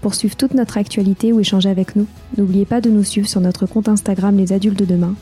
Pour 0.00 0.14
suivre 0.14 0.36
toute 0.36 0.54
notre 0.54 0.78
actualité 0.78 1.32
ou 1.32 1.40
échanger 1.40 1.68
avec 1.68 1.96
nous, 1.96 2.06
n'oubliez 2.36 2.64
pas 2.64 2.80
de 2.80 2.88
nous 2.88 3.04
suivre 3.04 3.28
sur 3.28 3.40
notre 3.40 3.66
compte 3.66 3.88
Instagram 3.88 4.36
Les 4.36 4.52
Adultes 4.52 4.78
de 4.78 4.84
Demain 4.84 5.14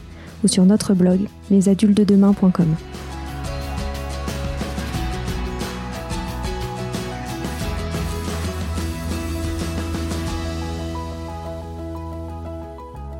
ou 0.44 0.48
sur 0.48 0.64
notre 0.64 0.94
blog 0.94 1.20
lesadultesdedemain.com. 1.50 2.76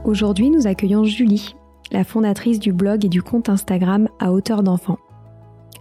Aujourd'hui, 0.04 0.50
nous 0.50 0.68
accueillons 0.68 1.04
Julie, 1.04 1.56
la 1.90 2.04
fondatrice 2.04 2.60
du 2.60 2.72
blog 2.72 3.04
et 3.04 3.08
du 3.08 3.22
compte 3.22 3.48
Instagram 3.48 4.08
à 4.20 4.30
hauteur 4.30 4.62
d'enfant. 4.62 4.98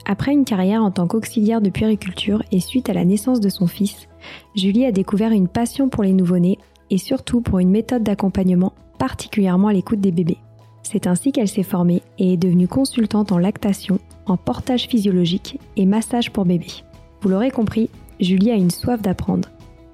Après 0.06 0.34
une 0.34 0.46
carrière 0.46 0.84
en 0.84 0.92
tant 0.92 1.08
qu'auxiliaire 1.08 1.62
de 1.62 1.72
puériculture 1.72 2.44
et 2.52 2.60
suite 2.60 2.90
à 2.90 2.94
la 2.94 3.06
naissance 3.06 3.40
de 3.40 3.50
son 3.50 3.66
fils, 3.66 4.08
Julie 4.56 4.86
a 4.86 4.92
découvert 4.92 5.32
une 5.32 5.48
passion 5.48 5.90
pour 5.90 6.04
les 6.04 6.14
nouveau-nés 6.14 6.60
et 6.92 7.00
surtout 7.00 7.42
pour 7.42 7.58
une 7.58 7.72
méthode 7.72 8.04
d'accompagnement 8.04 8.74
particulièrement 9.00 9.70
à 9.70 9.74
l'écoute 9.74 10.00
des 10.00 10.12
bébés. 10.12 10.38
C'est 10.84 11.08
ainsi 11.08 11.32
qu'elle 11.32 11.48
s'est 11.48 11.64
formée 11.64 12.04
et 12.20 12.34
est 12.34 12.38
devenue 12.38 12.68
consultante 12.68 13.32
en 13.32 13.40
lactation, 13.40 14.00
en 14.28 14.38
portage 14.38 14.88
physiologique 14.88 15.60
et 15.76 15.88
massage 15.88 16.32
pour 16.32 16.46
bébés. 16.46 16.84
Vous 17.22 17.30
l'aurez 17.30 17.50
compris, 17.50 17.90
Julie 18.20 18.52
a 18.52 18.56
une 18.56 18.70
soif 18.70 19.02
d'apprendre. 19.02 19.50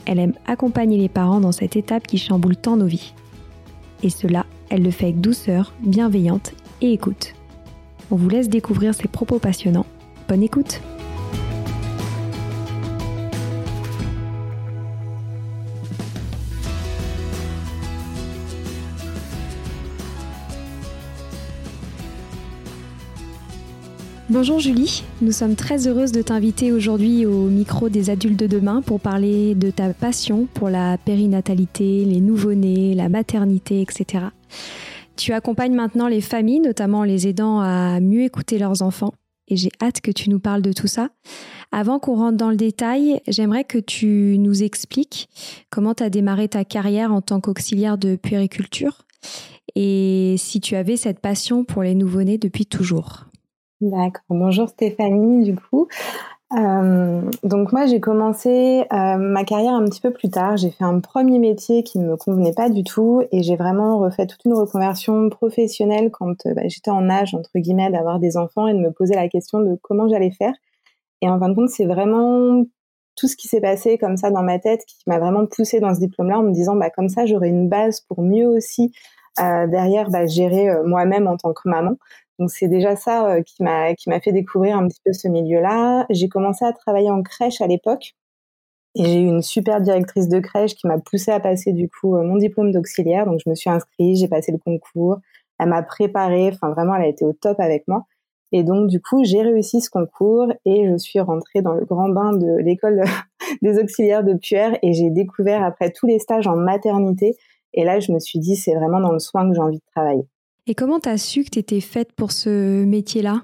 Elle 0.05 0.19
aime 0.19 0.33
accompagner 0.45 0.97
les 0.97 1.09
parents 1.09 1.39
dans 1.39 1.53
cette 1.53 1.77
étape 1.77 2.05
qui 2.05 2.17
chamboule 2.17 2.57
tant 2.57 2.75
nos 2.75 2.85
vies. 2.85 3.13
Et 4.03 4.09
cela, 4.09 4.45
elle 4.69 4.83
le 4.83 4.91
fait 4.91 5.05
avec 5.05 5.21
douceur, 5.21 5.73
bienveillante 5.79 6.53
et 6.81 6.91
écoute. 6.91 7.33
On 8.09 8.17
vous 8.17 8.27
laisse 8.27 8.49
découvrir 8.49 8.93
ses 8.93 9.07
propos 9.07 9.39
passionnants. 9.39 9.85
Bonne 10.31 10.43
écoute 10.43 10.79
Bonjour 24.29 24.59
Julie, 24.59 25.03
nous 25.21 25.33
sommes 25.33 25.55
très 25.55 25.85
heureuses 25.85 26.13
de 26.13 26.21
t'inviter 26.21 26.71
aujourd'hui 26.71 27.25
au 27.25 27.49
micro 27.49 27.89
des 27.89 28.09
adultes 28.09 28.39
de 28.39 28.47
demain 28.47 28.81
pour 28.81 29.01
parler 29.01 29.53
de 29.53 29.69
ta 29.69 29.93
passion 29.93 30.47
pour 30.53 30.69
la 30.69 30.97
périnatalité, 30.97 32.05
les 32.05 32.21
nouveau-nés, 32.21 32.95
la 32.95 33.09
maternité, 33.09 33.81
etc. 33.81 34.27
Tu 35.17 35.33
accompagnes 35.33 35.75
maintenant 35.75 36.07
les 36.07 36.21
familles, 36.21 36.61
notamment 36.61 37.03
les 37.03 37.27
aidant 37.27 37.59
à 37.59 37.99
mieux 37.99 38.23
écouter 38.23 38.59
leurs 38.59 38.81
enfants, 38.81 39.13
et 39.51 39.57
j'ai 39.57 39.69
hâte 39.81 40.01
que 40.01 40.11
tu 40.11 40.29
nous 40.29 40.39
parles 40.39 40.61
de 40.61 40.73
tout 40.73 40.87
ça. 40.87 41.09
Avant 41.71 41.99
qu'on 41.99 42.15
rentre 42.15 42.37
dans 42.37 42.49
le 42.49 42.55
détail, 42.55 43.21
j'aimerais 43.27 43.65
que 43.65 43.77
tu 43.77 44.37
nous 44.39 44.63
expliques 44.63 45.29
comment 45.69 45.93
tu 45.93 46.03
as 46.03 46.09
démarré 46.09 46.47
ta 46.47 46.65
carrière 46.65 47.13
en 47.13 47.21
tant 47.21 47.39
qu'auxiliaire 47.39 47.97
de 47.97 48.15
puériculture 48.15 49.05
et 49.75 50.35
si 50.37 50.59
tu 50.59 50.75
avais 50.75 50.97
cette 50.97 51.19
passion 51.19 51.63
pour 51.63 51.83
les 51.83 51.95
nouveau-nés 51.95 52.37
depuis 52.37 52.65
toujours. 52.65 53.25
D'accord. 53.79 54.23
Bonjour 54.29 54.69
Stéphanie, 54.69 55.43
du 55.43 55.55
coup. 55.55 55.87
Euh, 56.57 57.21
donc 57.43 57.71
moi 57.71 57.85
j'ai 57.85 58.01
commencé 58.01 58.83
euh, 58.91 59.15
ma 59.15 59.45
carrière 59.45 59.73
un 59.73 59.85
petit 59.85 60.01
peu 60.01 60.11
plus 60.11 60.29
tard. 60.29 60.57
J'ai 60.57 60.69
fait 60.69 60.83
un 60.83 60.99
premier 60.99 61.39
métier 61.39 61.83
qui 61.83 61.97
ne 61.97 62.05
me 62.05 62.17
convenait 62.17 62.53
pas 62.53 62.69
du 62.69 62.83
tout 62.83 63.23
et 63.31 63.41
j'ai 63.41 63.55
vraiment 63.55 63.99
refait 63.99 64.27
toute 64.27 64.43
une 64.43 64.53
reconversion 64.53 65.29
professionnelle 65.29 66.11
quand 66.11 66.45
euh, 66.45 66.53
bah, 66.53 66.63
j'étais 66.65 66.91
en 66.91 67.09
âge 67.09 67.33
entre 67.35 67.51
guillemets 67.55 67.89
d'avoir 67.89 68.19
des 68.19 68.35
enfants 68.35 68.67
et 68.67 68.73
de 68.73 68.79
me 68.79 68.91
poser 68.91 69.15
la 69.15 69.29
question 69.29 69.61
de 69.61 69.77
comment 69.81 70.09
j'allais 70.09 70.31
faire. 70.31 70.53
Et 71.21 71.29
en 71.29 71.39
fin 71.39 71.47
de 71.49 71.55
compte 71.55 71.69
c'est 71.69 71.85
vraiment 71.85 72.65
tout 73.15 73.27
ce 73.27 73.37
qui 73.37 73.47
s'est 73.47 73.61
passé 73.61 73.97
comme 73.97 74.17
ça 74.17 74.29
dans 74.29 74.43
ma 74.43 74.59
tête 74.59 74.83
qui 74.85 74.97
m'a 75.07 75.19
vraiment 75.19 75.45
poussée 75.45 75.79
dans 75.79 75.93
ce 75.93 75.99
diplôme-là 75.99 76.39
en 76.39 76.43
me 76.43 76.51
disant 76.51 76.75
bah 76.75 76.89
comme 76.89 77.09
ça 77.09 77.25
j'aurai 77.25 77.49
une 77.49 77.69
base 77.69 78.01
pour 78.01 78.23
mieux 78.23 78.47
aussi 78.47 78.91
derrière 79.37 80.09
bah, 80.09 80.25
gérer 80.27 80.69
moi-même 80.85 81.27
en 81.27 81.37
tant 81.37 81.53
que 81.53 81.67
maman. 81.67 81.95
Donc 82.41 82.49
c'est 82.49 82.67
déjà 82.67 82.95
ça 82.95 83.27
euh, 83.27 83.43
qui 83.43 83.61
m'a 83.61 83.93
qui 83.93 84.09
m'a 84.09 84.19
fait 84.19 84.31
découvrir 84.31 84.75
un 84.75 84.87
petit 84.87 84.99
peu 85.05 85.13
ce 85.13 85.27
milieu-là. 85.27 86.07
J'ai 86.09 86.27
commencé 86.27 86.65
à 86.65 86.73
travailler 86.73 87.11
en 87.11 87.21
crèche 87.21 87.61
à 87.61 87.67
l'époque 87.67 88.15
et 88.95 89.05
j'ai 89.05 89.21
eu 89.21 89.27
une 89.27 89.43
super 89.43 89.79
directrice 89.79 90.27
de 90.27 90.39
crèche 90.39 90.73
qui 90.73 90.87
m'a 90.87 90.97
poussée 90.97 91.29
à 91.29 91.39
passer 91.39 91.71
du 91.71 91.87
coup 91.87 92.15
euh, 92.17 92.23
mon 92.23 92.37
diplôme 92.37 92.71
d'auxiliaire. 92.71 93.27
Donc 93.27 93.39
je 93.45 93.49
me 93.49 93.53
suis 93.53 93.69
inscrite, 93.69 94.17
j'ai 94.17 94.27
passé 94.27 94.51
le 94.51 94.57
concours, 94.57 95.19
elle 95.59 95.69
m'a 95.69 95.83
préparée, 95.83 96.49
enfin 96.51 96.71
vraiment 96.71 96.95
elle 96.95 97.03
a 97.03 97.07
été 97.07 97.25
au 97.25 97.33
top 97.33 97.59
avec 97.59 97.87
moi. 97.87 98.05
Et 98.51 98.63
donc 98.63 98.87
du 98.89 98.99
coup 98.99 99.23
j'ai 99.23 99.43
réussi 99.43 99.79
ce 99.79 99.91
concours 99.91 100.51
et 100.65 100.89
je 100.89 100.97
suis 100.97 101.19
rentrée 101.19 101.61
dans 101.61 101.73
le 101.73 101.85
grand 101.85 102.09
bain 102.09 102.33
de 102.33 102.57
l'école 102.57 103.03
des 103.61 103.77
auxiliaires 103.77 104.23
de 104.23 104.33
Puer 104.33 104.79
et 104.81 104.93
j'ai 104.93 105.11
découvert 105.11 105.63
après 105.63 105.91
tous 105.91 106.07
les 106.07 106.17
stages 106.17 106.47
en 106.47 106.55
maternité. 106.55 107.37
Et 107.73 107.83
là 107.83 107.99
je 107.99 108.11
me 108.11 108.19
suis 108.19 108.39
dit 108.39 108.55
c'est 108.55 108.75
vraiment 108.75 108.99
dans 108.99 109.11
le 109.11 109.19
soin 109.19 109.47
que 109.47 109.55
j'ai 109.55 109.61
envie 109.61 109.77
de 109.77 109.91
travailler. 109.95 110.27
Et 110.67 110.75
comment 110.75 110.99
tu 110.99 111.09
as 111.09 111.17
su 111.17 111.43
que 111.43 111.49
tu 111.49 111.59
étais 111.59 111.81
faite 111.81 112.13
pour 112.13 112.31
ce 112.31 112.83
métier-là? 112.85 113.41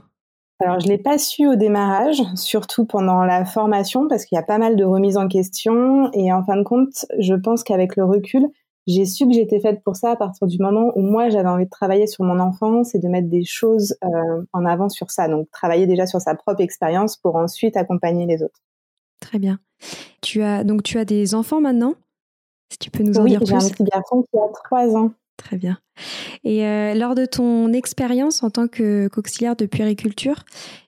Alors, 0.59 0.79
je 0.79 0.87
l'ai 0.87 0.97
pas 0.97 1.19
su 1.19 1.47
au 1.47 1.55
démarrage, 1.55 2.21
surtout 2.35 2.85
pendant 2.85 3.23
la 3.23 3.45
formation, 3.45 4.07
parce 4.07 4.25
qu'il 4.25 4.35
y 4.35 4.39
a 4.39 4.43
pas 4.43 4.57
mal 4.57 4.75
de 4.75 4.83
remises 4.83 5.17
en 5.17 5.27
question. 5.27 6.11
Et 6.13 6.33
en 6.33 6.43
fin 6.43 6.57
de 6.57 6.63
compte, 6.63 7.05
je 7.19 7.35
pense 7.35 7.63
qu'avec 7.63 7.95
le 7.95 8.05
recul, 8.05 8.47
j'ai 8.87 9.05
su 9.05 9.27
que 9.27 9.33
j'étais 9.33 9.59
faite 9.59 9.83
pour 9.83 9.95
ça 9.95 10.11
à 10.11 10.15
partir 10.15 10.47
du 10.47 10.57
moment 10.59 10.91
où 10.95 11.01
moi, 11.01 11.29
j'avais 11.29 11.49
envie 11.49 11.65
de 11.65 11.69
travailler 11.69 12.07
sur 12.07 12.23
mon 12.23 12.39
enfance 12.39 12.95
et 12.95 12.99
de 12.99 13.07
mettre 13.07 13.29
des 13.29 13.43
choses 13.43 13.97
euh, 14.03 14.43
en 14.53 14.65
avant 14.65 14.89
sur 14.89 15.11
ça. 15.11 15.27
Donc, 15.27 15.47
travailler 15.51 15.85
déjà 15.85 16.07
sur 16.07 16.21
sa 16.21 16.33
propre 16.33 16.61
expérience 16.61 17.17
pour 17.17 17.35
ensuite 17.35 17.77
accompagner 17.77 18.25
les 18.25 18.41
autres. 18.41 18.59
Très 19.19 19.37
bien. 19.37 19.59
Tu 20.21 20.41
as 20.41 20.63
donc 20.63 20.81
tu 20.81 20.97
as 20.97 21.05
des 21.05 21.35
enfants 21.35 21.61
maintenant? 21.61 21.93
Si 22.69 22.77
tu 22.77 22.91
peux 22.91 23.03
nous 23.03 23.17
en 23.17 23.23
dire 23.23 23.39
plus. 23.39 23.47
J'ai 23.47 23.55
un 23.55 23.69
petit 23.69 23.83
garçon 23.83 24.23
qui 24.23 24.37
a 24.37 24.47
trois 24.63 24.95
ans. 24.95 25.11
Très 25.37 25.57
bien. 25.57 25.77
Et 26.43 26.65
euh, 26.65 26.95
lors 26.95 27.13
de 27.13 27.25
ton 27.25 27.71
expérience 27.71 28.43
en 28.43 28.49
tant 28.49 28.67
qu'auxiliaire 28.67 29.55
de 29.55 29.65
puériculture, 29.67 30.43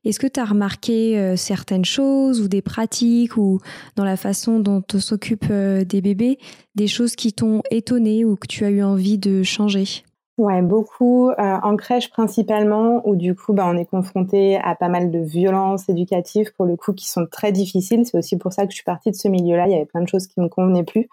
est-ce 0.06 0.20
que 0.20 0.28
tu 0.28 0.40
as 0.40 0.46
remarqué 0.46 1.20
euh, 1.20 1.36
certaines 1.36 1.86
choses 1.86 2.42
ou 2.42 2.48
des 2.48 2.64
pratiques 2.64 3.38
ou 3.38 3.60
dans 3.96 4.04
la 4.04 4.18
façon 4.18 4.60
dont 4.60 4.84
on 4.94 5.00
s'occupe 5.00 5.46
euh, 5.52 5.86
des 5.86 6.02
bébés, 6.02 6.40
des 6.76 6.88
choses 6.88 7.16
qui 7.16 7.31
t'ont 7.31 7.62
étonné 7.70 8.25
ou 8.25 8.36
que 8.36 8.48
tu 8.48 8.66
as 8.66 8.72
eu 8.72 8.82
envie 8.82 9.20
de 9.20 9.44
changer? 9.44 10.04
Ouais, 10.40 10.62
beaucoup 10.62 11.32
en 11.38 11.75
crèche 11.75 12.10
principalement, 12.10 13.06
où 13.06 13.18
du 13.18 13.36
coup, 13.36 13.52
bah, 13.52 13.66
on 13.68 13.75
est 13.75 13.86
confronté 13.86 14.56
à 14.56 14.74
pas 14.74 14.88
mal 14.88 15.12
de 15.12 15.20
violences 15.20 15.90
éducatives 15.90 16.54
pour 16.56 16.66
le 16.66 16.78
coup 16.78 16.94
qui 16.94 17.10
sont 17.10 17.28
très 17.30 17.52
difficiles. 17.52 18.06
C'est 18.06 18.18
aussi 18.18 18.38
pour 18.38 18.54
ça 18.54 18.64
que 18.64 18.72
je 18.72 18.75
suis 18.75 18.86
partie 18.86 19.12
de 19.12 19.18
ce 19.18 19.28
milieu-là. 19.28 19.68
Il 19.68 19.74
y 19.74 19.75
avait 19.75 19.86
plein 19.86 20.02
de 20.02 20.08
choses 20.08 20.28
qui 20.28 20.40
me 20.40 20.48
convenaient 20.48 20.86
plus. 20.86 21.10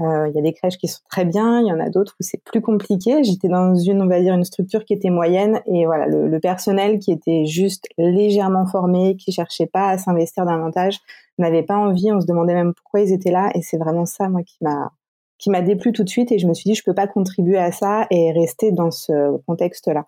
Euh, 0.00 0.28
il 0.28 0.34
y 0.34 0.38
a 0.38 0.42
des 0.42 0.52
crèches 0.52 0.78
qui 0.78 0.86
sont 0.86 1.00
très 1.10 1.24
bien, 1.24 1.60
il 1.60 1.66
y 1.66 1.72
en 1.72 1.80
a 1.80 1.88
d'autres 1.88 2.14
où 2.20 2.22
c'est 2.22 2.42
plus 2.44 2.60
compliqué. 2.60 3.24
J'étais 3.24 3.48
dans 3.48 3.74
une, 3.74 4.02
on 4.02 4.06
va 4.06 4.20
dire, 4.20 4.34
une 4.34 4.44
structure 4.44 4.84
qui 4.84 4.92
était 4.92 5.10
moyenne 5.10 5.60
et 5.66 5.84
voilà, 5.86 6.06
le, 6.06 6.28
le 6.28 6.40
personnel 6.40 6.98
qui 6.98 7.10
était 7.10 7.44
juste 7.44 7.86
légèrement 7.98 8.66
formé, 8.66 9.16
qui 9.16 9.32
cherchait 9.32 9.66
pas 9.66 9.88
à 9.88 9.98
s'investir 9.98 10.46
davantage, 10.46 11.00
n'avait 11.38 11.64
pas 11.64 11.76
envie. 11.76 12.12
On 12.12 12.20
se 12.20 12.26
demandait 12.26 12.54
même 12.54 12.72
pourquoi 12.74 13.00
ils 13.00 13.12
étaient 13.12 13.32
là 13.32 13.50
et 13.54 13.62
c'est 13.62 13.78
vraiment 13.78 14.06
ça, 14.06 14.28
moi, 14.28 14.42
qui 14.42 14.58
m'a 14.62 14.92
qui 15.38 15.48
m'a 15.48 15.62
déplu 15.62 15.92
tout 15.92 16.04
de 16.04 16.08
suite 16.08 16.30
et 16.32 16.38
je 16.38 16.46
me 16.46 16.52
suis 16.52 16.68
dit 16.68 16.74
je 16.74 16.84
peux 16.84 16.94
pas 16.94 17.06
contribuer 17.06 17.56
à 17.56 17.72
ça 17.72 18.06
et 18.10 18.30
rester 18.30 18.72
dans 18.72 18.90
ce 18.90 19.38
contexte-là. 19.46 20.04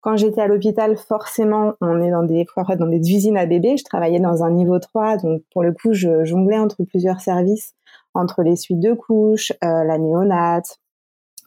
Quand 0.00 0.16
j'étais 0.16 0.40
à 0.40 0.46
l'hôpital, 0.46 0.96
forcément, 0.96 1.72
on 1.80 2.00
est 2.00 2.12
dans 2.12 2.22
des 2.22 2.46
dans 2.78 2.86
des 2.86 3.10
usines 3.12 3.36
à 3.36 3.46
bébés. 3.46 3.76
Je 3.76 3.82
travaillais 3.82 4.20
dans 4.20 4.44
un 4.44 4.52
niveau 4.52 4.78
3, 4.78 5.16
donc 5.16 5.42
pour 5.52 5.64
le 5.64 5.72
coup, 5.72 5.92
je 5.92 6.24
jonglais 6.24 6.58
entre 6.58 6.84
plusieurs 6.84 7.20
services 7.20 7.74
entre 8.16 8.42
les 8.42 8.56
suites 8.56 8.80
de 8.80 8.92
couches, 8.92 9.52
euh, 9.64 9.84
la 9.84 9.98
néonate, 9.98 10.78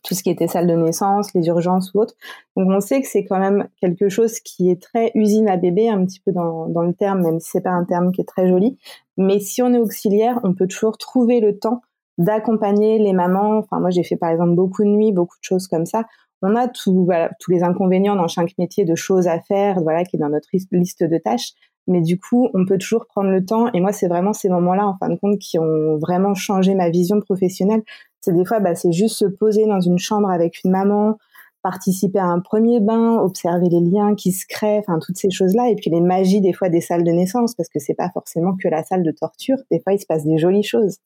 tout 0.04 0.14
ce 0.14 0.24
qui 0.24 0.30
était 0.30 0.48
salle 0.48 0.68
de 0.68 0.76
naissance, 0.76 1.34
les 1.34 1.48
urgences 1.48 1.94
ou 1.94 2.00
autres. 2.00 2.16
Donc 2.56 2.70
on 2.70 2.80
sait 2.80 3.02
que 3.02 3.08
c'est 3.08 3.26
quand 3.26 3.40
même 3.40 3.68
quelque 3.82 4.10
chose 4.10 4.40
qui 4.40 4.70
est 4.70 4.82
très 4.82 5.12
usine 5.16 5.50
à 5.50 5.58
bébé, 5.58 5.90
un 5.90 6.06
petit 6.06 6.20
peu 6.20 6.32
dans, 6.32 6.66
le 6.66 6.94
terme, 6.94 7.22
même 7.22 7.40
si 7.40 7.50
c'est 7.52 7.62
pas 7.62 7.72
un 7.72 7.84
terme 7.84 8.12
qui 8.12 8.22
est 8.22 8.26
très 8.26 8.48
joli. 8.48 8.78
Mais 9.18 9.40
si 9.40 9.62
on 9.62 9.74
est 9.74 9.80
auxiliaire, 9.80 10.40
on 10.44 10.54
peut 10.54 10.68
toujours 10.68 10.98
trouver 10.98 11.40
le 11.42 11.58
temps 11.60 11.82
d'accompagner 12.18 13.00
les 13.00 13.14
mamans. 13.14 13.58
Enfin 13.58 13.80
moi 13.80 13.90
j'ai 13.90 14.04
fait 14.04 14.18
par 14.18 14.30
exemple 14.30 14.56
beaucoup 14.56 14.84
de 14.84 14.90
nuits, 14.90 15.12
beaucoup 15.12 15.38
de 15.38 15.44
choses 15.44 15.68
comme 15.68 15.86
ça. 15.86 16.06
On 16.42 16.56
a 16.56 16.70
tous 16.70 17.06
les 17.50 17.64
inconvénients 17.64 18.16
dans 18.16 18.30
chaque 18.30 18.58
métier 18.58 18.86
de 18.86 18.96
choses 18.96 19.28
à 19.28 19.42
faire, 19.42 19.82
voilà, 19.82 20.06
qui 20.06 20.16
est 20.16 20.20
dans 20.20 20.30
notre 20.30 20.48
liste 20.72 21.04
de 21.04 21.18
tâches. 21.18 21.52
Mais 21.90 22.02
du 22.02 22.20
coup, 22.20 22.50
on 22.54 22.66
peut 22.66 22.78
toujours 22.78 23.08
prendre 23.08 23.30
le 23.30 23.44
temps. 23.44 23.70
Et 23.74 23.82
moi, 23.82 23.92
c'est 23.92 24.08
vraiment 24.08 24.32
ces 24.32 24.48
moments-là, 24.48 24.88
en 24.88 24.96
fin 24.98 25.10
de 25.10 25.16
compte, 25.16 25.40
qui 25.40 25.60
ont 25.60 25.98
vraiment 25.98 26.36
changé 26.36 26.76
ma 26.76 26.90
vision 26.90 27.20
professionnelle. 27.20 27.82
C'est 28.22 28.34
des 28.34 28.46
fois, 28.46 28.60
bah, 28.60 28.76
c'est 28.76 28.92
juste 28.92 29.16
se 29.16 29.26
poser 29.26 29.66
dans 29.66 29.82
une 29.82 29.98
chambre 29.98 30.30
avec 30.30 30.64
une 30.64 30.72
maman, 30.72 31.18
participer 31.64 32.20
à 32.20 32.26
un 32.26 32.40
premier 32.40 32.80
bain, 32.80 33.18
observer 33.18 33.70
les 33.70 33.82
liens 33.82 34.16
qui 34.16 34.32
se 34.32 34.46
créent, 34.48 34.80
enfin 34.80 35.00
toutes 35.00 35.18
ces 35.18 35.32
choses-là, 35.32 35.70
et 35.70 35.76
puis 35.76 35.90
les 35.90 36.00
magies 36.00 36.42
des 36.42 36.54
fois 36.54 36.70
des 36.70 36.80
salles 36.80 37.04
de 37.04 37.12
naissance, 37.12 37.56
parce 37.56 37.70
que 37.70 37.80
c'est 37.80 37.96
pas 37.96 38.10
forcément 38.14 38.56
que 38.56 38.68
la 38.70 38.84
salle 38.84 39.04
de 39.04 39.12
torture. 39.12 39.58
Des 39.72 39.80
fois, 39.80 39.94
il 39.94 40.00
se 40.00 40.06
passe 40.06 40.26
des 40.26 40.38
jolies 40.38 40.64
choses. 40.64 40.98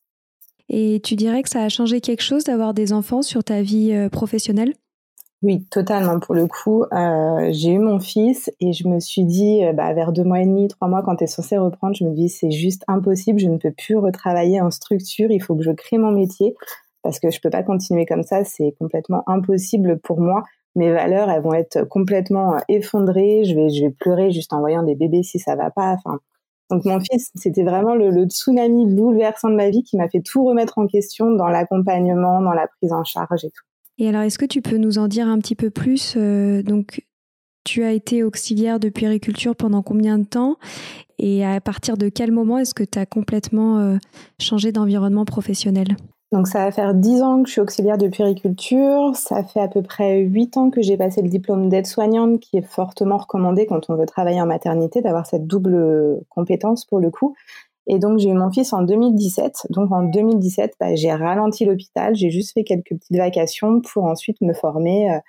Et 0.70 1.02
tu 1.04 1.16
dirais 1.16 1.44
que 1.44 1.50
ça 1.50 1.64
a 1.64 1.70
changé 1.70 2.02
quelque 2.02 2.24
chose 2.24 2.44
d'avoir 2.44 2.74
des 2.74 2.94
enfants 2.94 3.22
sur 3.22 3.44
ta 3.44 3.62
vie 3.62 3.94
euh, 3.94 4.10
professionnelle? 4.10 4.74
Oui, 5.44 5.66
totalement. 5.70 6.20
Pour 6.20 6.36
le 6.36 6.48
coup, 6.48 6.84
euh, 6.94 7.50
j'ai 7.52 7.74
eu 7.74 7.80
mon 7.80 8.00
fils 8.00 8.50
et 8.62 8.72
je 8.72 8.88
me 8.88 9.02
suis 9.02 9.26
dit, 9.26 9.64
euh, 9.66 9.74
bah, 9.74 9.94
vers 9.94 10.14
deux 10.14 10.24
mois 10.24 10.40
et 10.40 10.46
demi, 10.46 10.70
trois 10.70 10.88
mois, 10.88 11.04
quand 11.04 11.18
tu 11.18 11.26
es 11.26 11.28
censé 11.28 11.58
reprendre, 11.58 11.96
je 11.96 12.06
me 12.06 12.12
dis, 12.14 12.30
c'est 12.30 12.50
juste 12.52 12.84
impossible, 12.88 13.40
je 13.40 13.50
ne 13.50 13.58
peux 13.58 13.72
plus 13.72 13.98
retravailler 13.98 14.62
en 14.62 14.72
structure, 14.72 15.32
il 15.32 15.42
faut 15.42 15.56
que 15.56 15.64
je 15.64 15.72
crée 15.72 15.98
mon 15.98 16.12
métier 16.12 16.56
parce 17.02 17.20
que 17.20 17.30
je 17.30 17.42
peux 17.42 17.50
pas 17.50 17.64
continuer 17.64 18.06
comme 18.06 18.24
ça, 18.24 18.46
c'est 18.46 18.74
complètement 18.80 19.24
impossible 19.28 20.00
pour 20.00 20.22
moi. 20.22 20.44
Mes 20.76 20.92
valeurs, 20.94 21.30
elles 21.30 21.42
vont 21.42 21.54
être 21.54 21.84
complètement 21.84 22.58
effondrées, 22.70 23.44
je 23.44 23.54
vais, 23.54 23.70
je 23.70 23.84
vais 23.84 23.92
pleurer 23.92 24.32
juste 24.32 24.54
en 24.54 24.62
voyant 24.62 24.84
des 24.84 24.96
bébés 24.96 25.24
si 25.24 25.40
ça 25.40 25.56
va 25.56 25.72
pas. 25.72 25.92
Enfin, 25.94 26.20
donc 26.72 26.86
mon 26.86 27.00
fils, 27.02 27.32
c'était 27.36 27.64
vraiment 27.64 27.96
le, 27.96 28.26
tsunami 28.26 28.86
bouleversant 28.88 29.50
de 29.50 29.56
ma 29.56 29.70
vie 29.70 29.84
qui 29.84 29.98
m'a 29.98 30.10
fait 30.10 30.22
tout 30.22 30.46
remettre 30.46 30.78
en 30.78 30.88
question 30.88 31.32
dans 31.32 31.48
l'accompagnement, 31.50 32.42
dans 32.42 32.54
la 32.54 32.68
prise 32.68 32.94
en 32.94 33.04
charge 33.04 33.44
et 33.46 33.52
tout. 33.52 33.64
Et 33.98 34.10
alors, 34.10 34.22
est-ce 34.22 34.40
que 34.40 34.46
tu 34.46 34.62
peux 34.62 34.78
nous 34.78 34.98
en 34.98 35.08
dire 35.08 35.28
un 35.28 35.38
petit 35.40 35.56
peu 35.56 35.70
plus 35.70 36.16
euh, 36.18 36.64
Donc, 36.64 37.06
tu 37.64 37.84
as 37.84 37.92
été 37.92 38.24
auxiliaire 38.24 38.80
de 38.80 38.90
puériculture 38.90 39.56
pendant 39.56 39.82
combien 39.82 40.18
de 40.18 40.26
temps 40.26 40.58
Et 41.20 41.46
à 41.46 41.62
partir 41.62 41.98
de 41.98 42.10
quel 42.10 42.32
moment 42.32 42.58
est-ce 42.58 42.74
que 42.74 42.84
tu 42.84 43.00
as 43.00 43.06
complètement 43.06 43.80
euh, 43.80 43.98
changé 44.40 44.72
d'environnement 44.72 45.26
professionnel? 45.26 45.96
Donc 46.34 46.48
ça 46.48 46.66
va 46.66 46.72
faire 46.72 46.96
10 46.96 47.22
ans 47.22 47.44
que 47.44 47.48
je 47.48 47.52
suis 47.52 47.62
auxiliaire 47.62 48.00
de 48.00 48.08
puériculture, 48.08 49.16
ça 49.16 49.44
fait 49.44 49.60
à 49.60 49.68
peu 49.68 49.84
près 49.84 50.22
8 50.22 50.58
ans 50.58 50.72
que 50.72 50.82
j'ai 50.82 50.98
passé 50.98 51.22
le 51.22 51.30
diplôme 51.30 51.70
d'aide-soignante 51.70 52.40
qui 52.40 52.58
est 52.58 52.66
fortement 52.66 53.18
recommandé 53.18 53.68
quand 53.68 53.88
on 53.92 53.96
veut 53.96 54.08
travailler 54.08 54.42
en 54.42 54.48
maternité, 54.48 55.02
d'avoir 55.02 55.28
cette 55.28 55.46
double 55.46 56.24
compétence 56.30 56.86
pour 56.86 57.00
le 57.00 57.12
coup. 57.12 57.36
Et 57.88 58.00
donc 58.00 58.20
j'ai 58.20 58.30
eu 58.30 58.34
mon 58.34 58.52
fils 58.52 58.72
en 58.74 58.82
2017. 58.82 59.68
Donc 59.70 59.92
en 59.92 60.04
2017, 60.04 60.76
bah, 60.80 60.96
j'ai 60.96 61.12
ralenti 61.12 61.66
l'hôpital, 61.66 62.16
j'ai 62.16 62.30
juste 62.30 62.54
fait 62.54 62.64
quelques 62.64 62.90
petites 62.90 63.18
vacations 63.18 63.82
pour 63.82 64.06
ensuite 64.06 64.40
me 64.42 64.54
former 64.54 65.12
euh, 65.12 65.20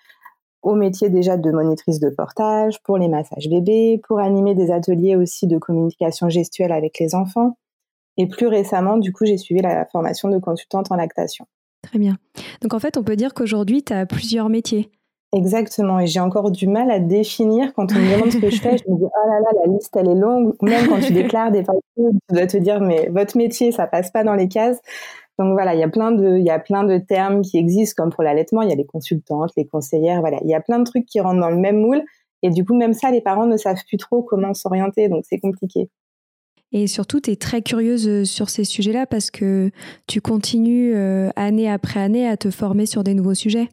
au 0.62 0.74
métier 0.74 1.10
déjà 1.10 1.36
de 1.36 1.50
monitrice 1.50 2.00
de 2.00 2.08
portage, 2.08 2.82
pour 2.82 2.96
les 2.96 3.08
massages 3.08 3.48
bébés, 3.48 4.00
pour 4.08 4.18
animer 4.18 4.54
des 4.54 4.70
ateliers 4.70 5.14
aussi 5.14 5.46
de 5.46 5.58
communication 5.58 6.28
gestuelle 6.28 6.72
avec 6.72 6.98
les 6.98 7.14
enfants. 7.14 7.56
Et 8.16 8.26
plus 8.28 8.46
récemment, 8.46 8.96
du 8.96 9.12
coup, 9.12 9.26
j'ai 9.26 9.36
suivi 9.36 9.60
la 9.60 9.84
formation 9.86 10.28
de 10.28 10.38
consultante 10.38 10.90
en 10.90 10.96
lactation. 10.96 11.46
Très 11.82 11.98
bien. 11.98 12.16
Donc 12.62 12.72
en 12.72 12.78
fait, 12.78 12.96
on 12.96 13.02
peut 13.02 13.16
dire 13.16 13.34
qu'aujourd'hui, 13.34 13.82
tu 13.82 13.92
as 13.92 14.06
plusieurs 14.06 14.48
métiers. 14.48 14.90
Exactement, 15.36 15.98
et 15.98 16.06
j'ai 16.06 16.20
encore 16.20 16.52
du 16.52 16.68
mal 16.68 16.92
à 16.92 17.00
définir 17.00 17.74
quand 17.74 17.90
on 17.90 17.96
me 17.96 18.14
demande 18.14 18.30
ce 18.30 18.38
que 18.38 18.50
je 18.50 18.60
fais. 18.60 18.78
Je 18.78 18.88
me 18.88 18.96
dis, 18.96 19.04
oh 19.04 19.28
là 19.28 19.40
là, 19.40 19.48
la 19.64 19.72
liste, 19.72 19.96
elle 19.96 20.08
est 20.08 20.14
longue. 20.14 20.54
Même 20.62 20.86
quand 20.86 21.00
tu 21.00 21.12
déclares 21.12 21.50
des 21.50 21.64
papiers, 21.64 21.80
tu 21.96 22.34
dois 22.34 22.46
te 22.46 22.56
dire, 22.56 22.80
mais 22.80 23.08
votre 23.08 23.36
métier, 23.36 23.72
ça 23.72 23.88
passe 23.88 24.12
pas 24.12 24.22
dans 24.22 24.36
les 24.36 24.46
cases. 24.46 24.80
Donc 25.40 25.54
voilà, 25.54 25.74
il 25.74 25.80
y 25.80 25.82
a 25.82 25.88
plein 25.88 26.12
de, 26.12 26.38
il 26.38 26.44
y 26.44 26.50
a 26.50 26.60
plein 26.60 26.84
de 26.84 26.98
termes 26.98 27.42
qui 27.42 27.58
existent, 27.58 28.00
comme 28.00 28.12
pour 28.12 28.22
l'allaitement, 28.22 28.62
il 28.62 28.70
y 28.70 28.72
a 28.72 28.76
les 28.76 28.86
consultantes, 28.86 29.50
les 29.56 29.66
conseillères, 29.66 30.20
voilà. 30.20 30.38
Il 30.44 30.48
y 30.48 30.54
a 30.54 30.60
plein 30.60 30.78
de 30.78 30.84
trucs 30.84 31.06
qui 31.06 31.18
rentrent 31.18 31.40
dans 31.40 31.50
le 31.50 31.58
même 31.58 31.80
moule. 31.80 32.02
Et 32.42 32.50
du 32.50 32.64
coup, 32.64 32.76
même 32.76 32.92
ça, 32.92 33.10
les 33.10 33.20
parents 33.20 33.46
ne 33.46 33.56
savent 33.56 33.82
plus 33.88 33.96
trop 33.96 34.22
comment 34.22 34.54
s'orienter, 34.54 35.08
donc 35.08 35.24
c'est 35.28 35.40
compliqué. 35.40 35.90
Et 36.70 36.86
surtout, 36.86 37.20
tu 37.20 37.32
es 37.32 37.36
très 37.36 37.60
curieuse 37.60 38.06
euh, 38.06 38.24
sur 38.24 38.50
ces 38.50 38.62
sujets-là 38.62 39.06
parce 39.06 39.32
que 39.32 39.72
tu 40.06 40.20
continues 40.20 40.94
euh, 40.94 41.30
année 41.34 41.68
après 41.68 42.00
année 42.00 42.28
à 42.28 42.36
te 42.36 42.50
former 42.50 42.86
sur 42.86 43.02
des 43.02 43.14
nouveaux 43.14 43.34
sujets. 43.34 43.68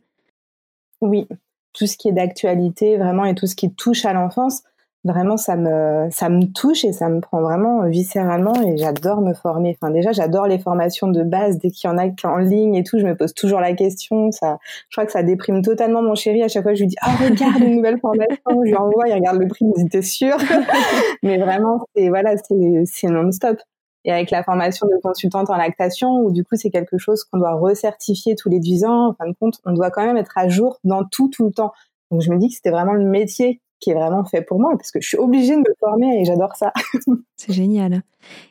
Oui, 1.02 1.28
tout 1.74 1.88
ce 1.88 1.98
qui 1.98 2.10
est 2.10 2.14
d'actualité 2.14 2.98
vraiment 2.98 3.26
et 3.26 3.36
tout 3.36 3.48
ce 3.48 3.56
qui 3.56 3.74
touche 3.74 4.06
à 4.06 4.14
l'enfance, 4.14 4.64
vraiment 5.04 5.38
ça 5.38 5.56
me 5.56 6.10
ça 6.12 6.30
me 6.30 6.46
touche 6.46 6.86
et 6.86 6.94
ça 6.94 7.10
me 7.10 7.22
prend 7.22 7.42
vraiment 7.42 7.88
viscéralement 7.88 8.54
et 8.62 8.78
j'adore 8.78 9.22
me 9.22 9.34
former. 9.34 9.76
Enfin 9.82 9.92
déjà 9.92 10.12
j'adore 10.12 10.48
les 10.48 10.60
formations 10.60 11.08
de 11.08 11.24
base 11.24 11.58
dès 11.58 11.72
qu'il 11.72 11.90
y 11.90 11.94
en 11.94 11.98
a 11.98 12.08
en 12.28 12.38
ligne 12.38 12.76
et 12.76 12.84
tout, 12.84 13.00
je 13.00 13.06
me 13.06 13.16
pose 13.16 13.34
toujours 13.34 13.60
la 13.60 13.74
question. 13.74 14.32
Ça, 14.32 14.60
je 14.90 14.96
crois 14.96 15.06
que 15.06 15.12
ça 15.12 15.24
déprime 15.24 15.62
totalement 15.64 16.02
mon 16.02 16.16
chéri. 16.16 16.44
À 16.44 16.48
chaque 16.48 16.64
fois 16.64 16.74
je 16.74 16.82
lui 16.82 16.88
dis 16.88 16.98
ah 17.02 17.16
regarde 17.16 17.62
une 17.62 17.78
nouvelle 17.78 18.00
formation, 18.00 18.38
je 18.48 18.70
lui 18.70 18.76
envoie, 18.76 19.08
il 19.08 19.14
regarde 19.14 19.40
le 19.40 19.48
prix, 19.48 19.66
il 19.76 19.84
me 19.84 19.90
t'es 19.90 20.02
sûr 20.02 20.38
Mais 21.24 21.38
vraiment 21.38 21.80
c'est 21.96 22.10
voilà 22.10 22.36
c'est 22.38 22.84
c'est 22.86 23.08
non-stop. 23.08 23.58
Et 24.04 24.12
avec 24.12 24.32
la 24.32 24.44
formation 24.44 24.88
de 24.88 25.00
consultante 25.02 25.50
en 25.50 25.58
lactation, 25.58 26.22
où 26.22 26.32
du 26.32 26.44
coup 26.44 26.56
c'est 26.56 26.72
quelque 26.72 26.98
chose 26.98 27.24
qu'on 27.24 27.38
doit 27.38 27.54
recertifier 27.54 28.36
tous 28.36 28.50
les 28.50 28.60
10 28.60 28.86
ans, 28.86 29.10
en 29.10 29.14
fin 29.14 29.28
de 29.28 29.36
compte, 29.40 29.60
on 29.66 29.74
doit 29.74 29.92
quand 29.92 30.06
même 30.06 30.18
être 30.18 30.38
à 30.38 30.48
jour 30.48 30.80
dans 30.84 31.04
tout, 31.04 31.30
tout 31.30 31.46
le 31.46 31.52
temps. 31.52 31.72
Donc 32.10 32.22
je 32.22 32.32
me 32.32 32.38
dis 32.38 32.50
que 32.50 32.56
c'était 32.56 32.72
vraiment 32.72 32.94
le 32.94 33.06
métier 33.06 33.62
qui 33.82 33.90
est 33.90 33.96
vraiment 33.96 34.24
fait 34.24 34.44
pour 34.44 34.60
moi 34.60 34.72
parce 34.78 34.92
que 34.92 35.02
je 35.02 35.08
suis 35.08 35.18
obligée 35.18 35.56
de 35.56 35.60
me 35.60 35.76
former 35.80 36.22
et 36.22 36.26
j'adore 36.26 36.56
ça. 36.56 36.72
C'est 37.36 37.52
génial. 37.52 38.04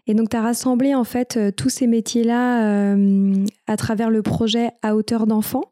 Et 0.06 0.14
donc 0.14 0.29
tu 0.29 0.37
as 0.37 0.43
rassemblé 0.43 0.94
en 0.94 1.05
fait 1.05 1.37
euh, 1.37 1.50
tous 1.52 1.70
ces 1.70 1.87
métiers-là 1.87 2.64
euh, 2.64 3.44
à 3.67 3.76
travers 3.76 4.11
le 4.11 4.23
projet 4.23 4.70
à 4.82 4.97
hauteur 4.97 5.26
d'enfant. 5.26 5.62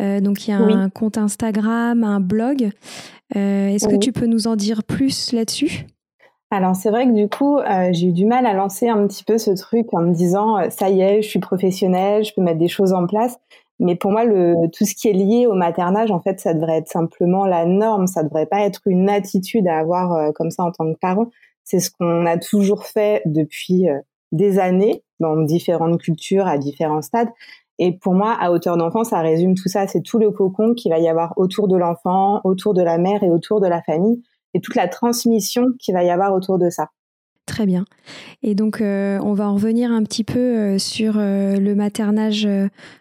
Euh, 0.00 0.20
donc 0.20 0.46
il 0.46 0.50
y 0.50 0.54
a 0.54 0.58
un 0.58 0.90
compte 0.90 1.18
Instagram, 1.18 2.04
un 2.04 2.20
blog. 2.20 2.70
Est-ce 3.34 3.88
que 3.88 3.96
tu 3.96 4.12
peux 4.12 4.26
nous 4.26 4.46
en 4.46 4.56
dire 4.56 4.84
plus 4.84 5.32
là-dessus? 5.32 5.86
Alors 6.50 6.74
c'est 6.74 6.90
vrai 6.90 7.06
que 7.06 7.12
du 7.12 7.28
coup, 7.28 7.58
j'ai 7.92 8.08
eu 8.08 8.12
du 8.12 8.26
mal 8.26 8.44
à 8.44 8.52
lancer 8.52 8.88
un 8.88 9.06
petit 9.06 9.24
peu 9.24 9.38
ce 9.38 9.52
truc 9.52 9.92
en 9.94 10.00
me 10.02 10.12
disant 10.12 10.58
ça 10.70 10.90
y 10.90 11.00
est, 11.00 11.22
je 11.22 11.28
suis 11.28 11.38
professionnelle, 11.38 12.24
je 12.24 12.34
peux 12.34 12.42
mettre 12.42 12.58
des 12.58 12.68
choses 12.68 12.92
en 12.92 13.06
place. 13.06 13.38
Mais 13.80 13.96
pour 13.96 14.12
moi, 14.12 14.24
le, 14.24 14.68
tout 14.70 14.84
ce 14.84 14.94
qui 14.94 15.08
est 15.08 15.14
lié 15.14 15.46
au 15.46 15.54
maternage, 15.54 16.10
en 16.10 16.20
fait, 16.20 16.38
ça 16.38 16.52
devrait 16.52 16.76
être 16.76 16.88
simplement 16.88 17.46
la 17.46 17.64
norme. 17.64 18.06
Ça 18.06 18.22
devrait 18.22 18.46
pas 18.46 18.60
être 18.60 18.82
une 18.84 19.08
attitude 19.08 19.66
à 19.66 19.78
avoir 19.78 20.12
euh, 20.12 20.32
comme 20.32 20.50
ça 20.50 20.62
en 20.64 20.70
tant 20.70 20.92
que 20.92 20.98
parent. 20.98 21.30
C'est 21.64 21.80
ce 21.80 21.90
qu'on 21.90 22.26
a 22.26 22.36
toujours 22.36 22.84
fait 22.84 23.22
depuis 23.24 23.88
euh, 23.88 23.98
des 24.32 24.58
années 24.58 25.02
dans 25.18 25.36
différentes 25.36 25.98
cultures, 25.98 26.46
à 26.46 26.58
différents 26.58 27.00
stades. 27.00 27.30
Et 27.78 27.92
pour 27.92 28.12
moi, 28.12 28.36
à 28.38 28.50
hauteur 28.52 28.76
d'enfant, 28.76 29.02
ça 29.02 29.20
résume 29.20 29.54
tout 29.54 29.70
ça. 29.70 29.86
C'est 29.86 30.02
tout 30.02 30.18
le 30.18 30.30
cocon 30.30 30.74
qu'il 30.74 30.92
va 30.92 30.98
y 30.98 31.08
avoir 31.08 31.32
autour 31.38 31.66
de 31.66 31.76
l'enfant, 31.78 32.42
autour 32.44 32.74
de 32.74 32.82
la 32.82 32.98
mère 32.98 33.22
et 33.22 33.30
autour 33.30 33.62
de 33.62 33.66
la 33.66 33.80
famille, 33.80 34.22
et 34.54 34.60
toute 34.60 34.74
la 34.74 34.88
transmission 34.88 35.66
qu'il 35.78 35.94
va 35.94 36.04
y 36.04 36.10
avoir 36.10 36.32
autour 36.34 36.58
de 36.58 36.70
ça. 36.70 36.88
Très 37.46 37.66
bien. 37.66 37.84
Et 38.42 38.54
donc, 38.54 38.80
euh, 38.80 39.18
on 39.22 39.34
va 39.34 39.48
en 39.48 39.54
revenir 39.54 39.90
un 39.90 40.04
petit 40.04 40.22
peu 40.22 40.38
euh, 40.38 40.78
sur 40.78 41.14
euh, 41.16 41.56
le 41.56 41.74
maternage 41.74 42.48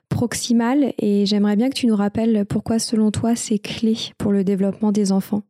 proximal 0.10 0.94
et 0.98 1.28
j'aimerais 1.28 1.56
bien 1.56 1.70
que 1.70 1.76
tu 1.76 1.86
nous 1.86 1.96
rappelles 1.96 2.46
pourquoi, 2.46 2.80
selon 2.80 3.12
toi, 3.12 3.36
c'est 3.36 3.60
clé 3.60 3.96
pour 4.18 4.32
le 4.32 4.44
développement 4.44 4.92
des 4.92 5.12
enfants. 5.12 5.44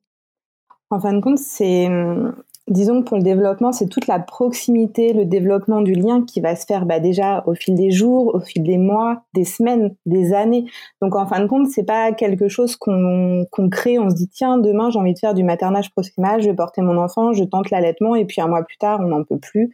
En 0.89 1.00
fin 1.00 1.13
de 1.13 1.22
compte, 1.22 1.38
c'est 1.38 1.88
hum, 1.88 2.36
disons 2.69 3.01
que 3.01 3.07
pour 3.07 3.17
le 3.17 3.23
développement, 3.23 3.71
c'est 3.71 3.88
toute 3.88 4.07
la 4.07 4.19
proximité, 4.19 5.13
le 5.13 5.25
développement 5.25 5.81
du 5.81 5.93
lien 5.93 6.23
qui 6.23 6.41
va 6.41 6.55
se 6.55 6.65
faire 6.65 6.85
bah, 6.85 6.99
déjà 6.99 7.43
au 7.45 7.53
fil 7.53 7.75
des 7.75 7.91
jours, 7.91 8.35
au 8.35 8.39
fil 8.39 8.63
des 8.63 8.77
mois, 8.77 9.23
des 9.33 9.45
semaines, 9.45 9.95
des 10.05 10.33
années. 10.33 10.65
Donc 11.01 11.15
en 11.15 11.25
fin 11.25 11.39
de 11.39 11.47
compte, 11.47 11.67
c'est 11.67 11.83
pas 11.83 12.11
quelque 12.11 12.47
chose 12.47 12.75
qu'on 12.75 13.45
crée, 13.71 13.99
on 13.99 14.09
se 14.09 14.15
dit 14.15 14.29
tiens 14.29 14.57
demain 14.57 14.89
j'ai 14.89 14.99
envie 14.99 15.13
de 15.13 15.19
faire 15.19 15.33
du 15.33 15.43
maternage 15.43 15.91
proximal, 15.91 16.41
je 16.41 16.49
vais 16.49 16.55
porter 16.55 16.81
mon 16.81 16.97
enfant, 16.97 17.33
je 17.33 17.43
tente 17.43 17.71
l'allaitement 17.71 18.15
et 18.15 18.25
puis 18.25 18.41
un 18.41 18.47
mois 18.47 18.63
plus 18.63 18.77
tard 18.77 18.99
on 19.01 19.07
n'en 19.07 19.23
peut 19.23 19.39
plus, 19.39 19.73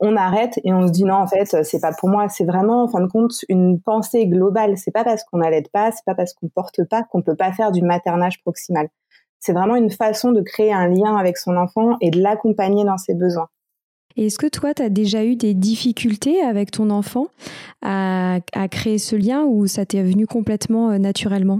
on 0.00 0.16
arrête 0.16 0.58
et 0.64 0.72
on 0.72 0.86
se 0.86 0.92
dit 0.92 1.04
non 1.04 1.14
en 1.14 1.26
fait 1.26 1.64
c'est 1.64 1.80
pas 1.80 1.92
pour 1.92 2.08
moi, 2.08 2.28
c'est 2.28 2.44
vraiment 2.44 2.84
en 2.84 2.88
fin 2.88 3.00
de 3.00 3.06
compte 3.06 3.34
une 3.48 3.80
pensée 3.80 4.26
globale. 4.26 4.76
C'est 4.76 4.90
pas 4.90 5.04
parce 5.04 5.24
qu'on 5.24 5.38
n'allaite 5.38 5.70
pas, 5.72 5.92
c'est 5.92 6.04
pas 6.04 6.14
parce 6.14 6.34
qu'on 6.34 6.48
porte 6.48 6.84
pas 6.88 7.04
qu'on 7.04 7.22
peut 7.22 7.36
pas 7.36 7.52
faire 7.52 7.72
du 7.72 7.82
maternage 7.82 8.40
proximal. 8.42 8.88
C'est 9.42 9.52
vraiment 9.52 9.74
une 9.74 9.90
façon 9.90 10.30
de 10.30 10.40
créer 10.40 10.72
un 10.72 10.86
lien 10.86 11.16
avec 11.16 11.36
son 11.36 11.56
enfant 11.56 11.96
et 12.00 12.12
de 12.12 12.22
l'accompagner 12.22 12.84
dans 12.84 12.96
ses 12.96 13.14
besoins. 13.14 13.48
Est-ce 14.16 14.38
que 14.38 14.46
toi, 14.46 14.72
tu 14.72 14.82
as 14.82 14.88
déjà 14.88 15.24
eu 15.24 15.34
des 15.34 15.52
difficultés 15.52 16.40
avec 16.42 16.70
ton 16.70 16.90
enfant 16.90 17.26
à, 17.82 18.38
créer 18.70 18.98
ce 18.98 19.16
lien 19.16 19.42
ou 19.42 19.66
ça 19.66 19.84
t'est 19.84 20.02
venu 20.02 20.28
complètement 20.28 20.90
euh, 20.90 20.98
naturellement? 20.98 21.58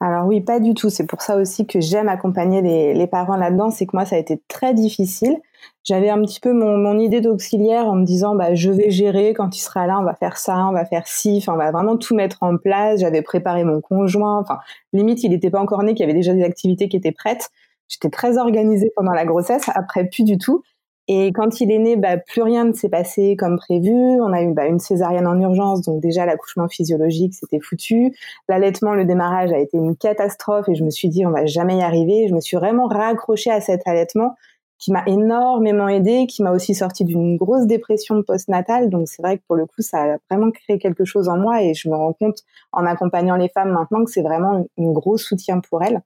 Alors 0.00 0.26
oui, 0.26 0.40
pas 0.40 0.58
du 0.58 0.72
tout. 0.72 0.88
C'est 0.88 1.06
pour 1.06 1.20
ça 1.20 1.36
aussi 1.36 1.66
que 1.66 1.80
j'aime 1.80 2.08
accompagner 2.08 2.62
les, 2.94 3.06
parents 3.06 3.36
là-dedans. 3.36 3.70
C'est 3.70 3.84
que 3.84 3.94
moi, 3.94 4.06
ça 4.06 4.16
a 4.16 4.18
été 4.18 4.40
très 4.48 4.72
difficile. 4.72 5.36
J'avais 5.84 6.10
un 6.10 6.20
petit 6.22 6.40
peu 6.40 6.52
mon, 6.52 6.76
mon 6.76 6.98
idée 6.98 7.20
d'auxiliaire 7.20 7.86
en 7.86 7.94
me 7.94 8.04
disant 8.04 8.34
bah 8.34 8.54
je 8.54 8.70
vais 8.70 8.90
gérer 8.90 9.34
quand 9.34 9.56
il 9.56 9.60
sera 9.60 9.86
là, 9.86 9.98
on 10.00 10.04
va 10.04 10.14
faire 10.14 10.36
ça, 10.36 10.66
on 10.68 10.72
va 10.72 10.84
faire 10.84 11.06
ci, 11.06 11.38
enfin 11.38 11.54
on 11.54 11.58
va 11.58 11.70
vraiment 11.70 11.96
tout 11.96 12.14
mettre 12.14 12.42
en 12.42 12.56
place. 12.56 13.00
J'avais 13.00 13.22
préparé 13.22 13.64
mon 13.64 13.80
conjoint, 13.80 14.38
enfin 14.38 14.58
limite 14.92 15.22
il 15.22 15.30
n'était 15.30 15.50
pas 15.50 15.60
encore 15.60 15.82
né, 15.82 15.94
qu'il 15.94 16.00
y 16.00 16.04
avait 16.04 16.18
déjà 16.18 16.34
des 16.34 16.44
activités 16.44 16.88
qui 16.88 16.96
étaient 16.96 17.12
prêtes. 17.12 17.50
J'étais 17.88 18.10
très 18.10 18.36
organisée 18.38 18.92
pendant 18.96 19.12
la 19.12 19.24
grossesse, 19.24 19.70
après 19.74 20.04
plus 20.04 20.24
du 20.24 20.38
tout. 20.38 20.62
Et 21.08 21.32
quand 21.32 21.60
il 21.60 21.70
est 21.70 21.78
né, 21.78 21.96
bah, 21.96 22.16
plus 22.16 22.42
rien 22.42 22.64
ne 22.64 22.72
s'est 22.72 22.88
passé 22.88 23.36
comme 23.36 23.58
prévu. 23.58 23.92
On 23.92 24.32
a 24.32 24.42
eu 24.42 24.52
bah, 24.52 24.66
une 24.66 24.80
césarienne 24.80 25.26
en 25.26 25.40
urgence, 25.40 25.82
donc 25.82 26.00
déjà 26.00 26.26
l'accouchement 26.26 26.68
physiologique, 26.68 27.34
c'était 27.34 27.60
foutu. 27.60 28.12
L'allaitement, 28.48 28.92
le 28.92 29.04
démarrage 29.04 29.52
a 29.52 29.58
été 29.58 29.76
une 29.76 29.96
catastrophe 29.96 30.68
et 30.68 30.74
je 30.74 30.82
me 30.82 30.90
suis 30.90 31.08
dit, 31.08 31.24
on 31.24 31.30
va 31.30 31.46
jamais 31.46 31.78
y 31.78 31.82
arriver. 31.82 32.26
Je 32.28 32.34
me 32.34 32.40
suis 32.40 32.56
vraiment 32.56 32.88
raccrochée 32.88 33.50
à 33.50 33.60
cet 33.60 33.86
allaitement 33.86 34.34
qui 34.78 34.92
m'a 34.92 35.02
énormément 35.06 35.88
aidée, 35.88 36.26
qui 36.26 36.42
m'a 36.42 36.52
aussi 36.52 36.74
sorti 36.74 37.04
d'une 37.04 37.36
grosse 37.36 37.66
dépression 37.66 38.22
postnatale. 38.22 38.90
Donc 38.90 39.08
c'est 39.08 39.22
vrai 39.22 39.38
que 39.38 39.42
pour 39.46 39.56
le 39.56 39.66
coup, 39.66 39.80
ça 39.80 40.02
a 40.02 40.16
vraiment 40.30 40.50
créé 40.50 40.78
quelque 40.78 41.04
chose 41.04 41.28
en 41.28 41.38
moi 41.38 41.62
et 41.62 41.74
je 41.74 41.88
me 41.88 41.96
rends 41.96 42.12
compte 42.12 42.40
en 42.72 42.84
accompagnant 42.84 43.36
les 43.36 43.48
femmes 43.48 43.72
maintenant 43.72 44.04
que 44.04 44.10
c'est 44.10 44.22
vraiment 44.22 44.66
un 44.78 44.92
gros 44.92 45.16
soutien 45.16 45.60
pour 45.60 45.82
elles. 45.82 46.02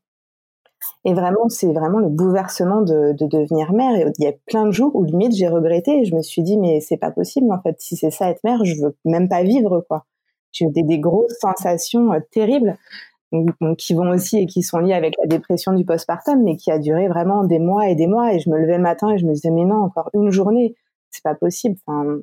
Et 1.05 1.13
vraiment, 1.13 1.49
c'est 1.49 1.73
vraiment 1.73 1.99
le 1.99 2.09
bouleversement 2.09 2.81
de, 2.81 3.13
de, 3.13 3.27
devenir 3.27 3.73
mère. 3.73 3.97
Et 3.97 4.11
il 4.19 4.25
y 4.25 4.29
a 4.29 4.33
plein 4.47 4.67
de 4.67 4.71
jours 4.71 4.95
où 4.95 5.05
limite 5.05 5.35
j'ai 5.35 5.49
regretté 5.49 6.01
et 6.01 6.05
je 6.05 6.15
me 6.15 6.23
suis 6.23 6.43
dit 6.43 6.57
mais 6.57 6.81
c'est 6.81 6.97
pas 6.97 7.11
possible 7.11 7.53
en 7.53 7.61
fait. 7.61 7.77
Si 7.81 7.97
c'est 7.97 8.11
ça 8.11 8.31
être 8.31 8.43
mère, 8.45 8.65
je 8.65 8.81
veux 8.81 8.97
même 9.05 9.29
pas 9.29 9.43
vivre 9.43 9.85
quoi. 9.89 10.07
J'ai 10.53 10.65
eu 10.65 10.71
des, 10.71 10.83
des, 10.83 10.99
grosses 10.99 11.39
sensations 11.41 12.13
euh, 12.13 12.19
terribles 12.33 12.77
qui 13.79 13.95
vont 13.95 14.11
aussi 14.11 14.39
et 14.39 14.47
qui 14.47 14.63
sont 14.63 14.79
liées 14.79 14.95
avec 14.95 15.15
la 15.21 15.27
dépression 15.27 15.73
du 15.73 15.85
postpartum, 15.85 16.43
mais 16.43 16.57
qui 16.57 16.71
a 16.71 16.79
duré 16.79 17.09
vraiment 17.09 17.45
des 17.45 17.59
mois 17.59 17.89
et 17.89 17.95
des 17.95 18.07
mois. 18.07 18.35
Et 18.35 18.41
je 18.41 18.51
me 18.51 18.59
levais 18.59 18.77
le 18.77 18.83
matin 18.83 19.11
et 19.11 19.19
je 19.19 19.27
me 19.27 19.33
disais 19.33 19.51
mais 19.51 19.65
non, 19.65 19.83
encore 19.83 20.11
une 20.15 20.31
journée, 20.31 20.75
c'est 21.11 21.23
pas 21.23 21.35
possible. 21.35 21.77
Enfin, 21.87 22.19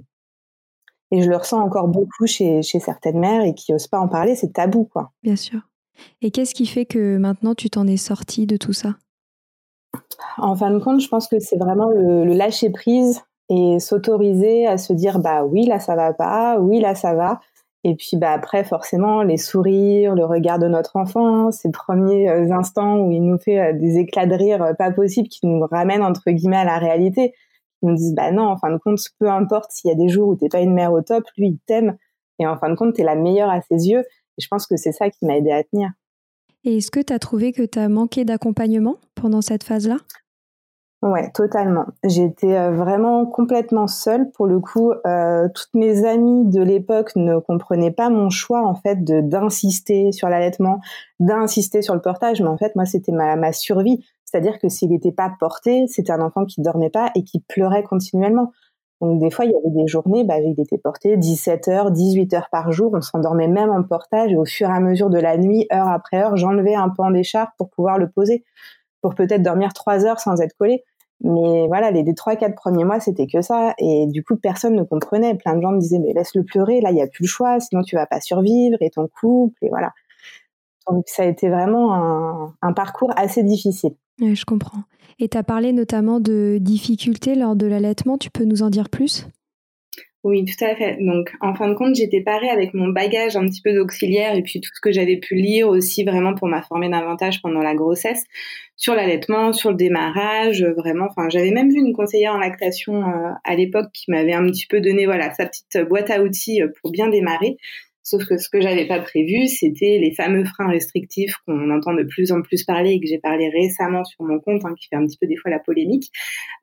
et 1.11 1.21
je 1.21 1.29
le 1.29 1.37
ressens 1.37 1.61
encore 1.61 1.87
beaucoup 1.87 2.27
chez, 2.27 2.61
chez 2.61 2.79
certaines 2.79 3.19
mères 3.19 3.43
et 3.43 3.53
qui 3.53 3.73
osent 3.73 3.87
pas 3.87 3.99
en 3.99 4.07
parler, 4.07 4.35
c'est 4.35 4.51
tabou 4.51 4.85
quoi. 4.85 5.11
Bien 5.23 5.35
sûr. 5.35 5.61
Et 6.21 6.31
qu'est-ce 6.31 6.53
qui 6.53 6.65
fait 6.65 6.85
que 6.85 7.17
maintenant 7.17 7.55
tu 7.55 7.69
t'en 7.69 7.87
es 7.87 7.97
sortie 7.97 8.45
de 8.45 8.57
tout 8.57 8.73
ça? 8.73 8.95
En 10.37 10.55
fin 10.55 10.71
de 10.71 10.79
compte, 10.79 10.99
je 10.99 11.07
pense 11.07 11.27
que 11.27 11.39
c'est 11.39 11.57
vraiment 11.57 11.89
le, 11.89 12.25
lâcher 12.25 12.69
prise 12.69 13.21
et 13.49 13.79
s'autoriser 13.79 14.67
à 14.67 14.77
se 14.77 14.93
dire 14.93 15.19
bah 15.19 15.43
oui 15.45 15.65
là 15.65 15.79
ça 15.79 15.95
va 15.95 16.13
pas, 16.13 16.59
oui 16.59 16.79
là 16.79 16.93
ça 16.95 17.13
va. 17.13 17.39
Et 17.87 17.95
puis 17.95 18.17
bah 18.17 18.33
après 18.33 18.65
forcément 18.65 19.23
les 19.23 19.37
sourires, 19.37 20.13
le 20.13 20.25
regard 20.25 20.59
de 20.59 20.67
notre 20.67 20.97
enfant, 20.97 21.51
ces 21.51 21.71
premiers 21.71 22.29
euh, 22.29 22.51
instants 22.51 22.99
où 22.99 23.11
il 23.13 23.21
nous 23.21 23.37
fait 23.37 23.59
euh, 23.61 23.71
des 23.71 23.97
éclats 23.97 24.25
de 24.25 24.35
rire 24.35 24.61
euh, 24.61 24.73
pas 24.73 24.91
possibles 24.91 25.29
qui 25.29 25.47
nous 25.47 25.65
ramènent 25.65 26.03
entre 26.03 26.29
guillemets 26.29 26.57
à 26.57 26.65
la 26.65 26.79
réalité, 26.79 27.31
qui 27.79 27.85
nous 27.85 27.95
disent 27.95 28.13
bah 28.13 28.33
non 28.33 28.43
en 28.43 28.57
fin 28.57 28.71
de 28.71 28.77
compte 28.77 28.99
peu 29.21 29.29
importe 29.29 29.71
s'il 29.71 29.89
y 29.89 29.93
a 29.93 29.95
des 29.95 30.09
jours 30.09 30.27
où 30.27 30.35
t'es 30.35 30.49
pas 30.49 30.59
une 30.59 30.73
mère 30.73 30.91
au 30.91 31.01
top, 31.01 31.23
lui 31.37 31.47
il 31.47 31.59
t'aime. 31.65 31.97
Et 32.39 32.45
en 32.45 32.57
fin 32.57 32.69
de 32.69 32.75
compte 32.75 32.93
t'es 32.93 33.03
la 33.03 33.15
meilleure 33.15 33.49
à 33.49 33.61
ses 33.61 33.87
yeux. 33.87 33.99
Et 33.99 34.41
je 34.41 34.49
pense 34.49 34.67
que 34.67 34.75
c'est 34.75 34.91
ça 34.91 35.09
qui 35.09 35.25
m'a 35.25 35.37
aidé 35.37 35.51
à 35.51 35.63
tenir. 35.63 35.91
Et 36.65 36.79
est-ce 36.79 36.91
que 36.91 36.99
tu 36.99 37.13
as 37.13 37.19
trouvé 37.19 37.53
que 37.53 37.63
tu 37.63 37.79
as 37.79 37.87
manqué 37.87 38.25
d'accompagnement 38.25 38.97
pendant 39.15 39.41
cette 39.41 39.63
phase-là? 39.63 39.95
Ouais, 41.07 41.31
totalement. 41.31 41.85
J'étais 42.03 42.57
euh, 42.57 42.71
vraiment 42.71 43.25
complètement 43.25 43.87
seule. 43.87 44.29
Pour 44.31 44.45
le 44.45 44.59
coup, 44.59 44.91
euh, 45.05 45.47
toutes 45.55 45.73
mes 45.73 46.05
amies 46.05 46.45
de 46.45 46.61
l'époque 46.61 47.15
ne 47.15 47.39
comprenaient 47.39 47.91
pas 47.91 48.09
mon 48.09 48.29
choix 48.29 48.67
en 48.67 48.75
fait 48.75 49.05
de 49.05 49.21
d'insister 49.21 50.11
sur 50.11 50.27
l'allaitement, 50.27 50.81
d'insister 51.21 51.81
sur 51.81 51.95
le 51.95 52.01
portage. 52.01 52.41
Mais 52.41 52.49
en 52.49 52.57
fait, 52.57 52.75
moi, 52.75 52.85
c'était 52.85 53.13
ma, 53.13 53.37
ma 53.37 53.53
survie. 53.53 54.05
C'est-à-dire 54.25 54.59
que 54.59 54.67
s'il 54.67 54.89
n'était 54.89 55.13
pas 55.13 55.31
porté, 55.39 55.87
c'était 55.87 56.11
un 56.11 56.19
enfant 56.19 56.43
qui 56.45 56.61
dormait 56.61 56.89
pas 56.89 57.09
et 57.15 57.23
qui 57.23 57.39
pleurait 57.39 57.83
continuellement. 57.83 58.51
Donc 58.99 59.21
des 59.21 59.31
fois, 59.31 59.45
il 59.45 59.51
y 59.51 59.55
avait 59.55 59.69
des 59.69 59.87
journées, 59.87 60.25
bah, 60.25 60.39
il 60.39 60.59
était 60.59 60.77
porté 60.77 61.15
17 61.15 61.69
heures, 61.69 61.91
18 61.91 62.33
heures 62.33 62.49
par 62.51 62.73
jour. 62.73 62.91
On 62.93 63.01
s'endormait 63.01 63.47
même 63.47 63.69
en 63.69 63.83
portage 63.83 64.31
et 64.31 64.35
au 64.35 64.45
fur 64.45 64.69
et 64.69 64.73
à 64.73 64.81
mesure 64.81 65.09
de 65.09 65.19
la 65.19 65.37
nuit, 65.37 65.67
heure 65.71 65.87
après 65.87 66.17
heure, 66.17 66.35
j'enlevais 66.35 66.75
un 66.75 66.89
pan 66.89 67.11
d'écharpe 67.11 67.51
pour 67.57 67.69
pouvoir 67.69 67.97
le 67.97 68.09
poser, 68.09 68.43
pour 69.01 69.15
peut-être 69.15 69.43
dormir 69.43 69.73
trois 69.73 70.05
heures 70.05 70.19
sans 70.19 70.41
être 70.41 70.55
collé. 70.57 70.83
Mais 71.21 71.67
voilà, 71.67 71.91
les, 71.91 72.13
trois, 72.13 72.35
quatre 72.35 72.55
premiers 72.55 72.83
mois, 72.83 72.99
c'était 72.99 73.27
que 73.27 73.41
ça. 73.41 73.73
Et 73.79 74.05
du 74.07 74.23
coup, 74.23 74.35
personne 74.35 74.75
ne 74.75 74.83
comprenait. 74.83 75.35
Plein 75.35 75.55
de 75.55 75.61
gens 75.61 75.71
me 75.71 75.79
disaient, 75.79 75.99
mais 75.99 76.13
laisse-le 76.13 76.43
pleurer, 76.43 76.79
là, 76.81 76.91
il 76.91 76.95
n'y 76.95 77.01
a 77.01 77.07
plus 77.07 77.23
le 77.23 77.27
choix, 77.27 77.59
sinon 77.59 77.81
tu 77.81 77.95
vas 77.95 78.05
pas 78.05 78.21
survivre 78.21 78.77
et 78.81 78.89
ton 78.89 79.07
couple, 79.07 79.57
et 79.63 79.69
voilà. 79.69 79.93
Donc 80.89 81.03
ça 81.07 81.23
a 81.23 81.25
été 81.25 81.49
vraiment 81.49 81.93
un, 81.93 82.53
un 82.61 82.73
parcours 82.73 83.11
assez 83.17 83.43
difficile. 83.43 83.95
Oui, 84.21 84.35
je 84.35 84.45
comprends. 84.45 84.83
Et 85.19 85.27
tu 85.27 85.37
as 85.37 85.43
parlé 85.43 85.73
notamment 85.73 86.19
de 86.19 86.59
difficultés 86.61 87.35
lors 87.35 87.55
de 87.55 87.65
l'allaitement, 87.65 88.17
tu 88.17 88.29
peux 88.29 88.45
nous 88.45 88.61
en 88.61 88.69
dire 88.69 88.89
plus? 88.89 89.27
Oui, 90.23 90.43
tout 90.45 90.65
à 90.65 90.75
fait. 90.75 90.97
Donc, 90.99 91.31
en 91.41 91.53
fin 91.53 91.69
de 91.69 91.73
compte, 91.75 91.95
j'étais 91.95 92.21
parée 92.21 92.49
avec 92.49 92.73
mon 92.73 92.89
bagage 92.89 93.37
un 93.37 93.45
petit 93.47 93.61
peu 93.61 93.73
d'auxiliaire 93.73 94.35
et 94.35 94.41
puis 94.41 94.59
tout 94.59 94.69
ce 94.73 94.81
que 94.81 94.91
j'avais 94.91 95.17
pu 95.17 95.35
lire 95.35 95.69
aussi 95.69 96.03
vraiment 96.03 96.33
pour 96.33 96.47
m'informer 96.47 96.89
davantage 96.89 97.41
pendant 97.41 97.61
la 97.61 97.75
grossesse 97.75 98.23
sur 98.75 98.93
l'allaitement, 98.93 99.53
sur 99.53 99.69
le 99.69 99.75
démarrage, 99.75 100.63
vraiment. 100.63 101.07
Enfin, 101.09 101.29
j'avais 101.29 101.51
même 101.51 101.69
vu 101.69 101.79
une 101.79 101.93
conseillère 101.93 102.33
en 102.33 102.39
lactation 102.39 103.07
euh, 103.07 103.31
à 103.43 103.55
l'époque 103.55 103.87
qui 103.93 104.11
m'avait 104.11 104.33
un 104.33 104.45
petit 104.47 104.67
peu 104.67 104.81
donné 104.81 105.05
voilà 105.05 105.33
sa 105.33 105.45
petite 105.45 105.87
boîte 105.87 106.09
à 106.09 106.21
outils 106.21 106.61
euh, 106.61 106.67
pour 106.81 106.91
bien 106.91 107.09
démarrer. 107.09 107.57
Sauf 108.09 108.25
que 108.25 108.37
ce 108.37 108.47
que 108.47 108.61
j'avais 108.61 108.87
pas 108.87 109.01
prévu, 109.01 109.47
c'était 109.47 109.99
les 109.99 110.13
fameux 110.13 110.45
freins 110.45 110.69
restrictifs 110.69 111.35
qu'on 111.45 111.69
entend 111.71 111.93
de 111.93 112.03
plus 112.03 112.31
en 112.31 112.41
plus 112.41 112.63
parler 112.63 112.91
et 112.91 113.01
que 113.01 113.05
j'ai 113.05 113.17
parlé 113.17 113.49
récemment 113.49 114.05
sur 114.05 114.23
mon 114.23 114.39
compte, 114.39 114.63
hein, 114.63 114.73
qui 114.79 114.87
fait 114.87 114.95
un 114.95 115.05
petit 115.05 115.17
peu 115.17 115.27
des 115.27 115.35
fois 115.35 115.51
la 115.51 115.59
polémique. 115.59 116.09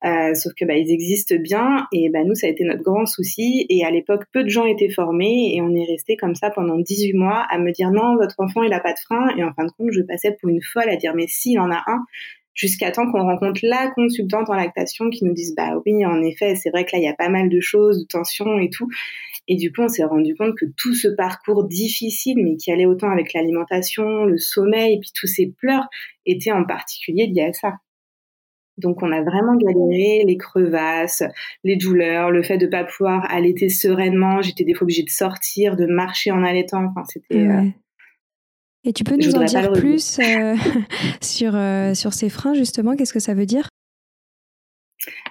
Euh, 0.07 0.33
sauf 0.33 0.55
que 0.55 0.65
bah, 0.65 0.75
ils 0.75 0.91
existent 0.91 1.35
bien 1.39 1.87
et 1.93 2.09
bah, 2.09 2.25
nous, 2.25 2.35
ça 2.35 2.47
a 2.47 2.51
été 2.51 2.65
notre 2.65 2.83
grand 2.83 3.05
souci. 3.05 3.67
Et 3.69 3.85
à 3.85 3.91
l'époque, 3.91 4.23
peu 4.33 4.43
de 4.43 4.49
gens 4.49 4.65
étaient 4.65 4.89
formés 4.89 5.55
et 5.55 5.61
on 5.61 5.75
est 5.75 5.85
resté 5.85 6.17
comme 6.17 6.35
ça 6.35 6.49
pendant 6.49 6.79
18 6.79 7.13
mois 7.13 7.45
à 7.51 7.59
me 7.59 7.73
dire 7.73 7.91
non, 7.91 8.17
votre 8.17 8.37
enfant, 8.39 8.63
il 8.63 8.73
a 8.73 8.81
pas 8.81 8.95
de 8.95 8.99
frein. 9.01 9.37
Et 9.37 9.45
en 9.45 9.53
fin 9.53 9.67
de 9.67 9.71
compte, 9.73 9.93
je 9.93 10.01
passais 10.01 10.35
pour 10.41 10.49
une 10.49 10.63
folle 10.63 10.89
à 10.89 10.97
dire 10.97 11.13
mais 11.15 11.27
si, 11.29 11.53
il 11.53 11.59
en 11.59 11.71
a 11.71 11.83
un 11.87 12.07
jusqu'à 12.55 12.91
temps 12.91 13.11
qu'on 13.11 13.23
rencontre 13.23 13.61
la 13.63 13.91
consultante 13.95 14.49
en 14.49 14.55
lactation 14.55 15.11
qui 15.11 15.25
nous 15.25 15.35
dise 15.35 15.55
bah 15.57 15.81
oui 15.85 16.07
en 16.07 16.23
effet 16.23 16.55
c'est 16.55 16.71
vrai 16.71 16.85
que 16.85 16.91
là 16.93 16.99
il 16.99 17.05
y 17.05 17.09
a 17.09 17.15
pas 17.15 17.29
mal 17.29 17.49
de 17.49 17.61
choses 17.61 18.01
de 18.01 18.07
tensions 18.07 18.59
et 18.59 18.71
tout 18.71 18.89
et 19.47 19.57
du 19.57 19.73
coup, 19.73 19.83
on 19.83 19.89
s'est 19.89 20.05
rendu 20.05 20.35
compte 20.35 20.57
que 20.57 20.65
tout 20.77 20.95
ce 20.95 21.09
parcours 21.09 21.65
difficile, 21.65 22.43
mais 22.43 22.57
qui 22.57 22.73
allait 22.73 22.87
autant 22.87 23.11
avec 23.11 23.35
l'alimentation, 23.35 24.25
le 24.25 24.39
sommeil, 24.39 24.95
et 24.95 25.01
puis 25.01 25.11
tous 25.15 25.27
ces 25.27 25.53
pleurs, 25.59 25.87
était 26.25 26.53
en 26.53 26.65
particulier 26.65 27.27
lié 27.27 27.43
à 27.43 27.53
ça. 27.53 27.75
Donc 28.79 29.03
on 29.03 29.13
a 29.13 29.23
vraiment 29.23 29.55
galéré, 29.57 30.25
les 30.27 30.37
crevasses, 30.37 31.23
les 31.63 31.77
douleurs, 31.77 32.31
le 32.31 32.43
fait 32.43 32.59
de 32.59 32.67
pas 32.67 32.85
pouvoir 32.85 33.31
allaiter 33.31 33.69
sereinement. 33.69 34.43
J'étais 34.43 34.65
des 34.65 34.75
fois 34.75 34.85
obligée 34.85 35.05
de 35.05 35.11
sortir, 35.11 35.77
de 35.77 35.87
marcher 35.87 36.33
en 36.33 36.43
allaitant. 36.43 36.85
Enfin, 36.87 37.05
c'était. 37.05 37.47
Euh, 37.47 37.69
et 38.85 38.93
tu 38.93 39.05
peux 39.05 39.17
nous 39.17 39.35
en 39.35 39.45
dire 39.45 39.73
plus 39.73 40.19
euh, 40.19 40.55
sur, 41.21 41.55
euh, 41.55 41.95
sur 41.95 42.13
ces 42.13 42.29
freins, 42.29 42.55
justement 42.55 42.97
Qu'est-ce 42.97 43.13
que 43.13 43.21
ça 43.21 43.35
veut 43.35 43.47
dire? 43.47 43.69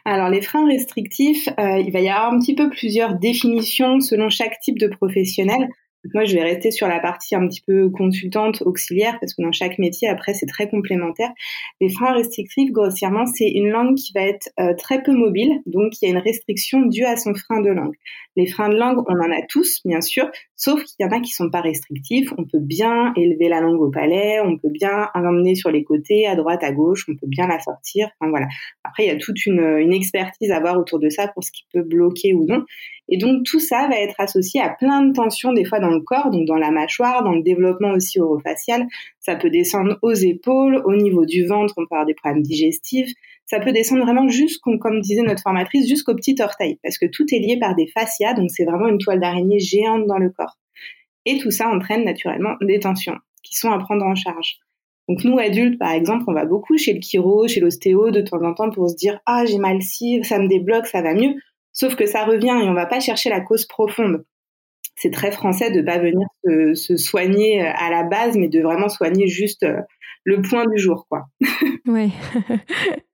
Alors 0.06 0.30
les 0.30 0.42
freins 0.42 0.68
restrictifs, 0.68 1.48
euh, 1.60 1.80
il 1.80 1.92
va 1.92 2.00
y 2.00 2.10
avoir 2.10 2.34
un 2.34 2.40
petit 2.40 2.56
peu 2.56 2.70
plusieurs 2.70 3.16
définitions 3.16 4.00
selon 4.02 4.30
chaque 4.30 4.60
type 4.60 4.80
de 4.80 4.88
professionnel. 4.88 5.70
Moi, 6.14 6.26
je 6.26 6.36
vais 6.36 6.44
rester 6.44 6.70
sur 6.70 6.88
la 6.90 7.00
partie 7.00 7.34
un 7.34 7.48
petit 7.48 7.62
peu 7.66 7.90
consultante, 7.90 8.62
auxiliaire, 8.64 9.18
parce 9.22 9.34
que 9.34 9.42
dans 9.42 9.54
chaque 9.54 9.80
métier, 9.80 10.10
après, 10.10 10.34
c'est 10.34 10.46
très 10.46 10.70
complémentaire. 10.70 11.32
Les 11.80 11.90
freins 11.90 12.12
restrictifs, 12.12 12.72
grossièrement, 12.72 13.26
c'est 13.26 13.48
une 13.48 13.70
langue 13.70 13.96
qui 13.96 14.12
va 14.14 14.22
être 14.22 14.50
euh, 14.60 14.74
très 14.78 15.02
peu 15.02 15.14
mobile, 15.14 15.62
donc 15.66 15.94
il 16.02 16.06
y 16.06 16.08
a 16.10 16.12
une 16.12 16.22
restriction 16.22 16.82
due 16.82 17.06
à 17.06 17.16
son 17.16 17.34
frein 17.34 17.62
de 17.62 17.70
langue. 17.70 17.96
Les 18.36 18.48
freins 18.48 18.68
de 18.68 18.76
langue, 18.76 19.02
on 19.08 19.14
en 19.14 19.32
a 19.32 19.46
tous, 19.48 19.80
bien 19.86 20.02
sûr, 20.02 20.30
sauf 20.64 20.82
qu'il 20.84 21.06
y 21.06 21.06
en 21.06 21.12
a 21.12 21.20
qui 21.20 21.32
sont 21.32 21.50
pas 21.50 21.60
restrictifs. 21.60 22.32
On 22.38 22.46
peut 22.46 22.60
bien 22.60 23.14
élever 23.18 23.50
la 23.50 23.60
langue 23.60 23.82
au 23.82 23.90
palais, 23.90 24.40
on 24.40 24.58
peut 24.58 24.70
bien 24.70 25.10
l'emmener 25.14 25.56
sur 25.56 25.72
les 25.72 25.84
côtés, 25.84 26.26
à 26.26 26.36
droite, 26.36 26.64
à 26.64 26.72
gauche, 26.72 27.06
on 27.10 27.16
peut 27.16 27.28
bien 27.28 27.48
la 27.48 27.60
sortir. 27.60 28.08
Enfin, 28.20 28.30
voilà. 28.30 28.48
Après, 28.86 29.04
il 29.04 29.08
y 29.08 29.12
a 29.12 29.18
toute 29.18 29.46
une, 29.46 29.92
expertise 29.94 30.52
à 30.52 30.60
voir 30.62 30.80
autour 30.80 31.00
de 31.00 31.10
ça 31.10 31.28
pour 31.28 31.44
ce 31.44 31.52
qui 31.52 31.66
peut 31.74 31.84
bloquer 31.84 32.34
ou 32.34 32.46
non. 32.46 32.64
Et 33.10 33.18
donc 33.18 33.44
tout 33.44 33.60
ça 33.60 33.88
va 33.90 34.00
être 34.00 34.16
associé 34.18 34.62
à 34.62 34.70
plein 34.70 35.04
de 35.04 35.14
tensions 35.14 35.52
des 35.52 35.66
fois 35.66 35.80
dans 35.80 35.90
le 35.90 36.00
corps, 36.00 36.30
donc 36.32 36.48
dans 36.48 36.56
la 36.56 36.72
mâchoire, 36.72 37.24
dans 37.24 37.34
le 37.34 37.44
développement 37.44 37.92
aussi 37.92 38.22
orofacial. 38.22 38.88
Ça 39.20 39.36
peut 39.36 39.50
descendre 39.50 40.00
aux 40.02 40.14
épaules, 40.14 40.82
au 40.86 40.96
niveau 40.96 41.26
du 41.26 41.46
ventre, 41.46 41.74
on 41.78 41.82
peut 41.82 41.96
avoir 41.96 42.06
des 42.06 42.14
problèmes 42.14 42.42
digestifs. 42.42 43.12
Ça 43.46 43.60
peut 43.60 43.72
descendre 43.72 44.04
vraiment 44.04 44.28
jusqu'au, 44.28 44.78
comme 44.78 45.02
disait 45.02 45.22
notre 45.22 45.42
formatrice, 45.42 45.88
jusqu'au 45.88 46.16
petit 46.16 46.36
orteil, 46.40 46.80
parce 46.82 46.98
que 46.98 47.06
tout 47.06 47.26
est 47.32 47.40
lié 47.40 47.58
par 47.60 47.76
des 47.76 47.88
fascias, 47.88 48.34
donc 48.34 48.50
c'est 48.50 48.66
vraiment 48.66 48.88
une 48.88 48.98
toile 48.98 49.20
d'araignée 49.20 49.60
géante 49.60 50.08
dans 50.08 50.18
le 50.18 50.30
corps. 50.30 50.58
Et 51.26 51.38
tout 51.38 51.52
ça 51.52 51.68
entraîne 51.70 52.04
naturellement 52.04 52.56
des 52.62 52.80
tensions 52.80 53.18
qui 53.44 53.56
sont 53.56 53.72
à 53.72 53.80
prendre 53.80 54.06
en 54.06 54.16
charge. 54.16 54.58
Donc 55.10 55.24
nous 55.26 55.38
adultes, 55.38 55.78
par 55.78 55.92
exemple, 55.92 56.24
on 56.28 56.34
va 56.34 56.46
beaucoup 56.46 56.78
chez 56.78 56.94
le 56.94 57.02
chiro, 57.02 57.48
chez 57.48 57.60
l'ostéo 57.60 58.12
de 58.12 58.22
temps 58.22 58.42
en 58.42 58.54
temps 58.54 58.70
pour 58.70 58.90
se 58.90 58.96
dire 58.96 59.20
ah 59.26 59.46
j'ai 59.46 59.58
mal 59.58 59.82
ci, 59.82 60.24
ça 60.24 60.40
me 60.40 60.48
débloque, 60.48 60.88
ça 60.88 61.02
va 61.02 61.14
mieux. 61.14 61.36
Sauf 61.74 61.96
que 61.96 62.06
ça 62.06 62.24
revient 62.24 62.56
et 62.64 62.70
on 62.70 62.74
va 62.74 62.86
pas 62.86 63.00
chercher 63.00 63.30
la 63.30 63.42
cause 63.42 63.66
profonde. 63.66 64.24
C'est 64.96 65.12
très 65.12 65.32
français 65.32 65.72
de 65.72 65.82
pas 65.82 65.98
venir 65.98 66.28
se, 66.76 66.96
soigner 66.96 67.64
euh, 67.64 67.72
à 67.76 67.90
la 67.90 68.04
base, 68.04 68.38
mais 68.38 68.48
de 68.48 68.62
vraiment 68.62 68.90
soigner 68.90 69.28
juste 69.28 69.64
euh, 69.64 69.82
le 70.24 70.42
point 70.42 70.66
du 70.68 70.78
jour, 70.78 71.08
quoi. 71.10 71.26
ouais. 71.88 72.10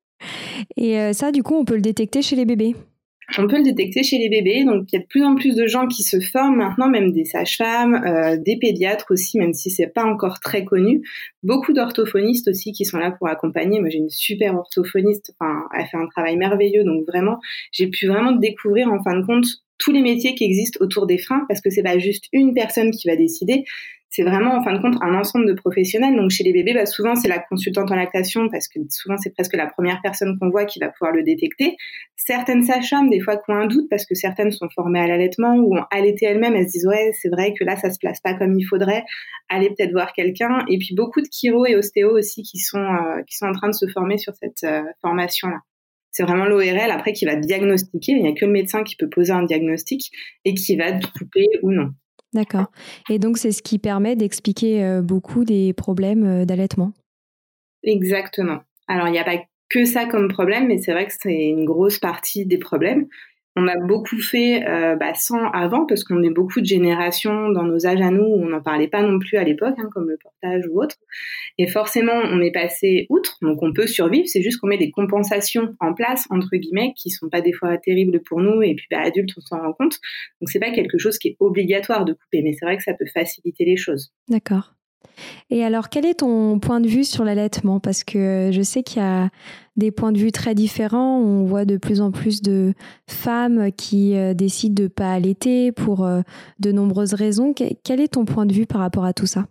Et 0.77 1.13
ça, 1.13 1.31
du 1.31 1.43
coup, 1.43 1.55
on 1.55 1.65
peut 1.65 1.75
le 1.75 1.81
détecter 1.81 2.21
chez 2.21 2.35
les 2.35 2.45
bébés. 2.45 2.75
On 3.37 3.47
peut 3.47 3.57
le 3.57 3.63
détecter 3.63 4.01
chez 4.01 4.17
les 4.17 4.29
bébés, 4.29 4.63
donc 4.65 4.91
il 4.91 4.95
y 4.95 4.97
a 4.97 5.01
de 5.01 5.07
plus 5.07 5.23
en 5.23 5.35
plus 5.35 5.55
de 5.55 5.67
gens 5.67 5.87
qui 5.87 6.01
se 6.01 6.19
forment 6.19 6.57
maintenant, 6.57 6.89
même 6.89 7.11
des 7.11 7.25
sages-femmes, 7.25 8.01
euh, 8.05 8.37
des 8.37 8.57
pédiatres 8.57 9.11
aussi, 9.11 9.37
même 9.37 9.53
si 9.53 9.69
c'est 9.69 9.87
pas 9.87 10.03
encore 10.03 10.39
très 10.39 10.65
connu. 10.65 11.03
Beaucoup 11.43 11.73
d'orthophonistes 11.73 12.47
aussi 12.47 12.71
qui 12.71 12.85
sont 12.85 12.97
là 12.97 13.11
pour 13.11 13.27
accompagner. 13.27 13.79
Moi, 13.79 13.89
j'ai 13.89 13.99
une 13.99 14.09
super 14.09 14.55
orthophoniste, 14.55 15.35
enfin, 15.39 15.67
elle 15.77 15.85
fait 15.85 15.97
un 15.97 16.07
travail 16.07 16.37
merveilleux, 16.37 16.83
donc 16.83 17.05
vraiment, 17.05 17.39
j'ai 17.71 17.87
pu 17.87 18.07
vraiment 18.07 18.31
découvrir 18.31 18.91
en 18.91 19.01
fin 19.03 19.19
de 19.19 19.25
compte 19.25 19.45
tous 19.77 19.91
les 19.91 20.01
métiers 20.01 20.33
qui 20.33 20.43
existent 20.43 20.83
autour 20.83 21.05
des 21.05 21.19
freins, 21.19 21.45
parce 21.47 21.61
que 21.61 21.69
c'est 21.69 21.83
pas 21.83 21.99
juste 21.99 22.25
une 22.33 22.53
personne 22.53 22.89
qui 22.91 23.07
va 23.07 23.15
décider, 23.15 23.63
c'est 24.11 24.23
vraiment 24.23 24.55
en 24.55 24.63
fin 24.63 24.73
de 24.73 24.81
compte 24.81 24.95
un 25.01 25.13
ensemble 25.13 25.45
de 25.45 25.53
professionnels. 25.53 26.15
Donc 26.15 26.31
chez 26.31 26.43
les 26.43 26.51
bébés, 26.51 26.73
bah, 26.73 26.87
souvent 26.87 27.15
c'est 27.15 27.27
la 27.27 27.39
consultante 27.39 27.91
en 27.91 27.95
lactation 27.95 28.49
parce 28.49 28.67
que 28.67 28.79
souvent 28.89 29.17
c'est 29.17 29.31
presque 29.31 29.55
la 29.55 29.67
première 29.67 30.01
personne 30.01 30.37
qu'on 30.39 30.49
voit 30.49 30.65
qui 30.65 30.79
va 30.79 30.89
pouvoir 30.89 31.13
le 31.13 31.23
détecter. 31.23 31.77
Certaines 32.15 32.63
sages-femmes, 32.63 33.09
des 33.09 33.19
fois, 33.19 33.37
qui 33.37 33.49
ont 33.49 33.55
un 33.55 33.67
doute 33.67 33.87
parce 33.89 34.05
que 34.05 34.15
certaines 34.15 34.51
sont 34.51 34.67
formées 34.73 34.99
à 34.99 35.07
l'allaitement 35.07 35.55
ou 35.55 35.77
ont 35.77 35.85
allaité 35.91 36.25
elles-mêmes, 36.25 36.55
elles 36.55 36.67
se 36.67 36.73
disent 36.73 36.87
ouais 36.87 37.11
c'est 37.21 37.29
vrai 37.29 37.53
que 37.57 37.63
là 37.63 37.75
ça 37.75 37.91
se 37.91 37.99
place 37.99 38.19
pas 38.19 38.33
comme 38.33 38.57
il 38.57 38.63
faudrait, 38.63 39.03
allez 39.47 39.69
peut-être 39.69 39.91
voir 39.91 40.11
quelqu'un. 40.13 40.65
Et 40.67 40.79
puis 40.79 40.95
beaucoup 40.95 41.21
de 41.21 41.27
chiro 41.31 41.65
et 41.67 41.75
ostéo 41.75 42.17
aussi 42.17 42.41
qui 42.41 42.57
sont 42.57 42.79
euh, 42.79 43.21
qui 43.27 43.37
sont 43.37 43.45
en 43.45 43.53
train 43.53 43.69
de 43.69 43.75
se 43.75 43.87
former 43.87 44.17
sur 44.17 44.33
cette 44.35 44.63
euh, 44.63 44.81
formation 45.01 45.49
là. 45.49 45.59
C'est 46.11 46.23
vraiment 46.23 46.45
l'ORL 46.45 46.89
après 46.89 47.13
qui 47.13 47.25
va 47.25 47.35
diagnostiquer. 47.35 48.13
Il 48.13 48.23
n'y 48.23 48.29
a 48.29 48.33
que 48.33 48.43
le 48.43 48.51
médecin 48.51 48.83
qui 48.83 48.95
peut 48.95 49.09
poser 49.09 49.31
un 49.31 49.43
diagnostic 49.43 50.09
et 50.43 50.55
qui 50.55 50.75
va 50.75 50.91
couper 50.93 51.45
ou 51.61 51.71
non. 51.71 51.91
D'accord. 52.33 52.71
Et 53.09 53.19
donc, 53.19 53.37
c'est 53.37 53.51
ce 53.51 53.61
qui 53.61 53.79
permet 53.79 54.15
d'expliquer 54.15 54.83
euh, 54.83 55.01
beaucoup 55.01 55.45
des 55.45 55.73
problèmes 55.73 56.23
euh, 56.23 56.45
d'allaitement. 56.45 56.91
Exactement. 57.83 58.59
Alors, 58.87 59.07
il 59.07 59.11
n'y 59.11 59.19
a 59.19 59.23
pas 59.23 59.37
que 59.69 59.85
ça 59.85 60.05
comme 60.05 60.27
problème, 60.27 60.67
mais 60.67 60.79
c'est 60.79 60.91
vrai 60.91 61.07
que 61.07 61.13
c'est 61.17 61.47
une 61.47 61.65
grosse 61.65 61.99
partie 61.99 62.45
des 62.45 62.57
problèmes. 62.57 63.07
On 63.59 63.67
a 63.67 63.75
beaucoup 63.77 64.21
fait 64.21 64.65
euh, 64.65 64.95
bah, 64.95 65.13
sans 65.15 65.51
avant 65.51 65.85
parce 65.85 66.05
qu'on 66.05 66.23
est 66.23 66.29
beaucoup 66.29 66.61
de 66.61 66.65
générations 66.65 67.49
dans 67.49 67.63
nos 67.63 67.85
âges 67.85 67.99
à 67.99 68.09
nous 68.09 68.23
où 68.23 68.41
on 68.41 68.47
n'en 68.47 68.61
parlait 68.61 68.87
pas 68.87 69.01
non 69.01 69.19
plus 69.19 69.35
à 69.35 69.43
l'époque, 69.43 69.75
hein, 69.77 69.89
comme 69.93 70.07
le 70.07 70.17
portage 70.17 70.63
ou 70.71 70.81
autre. 70.81 70.95
Et 71.57 71.67
forcément, 71.67 72.13
on 72.13 72.39
est 72.39 72.53
passé 72.53 73.05
outre, 73.09 73.37
donc 73.41 73.61
on 73.61 73.73
peut 73.73 73.85
survivre. 73.85 74.27
C'est 74.27 74.41
juste 74.41 74.61
qu'on 74.61 74.67
met 74.67 74.77
des 74.77 74.91
compensations 74.91 75.75
en 75.81 75.93
place 75.93 76.25
entre 76.29 76.55
guillemets 76.55 76.93
qui 76.95 77.09
sont 77.09 77.27
pas 77.27 77.41
des 77.41 77.51
fois 77.51 77.77
terribles 77.77 78.21
pour 78.21 78.39
nous 78.39 78.61
et 78.61 78.75
puis 78.75 78.87
bah, 78.89 79.01
adultes 79.01 79.31
on 79.37 79.41
s'en 79.41 79.59
rend 79.59 79.73
compte. 79.73 79.99
Donc 80.39 80.49
c'est 80.49 80.59
pas 80.59 80.71
quelque 80.71 80.97
chose 80.97 81.17
qui 81.17 81.27
est 81.27 81.37
obligatoire 81.41 82.05
de 82.05 82.13
couper, 82.13 82.41
mais 82.41 82.53
c'est 82.53 82.65
vrai 82.65 82.77
que 82.77 82.83
ça 82.83 82.93
peut 82.93 83.07
faciliter 83.13 83.65
les 83.65 83.75
choses. 83.75 84.13
D'accord. 84.29 84.78
Et 85.49 85.63
alors, 85.63 85.89
quel 85.89 86.05
est 86.05 86.19
ton 86.19 86.59
point 86.59 86.79
de 86.79 86.87
vue 86.87 87.03
sur 87.03 87.23
l'allaitement? 87.23 87.79
Parce 87.79 88.03
que 88.03 88.49
je 88.53 88.61
sais 88.61 88.83
qu'il 88.83 89.01
y 89.01 89.05
a 89.05 89.29
des 89.77 89.91
points 89.91 90.11
de 90.11 90.19
vue 90.19 90.31
très 90.31 90.55
différents. 90.55 91.19
On 91.19 91.43
voit 91.45 91.65
de 91.65 91.77
plus 91.77 92.01
en 92.01 92.11
plus 92.11 92.41
de 92.41 92.73
femmes 93.07 93.71
qui 93.71 94.15
euh, 94.15 94.33
décident 94.33 94.75
de 94.75 94.83
ne 94.83 94.87
pas 94.87 95.11
allaiter 95.11 95.71
pour 95.71 96.05
euh, 96.05 96.21
de 96.59 96.71
nombreuses 96.71 97.13
raisons. 97.13 97.53
Quel 97.53 97.99
est 97.99 98.13
ton 98.13 98.25
point 98.25 98.45
de 98.45 98.53
vue 98.53 98.65
par 98.65 98.81
rapport 98.81 99.05
à 99.05 99.13
tout 99.13 99.25
ça? 99.25 99.45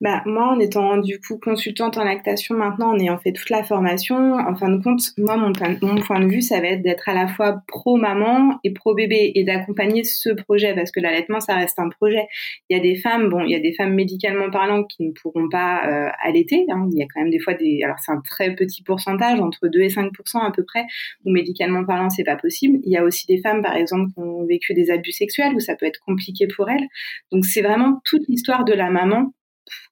Bah, 0.00 0.22
moi, 0.26 0.48
en 0.48 0.58
étant 0.58 0.96
du 0.98 1.18
coup 1.20 1.38
consultante 1.38 1.96
en 1.96 2.04
lactation 2.04 2.54
maintenant, 2.54 2.90
en 2.90 2.98
ayant 2.98 3.18
fait 3.18 3.32
toute 3.32 3.50
la 3.50 3.62
formation, 3.62 4.34
en 4.34 4.54
fin 4.54 4.68
de 4.68 4.82
compte, 4.82 5.02
moi, 5.18 5.36
mon, 5.36 5.52
point 5.52 6.20
de 6.20 6.26
vue, 6.26 6.42
ça 6.42 6.60
va 6.60 6.68
être 6.68 6.82
d'être 6.82 7.08
à 7.08 7.14
la 7.14 7.26
fois 7.26 7.62
pro-maman 7.68 8.58
et 8.64 8.72
pro-bébé 8.72 9.32
et 9.34 9.44
d'accompagner 9.44 10.04
ce 10.04 10.30
projet 10.30 10.74
parce 10.74 10.90
que 10.90 11.00
l'allaitement, 11.00 11.40
ça 11.40 11.54
reste 11.54 11.78
un 11.78 11.88
projet. 11.88 12.26
Il 12.68 12.76
y 12.76 12.80
a 12.80 12.82
des 12.82 12.96
femmes, 12.96 13.28
bon, 13.28 13.42
il 13.42 13.50
y 13.50 13.54
a 13.54 13.60
des 13.60 13.72
femmes 13.72 13.94
médicalement 13.94 14.50
parlant 14.50 14.84
qui 14.84 15.04
ne 15.04 15.12
pourront 15.12 15.48
pas 15.48 15.86
euh, 15.86 16.10
allaiter. 16.22 16.66
Hein. 16.70 16.88
Il 16.92 16.98
y 16.98 17.02
a 17.02 17.06
quand 17.12 17.20
même 17.20 17.30
des 17.30 17.38
fois 17.38 17.54
des, 17.54 17.80
alors 17.84 17.98
c'est 17.98 18.12
un 18.12 18.20
très 18.20 18.54
petit 18.54 18.82
pourcentage, 18.82 19.40
entre 19.40 19.68
2 19.68 19.80
et 19.80 19.90
5 19.90 20.10
à 20.34 20.50
peu 20.50 20.64
près, 20.64 20.84
où 21.24 21.30
médicalement 21.30 21.84
parlant, 21.84 22.10
c'est 22.10 22.24
pas 22.24 22.36
possible. 22.36 22.78
Il 22.84 22.92
y 22.92 22.96
a 22.96 23.04
aussi 23.04 23.26
des 23.26 23.40
femmes, 23.40 23.62
par 23.62 23.76
exemple, 23.76 24.12
qui 24.12 24.20
ont 24.20 24.44
vécu 24.44 24.74
des 24.74 24.90
abus 24.90 25.12
sexuels 25.12 25.54
où 25.54 25.60
ça 25.60 25.76
peut 25.76 25.86
être 25.86 26.00
compliqué 26.04 26.46
pour 26.46 26.68
elles. 26.68 26.86
Donc 27.32 27.44
c'est 27.44 27.62
vraiment 27.62 28.00
toute 28.04 28.26
l'histoire 28.28 28.64
de 28.64 28.72
la 28.72 28.90
maman 28.90 29.32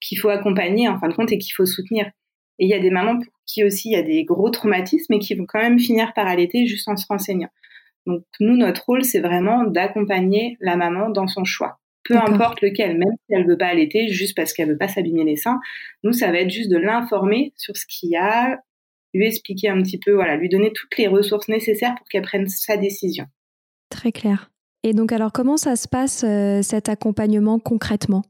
qu'il 0.00 0.18
faut 0.18 0.28
accompagner 0.28 0.88
en 0.88 0.98
fin 0.98 1.08
de 1.08 1.14
compte 1.14 1.32
et 1.32 1.38
qu'il 1.38 1.54
faut 1.54 1.66
soutenir. 1.66 2.06
Et 2.58 2.66
il 2.66 2.68
y 2.68 2.74
a 2.74 2.80
des 2.80 2.90
mamans 2.90 3.18
pour 3.18 3.32
qui 3.46 3.64
aussi 3.64 3.90
il 3.90 3.92
y 3.92 3.96
a 3.96 4.02
des 4.02 4.24
gros 4.24 4.50
traumatismes 4.50 5.14
et 5.14 5.18
qui 5.18 5.35
vont 5.35 5.46
quand 5.46 5.61
même 5.61 5.78
finir 5.78 6.12
par 6.14 6.26
allaiter 6.26 6.66
juste 6.66 6.88
en 6.88 6.96
se 6.96 7.06
renseignant. 7.08 7.50
Donc 8.06 8.24
nous, 8.40 8.56
notre 8.56 8.85
rôle, 8.85 9.04
c'est 9.04 9.20
vraiment 9.20 9.64
d'accompagner 9.64 10.56
la 10.61 10.76
maman 10.76 11.11
dans 11.11 11.26
son 11.26 11.44
choix. 11.44 11.78
Peu 12.04 12.16
importe 12.16 12.61
lequel, 12.62 12.98
même 12.98 13.14
si 13.26 13.35
elle 13.35 13.46
veut 13.46 13.56
pas 13.56 13.68
allaiter, 13.68 14.08
juste 14.08 14.37
parce 14.37 14.52
qu'elle 14.52 14.68
veut 14.68 14.78
pas 14.78 14.88
s'abîmer 14.88 15.22
les 15.22 15.37
seins, 15.37 15.61
nous, 16.02 16.12
ça 16.12 16.32
va 16.32 16.38
être 16.38 16.50
juste 16.50 16.70
de 16.70 16.76
l'informer 16.76 17.52
sur 17.56 17.76
ce 17.76 17.87
qu'il 17.87 18.11
y 18.11 18.16
a, 18.16 18.58
lui 19.14 19.26
expliquer 19.26 19.68
un 19.68 19.80
petit 19.82 19.98
peu, 19.98 20.12
voilà, 20.12 20.37
lui 20.37 20.48
donner 20.48 20.72
toutes 20.72 20.96
les 20.98 21.06
ressources 21.06 21.48
nécessaires 21.48 21.94
pour 21.96 22.08
qu'elle 22.08 22.22
prenne 22.22 22.48
sa 22.48 22.76
décision. 22.76 23.26
Très 23.88 24.11
clair. 24.11 24.50
Et 24.82 24.94
donc 24.94 25.12
alors, 25.12 25.30
comment 25.30 25.56
ça 25.56 25.76
se 25.76 25.87
passe 25.87 26.24
euh, 26.24 26.61
cet 26.62 26.88
accompagnement 26.88 27.61
concrètement? 27.61 28.22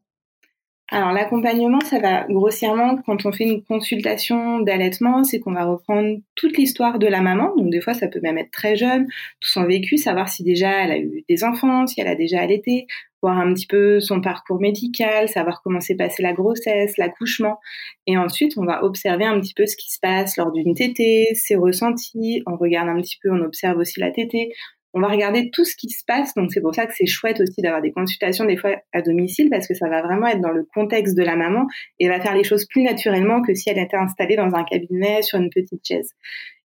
Alors 0.92 1.12
l'accompagnement, 1.12 1.80
ça 1.80 1.98
va 1.98 2.26
grossièrement 2.28 2.98
quand 3.06 3.24
on 3.24 3.32
fait 3.32 3.44
une 3.44 3.62
consultation 3.62 4.60
d'allaitement, 4.60 5.24
c'est 5.24 5.40
qu'on 5.40 5.52
va 5.52 5.64
reprendre 5.64 6.18
toute 6.34 6.58
l'histoire 6.58 6.98
de 6.98 7.06
la 7.06 7.22
maman. 7.22 7.56
Donc 7.56 7.70
des 7.70 7.80
fois, 7.80 7.94
ça 7.94 8.08
peut 8.08 8.20
même 8.22 8.36
être 8.36 8.50
très 8.50 8.76
jeune, 8.76 9.06
tout 9.40 9.48
son 9.48 9.64
vécu, 9.64 9.96
savoir 9.96 10.28
si 10.28 10.44
déjà 10.44 10.84
elle 10.84 10.90
a 10.90 10.98
eu 10.98 11.24
des 11.28 11.44
enfants, 11.44 11.86
si 11.86 12.00
elle 12.00 12.08
a 12.08 12.14
déjà 12.14 12.40
allaité, 12.40 12.86
voir 13.22 13.38
un 13.38 13.54
petit 13.54 13.66
peu 13.66 14.00
son 14.00 14.20
parcours 14.20 14.60
médical, 14.60 15.28
savoir 15.30 15.62
comment 15.64 15.80
s'est 15.80 15.96
passée 15.96 16.22
la 16.22 16.34
grossesse, 16.34 16.98
l'accouchement. 16.98 17.58
Et 18.06 18.18
ensuite, 18.18 18.58
on 18.58 18.64
va 18.66 18.84
observer 18.84 19.24
un 19.24 19.40
petit 19.40 19.54
peu 19.54 19.64
ce 19.64 19.76
qui 19.76 19.90
se 19.90 19.98
passe 19.98 20.36
lors 20.36 20.52
d'une 20.52 20.74
tétée, 20.74 21.28
ses 21.34 21.56
ressentis. 21.56 22.42
On 22.46 22.56
regarde 22.56 22.90
un 22.90 23.00
petit 23.00 23.18
peu, 23.22 23.30
on 23.30 23.40
observe 23.40 23.78
aussi 23.78 23.98
la 23.98 24.10
tétée 24.10 24.52
on 24.94 25.00
va 25.00 25.08
regarder 25.08 25.50
tout 25.50 25.64
ce 25.64 25.76
qui 25.76 25.88
se 25.88 26.04
passe. 26.06 26.34
Donc 26.34 26.52
c'est 26.52 26.60
pour 26.60 26.74
ça 26.74 26.86
que 26.86 26.92
c'est 26.94 27.06
chouette 27.06 27.40
aussi 27.40 27.62
d'avoir 27.62 27.82
des 27.82 27.92
consultations 27.92 28.44
des 28.44 28.56
fois 28.56 28.76
à 28.92 29.02
domicile 29.02 29.48
parce 29.50 29.66
que 29.66 29.74
ça 29.74 29.88
va 29.88 30.02
vraiment 30.02 30.26
être 30.26 30.40
dans 30.40 30.50
le 30.50 30.66
contexte 30.74 31.16
de 31.16 31.22
la 31.22 31.36
maman 31.36 31.66
et 31.98 32.08
va 32.08 32.20
faire 32.20 32.34
les 32.34 32.44
choses 32.44 32.66
plus 32.66 32.82
naturellement 32.82 33.42
que 33.42 33.54
si 33.54 33.70
elle 33.70 33.78
était 33.78 33.96
installée 33.96 34.36
dans 34.36 34.54
un 34.54 34.64
cabinet 34.64 35.22
sur 35.22 35.38
une 35.38 35.50
petite 35.50 35.86
chaise. 35.86 36.12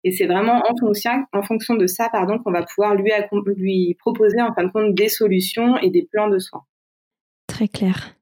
Et 0.04 0.12
c'est 0.12 0.26
vraiment 0.26 0.62
en 0.68 0.76
fonction, 0.78 1.24
en 1.32 1.42
fonction 1.42 1.74
de 1.74 1.86
ça, 1.86 2.08
pardon, 2.10 2.38
qu'on 2.38 2.52
va 2.52 2.62
pouvoir 2.62 2.94
lui, 2.94 3.10
lui 3.56 3.96
proposer 3.98 4.40
en 4.42 4.52
fin 4.54 4.64
de 4.64 4.70
compte 4.70 4.94
des 4.94 5.08
solutions 5.08 5.78
et 5.78 5.90
des 5.90 6.06
plans 6.10 6.28
de 6.28 6.38
soins. 6.38 6.64
Très 7.46 7.68
clair. 7.68 8.14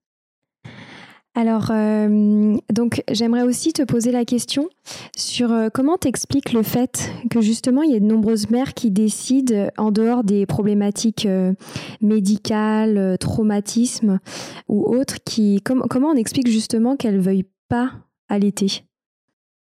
Alors, 1.35 1.71
euh, 1.71 2.59
donc, 2.71 3.03
j'aimerais 3.11 3.43
aussi 3.43 3.73
te 3.73 3.83
poser 3.83 4.13
la 4.13 4.27
question 4.27 4.69
sur 5.17 5.51
euh, 5.51 5.69
comment 5.73 5.97
t'expliques 5.97 6.53
le 6.53 6.63
fait 6.63 7.11
que 7.31 7.41
justement 7.41 7.83
il 7.83 7.93
y 7.93 7.97
a 7.97 8.01
de 8.01 8.05
nombreuses 8.05 8.51
mères 8.51 8.75
qui 8.75 8.91
décident, 8.91 9.69
en 9.79 9.91
dehors 9.93 10.25
des 10.25 10.45
problématiques 10.45 11.25
euh, 11.25 11.55
médicales, 12.03 13.17
traumatismes 13.19 14.21
ou 14.69 14.85
autres, 14.95 15.25
qui, 15.25 15.63
comment 15.63 16.09
on 16.09 16.17
explique 16.17 16.49
justement 16.49 16.97
qu'elles 16.97 17.21
veuillent 17.21 17.49
pas 17.71 17.93
allaiter? 18.29 18.85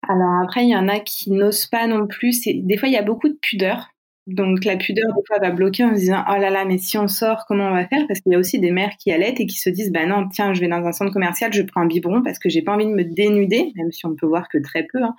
Alors 0.08 0.42
après, 0.44 0.64
il 0.64 0.70
y 0.70 0.76
en 0.76 0.88
a 0.88 1.00
qui 1.00 1.30
n'osent 1.30 1.66
pas 1.66 1.86
non 1.86 2.06
plus. 2.06 2.38
Des 2.44 2.76
fois, 2.76 2.88
il 2.88 2.92
y 2.92 2.98
a 2.98 3.02
beaucoup 3.02 3.28
de 3.28 3.38
pudeur 3.40 3.88
donc 4.26 4.64
la 4.64 4.76
pudeur 4.76 5.06
des 5.14 5.22
fois 5.26 5.38
va 5.38 5.50
bloquer 5.50 5.84
en 5.84 5.94
se 5.94 6.00
disant 6.00 6.24
oh 6.28 6.36
là 6.40 6.50
là 6.50 6.64
mais 6.64 6.78
si 6.78 6.98
on 6.98 7.06
sort 7.06 7.44
comment 7.46 7.68
on 7.68 7.74
va 7.74 7.86
faire? 7.86 8.04
Parce 8.08 8.20
qu'il 8.20 8.32
y 8.32 8.34
a 8.34 8.38
aussi 8.38 8.58
des 8.58 8.72
mères 8.72 8.96
qui 8.98 9.12
allaitent 9.12 9.38
et 9.38 9.46
qui 9.46 9.58
se 9.58 9.70
disent 9.70 9.92
bah 9.92 10.04
non 10.04 10.28
tiens 10.28 10.52
je 10.52 10.60
vais 10.60 10.68
dans 10.68 10.84
un 10.84 10.92
centre 10.92 11.12
commercial 11.12 11.52
je 11.52 11.62
prends 11.62 11.82
un 11.82 11.86
biberon 11.86 12.22
parce 12.22 12.38
que 12.38 12.48
j'ai 12.48 12.62
pas 12.62 12.72
envie 12.72 12.86
de 12.86 12.90
me 12.90 13.04
dénuder 13.04 13.72
même 13.76 13.92
si 13.92 14.04
on 14.04 14.16
peut 14.16 14.26
voir 14.26 14.48
que 14.48 14.58
très 14.58 14.84
peu 14.92 15.02
hein. 15.02 15.14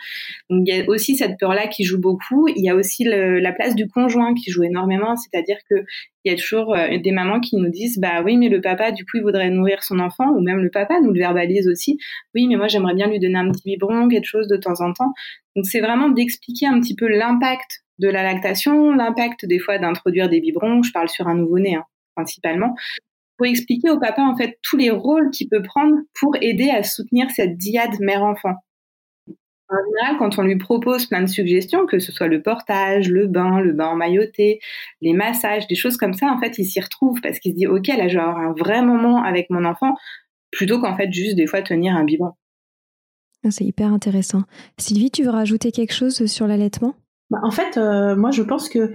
donc 0.49 0.63
il 0.67 0.75
y 0.75 0.81
a 0.81 0.89
aussi 0.89 1.15
cette 1.15 1.39
peur 1.39 1.53
là 1.53 1.67
qui 1.67 1.83
joue 1.85 1.99
beaucoup. 1.99 2.47
Il 2.49 2.63
y 2.63 2.69
a 2.69 2.75
aussi 2.75 3.05
la 3.05 3.51
place 3.53 3.75
du 3.75 3.87
conjoint 3.87 4.33
qui 4.33 4.51
joue 4.51 4.63
énormément. 4.63 5.15
C'est-à-dire 5.15 5.57
que 5.69 5.85
il 6.25 6.31
y 6.31 6.33
a 6.33 6.37
toujours 6.37 6.75
euh, 6.75 6.97
des 6.97 7.11
mamans 7.11 7.39
qui 7.39 7.55
nous 7.55 7.69
disent 7.69 7.99
bah 7.99 8.21
oui 8.23 8.35
mais 8.35 8.49
le 8.49 8.59
papa 8.59 8.91
du 8.91 9.05
coup 9.05 9.15
il 9.15 9.23
voudrait 9.23 9.49
nourrir 9.49 9.81
son 9.81 9.99
enfant 9.99 10.29
ou 10.31 10.41
même 10.41 10.59
le 10.59 10.69
papa 10.69 10.99
nous 11.01 11.13
le 11.13 11.19
verbalise 11.19 11.69
aussi 11.69 11.99
oui 12.35 12.47
mais 12.47 12.57
moi 12.57 12.67
j'aimerais 12.67 12.95
bien 12.95 13.07
lui 13.07 13.19
donner 13.19 13.37
un 13.37 13.49
petit 13.49 13.61
biberon 13.63 14.09
quelque 14.09 14.25
chose 14.25 14.47
de 14.49 14.57
temps 14.57 14.81
en 14.81 14.91
temps 14.91 15.13
donc 15.55 15.65
c'est 15.65 15.79
vraiment 15.79 16.09
d'expliquer 16.09 16.67
un 16.67 16.81
petit 16.81 16.95
peu 16.95 17.07
l'impact 17.07 17.85
de 17.99 18.07
la 18.07 18.23
lactation, 18.23 18.91
l'impact 18.91 19.45
des 19.45 19.59
fois 19.59 19.77
d'introduire 19.77 20.29
des 20.29 20.41
biberons, 20.41 20.83
je 20.83 20.91
parle 20.91 21.09
sur 21.09 21.27
un 21.27 21.35
nouveau-né 21.35 21.75
hein, 21.75 21.85
principalement, 22.15 22.75
pour 23.37 23.47
expliquer 23.47 23.89
au 23.89 23.99
papa 23.99 24.21
en 24.21 24.35
fait 24.35 24.57
tous 24.63 24.77
les 24.77 24.89
rôles 24.89 25.29
qu'il 25.31 25.49
peut 25.49 25.61
prendre 25.61 25.95
pour 26.19 26.35
aider 26.41 26.69
à 26.69 26.83
soutenir 26.83 27.29
cette 27.31 27.57
diade 27.57 27.99
mère-enfant. 27.99 28.55
En 29.69 29.75
général, 29.85 30.17
quand 30.17 30.39
on 30.39 30.43
lui 30.43 30.57
propose 30.57 31.07
plein 31.07 31.21
de 31.21 31.27
suggestions, 31.27 31.85
que 31.85 31.99
ce 31.99 32.13
soit 32.13 32.27
le 32.27 32.41
portage, 32.41 33.09
le 33.09 33.27
bain, 33.27 33.59
le 33.59 33.73
bain 33.73 33.95
mailloté, 33.95 34.59
les 35.01 35.13
massages, 35.13 35.67
des 35.67 35.75
choses 35.75 35.97
comme 35.97 36.13
ça, 36.13 36.27
en 36.27 36.39
fait, 36.39 36.57
il 36.57 36.65
s'y 36.65 36.79
retrouve 36.79 37.19
parce 37.19 37.39
qu'il 37.39 37.51
se 37.51 37.57
dit, 37.57 37.67
OK, 37.67 37.87
là, 37.87 38.07
je 38.07 38.15
vais 38.15 38.23
avoir 38.23 38.37
un 38.37 38.53
vrai 38.53 38.81
moment 38.81 39.21
avec 39.23 39.49
mon 39.49 39.65
enfant, 39.65 39.95
plutôt 40.51 40.79
qu'en 40.79 40.95
fait, 40.95 41.11
juste 41.11 41.35
des 41.35 41.47
fois 41.47 41.61
tenir 41.61 41.97
un 41.97 42.05
biberon. 42.05 42.31
Ah, 43.45 43.51
c'est 43.51 43.65
hyper 43.65 43.91
intéressant. 43.91 44.43
Sylvie, 44.77 45.11
tu 45.11 45.23
veux 45.23 45.31
rajouter 45.31 45.73
quelque 45.73 45.93
chose 45.93 46.25
sur 46.25 46.47
l'allaitement? 46.47 46.95
Bah, 47.29 47.39
en 47.43 47.51
fait, 47.51 47.77
euh, 47.77 48.15
moi, 48.15 48.31
je 48.31 48.41
pense 48.43 48.69
que, 48.69 48.93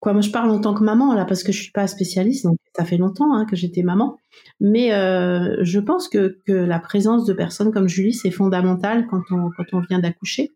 quoi, 0.00 0.12
moi, 0.12 0.22
je 0.22 0.30
parle 0.30 0.50
en 0.50 0.60
tant 0.60 0.74
que 0.74 0.84
maman, 0.84 1.14
là, 1.14 1.24
parce 1.24 1.42
que 1.42 1.52
je 1.52 1.62
suis 1.62 1.72
pas 1.72 1.86
spécialiste, 1.86 2.44
donc 2.44 2.58
ça 2.76 2.84
fait 2.84 2.96
longtemps 2.96 3.34
hein, 3.34 3.46
que 3.46 3.56
j'étais 3.56 3.82
maman. 3.82 4.18
Mais 4.60 4.92
euh, 4.94 5.56
je 5.62 5.80
pense 5.80 6.08
que, 6.08 6.40
que 6.46 6.52
la 6.52 6.78
présence 6.78 7.24
de 7.26 7.32
personnes 7.32 7.72
comme 7.72 7.88
Julie, 7.88 8.14
c'est 8.14 8.30
fondamental 8.30 9.06
quand 9.08 9.22
on, 9.30 9.50
quand 9.56 9.64
on 9.72 9.80
vient 9.80 9.98
d'accoucher. 9.98 10.54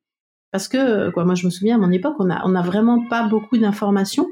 Parce 0.51 0.69
que, 0.69 1.11
quoi, 1.11 1.25
moi, 1.25 1.35
je 1.35 1.45
me 1.47 1.51
souviens 1.51 1.77
à 1.77 1.79
mon 1.79 1.93
époque, 1.93 2.17
on 2.19 2.31
a, 2.31 2.43
on 2.47 2.55
a 2.55 2.63
vraiment 2.63 3.07
pas 3.09 3.29
beaucoup 3.29 3.59
d'informations 3.59 4.27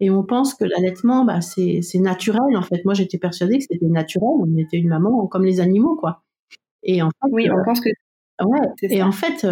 et 0.00 0.10
on 0.10 0.22
pense 0.24 0.54
que 0.54 0.64
l'allaitement, 0.64 1.24
bah, 1.24 1.40
c'est, 1.40 1.80
c'est 1.82 1.98
naturel. 1.98 2.56
En 2.56 2.62
fait, 2.62 2.84
moi, 2.84 2.94
j'étais 2.94 3.18
persuadée 3.18 3.58
que 3.58 3.64
c'était 3.70 3.86
naturel. 3.86 4.30
On 4.40 4.56
était 4.56 4.78
une 4.78 4.88
maman 4.88 5.26
comme 5.26 5.44
les 5.44 5.60
animaux, 5.60 5.96
quoi. 5.96 6.22
Et 6.84 7.02
en 7.02 7.08
fait, 7.08 7.28
oui, 7.32 7.50
on 7.50 7.64
pense 7.64 7.80
que. 7.80 7.90
Ouais. 8.42 8.60
Et 8.82 9.02
en 9.02 9.12
fait, 9.12 9.44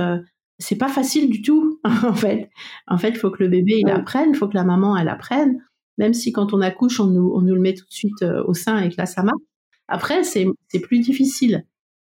c'est 0.58 0.76
pas 0.76 0.88
facile 0.88 1.30
du 1.30 1.42
tout. 1.42 1.80
en 1.84 2.14
fait, 2.14 2.50
en 2.86 2.98
fait, 2.98 3.10
il 3.10 3.16
faut 3.16 3.30
que 3.30 3.42
le 3.42 3.48
bébé 3.48 3.74
il 3.78 3.90
apprenne, 3.90 4.30
il 4.30 4.36
faut 4.36 4.48
que 4.48 4.56
la 4.56 4.64
maman 4.64 4.96
elle 4.96 5.08
apprenne. 5.08 5.62
Même 5.98 6.14
si 6.14 6.32
quand 6.32 6.52
on 6.52 6.60
accouche, 6.60 7.00
on 7.00 7.06
nous, 7.06 7.32
on 7.34 7.40
nous 7.40 7.54
le 7.54 7.60
met 7.60 7.74
tout 7.74 7.86
de 7.86 7.92
suite 7.92 8.22
au 8.22 8.52
sein 8.52 8.78
et 8.80 8.90
que 8.90 8.96
là 8.98 9.06
ça 9.06 9.22
marche. 9.22 9.40
Après, 9.88 10.24
c'est, 10.24 10.46
c'est 10.68 10.80
plus 10.80 10.98
difficile. 10.98 11.64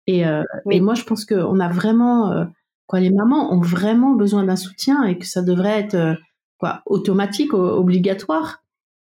Et, 0.06 0.22
et 0.70 0.80
moi, 0.80 0.94
je 0.94 1.02
pense 1.02 1.26
qu'on 1.26 1.60
a 1.60 1.68
vraiment 1.68 2.46
quoi, 2.86 3.00
les 3.00 3.10
mamans 3.10 3.52
ont 3.52 3.60
vraiment 3.60 4.14
besoin 4.14 4.44
d'un 4.44 4.56
soutien 4.56 5.04
et 5.04 5.18
que 5.18 5.26
ça 5.26 5.42
devrait 5.42 5.80
être 5.80 5.94
euh, 5.94 6.14
quoi, 6.58 6.82
automatique, 6.86 7.54
obligatoire 7.54 8.62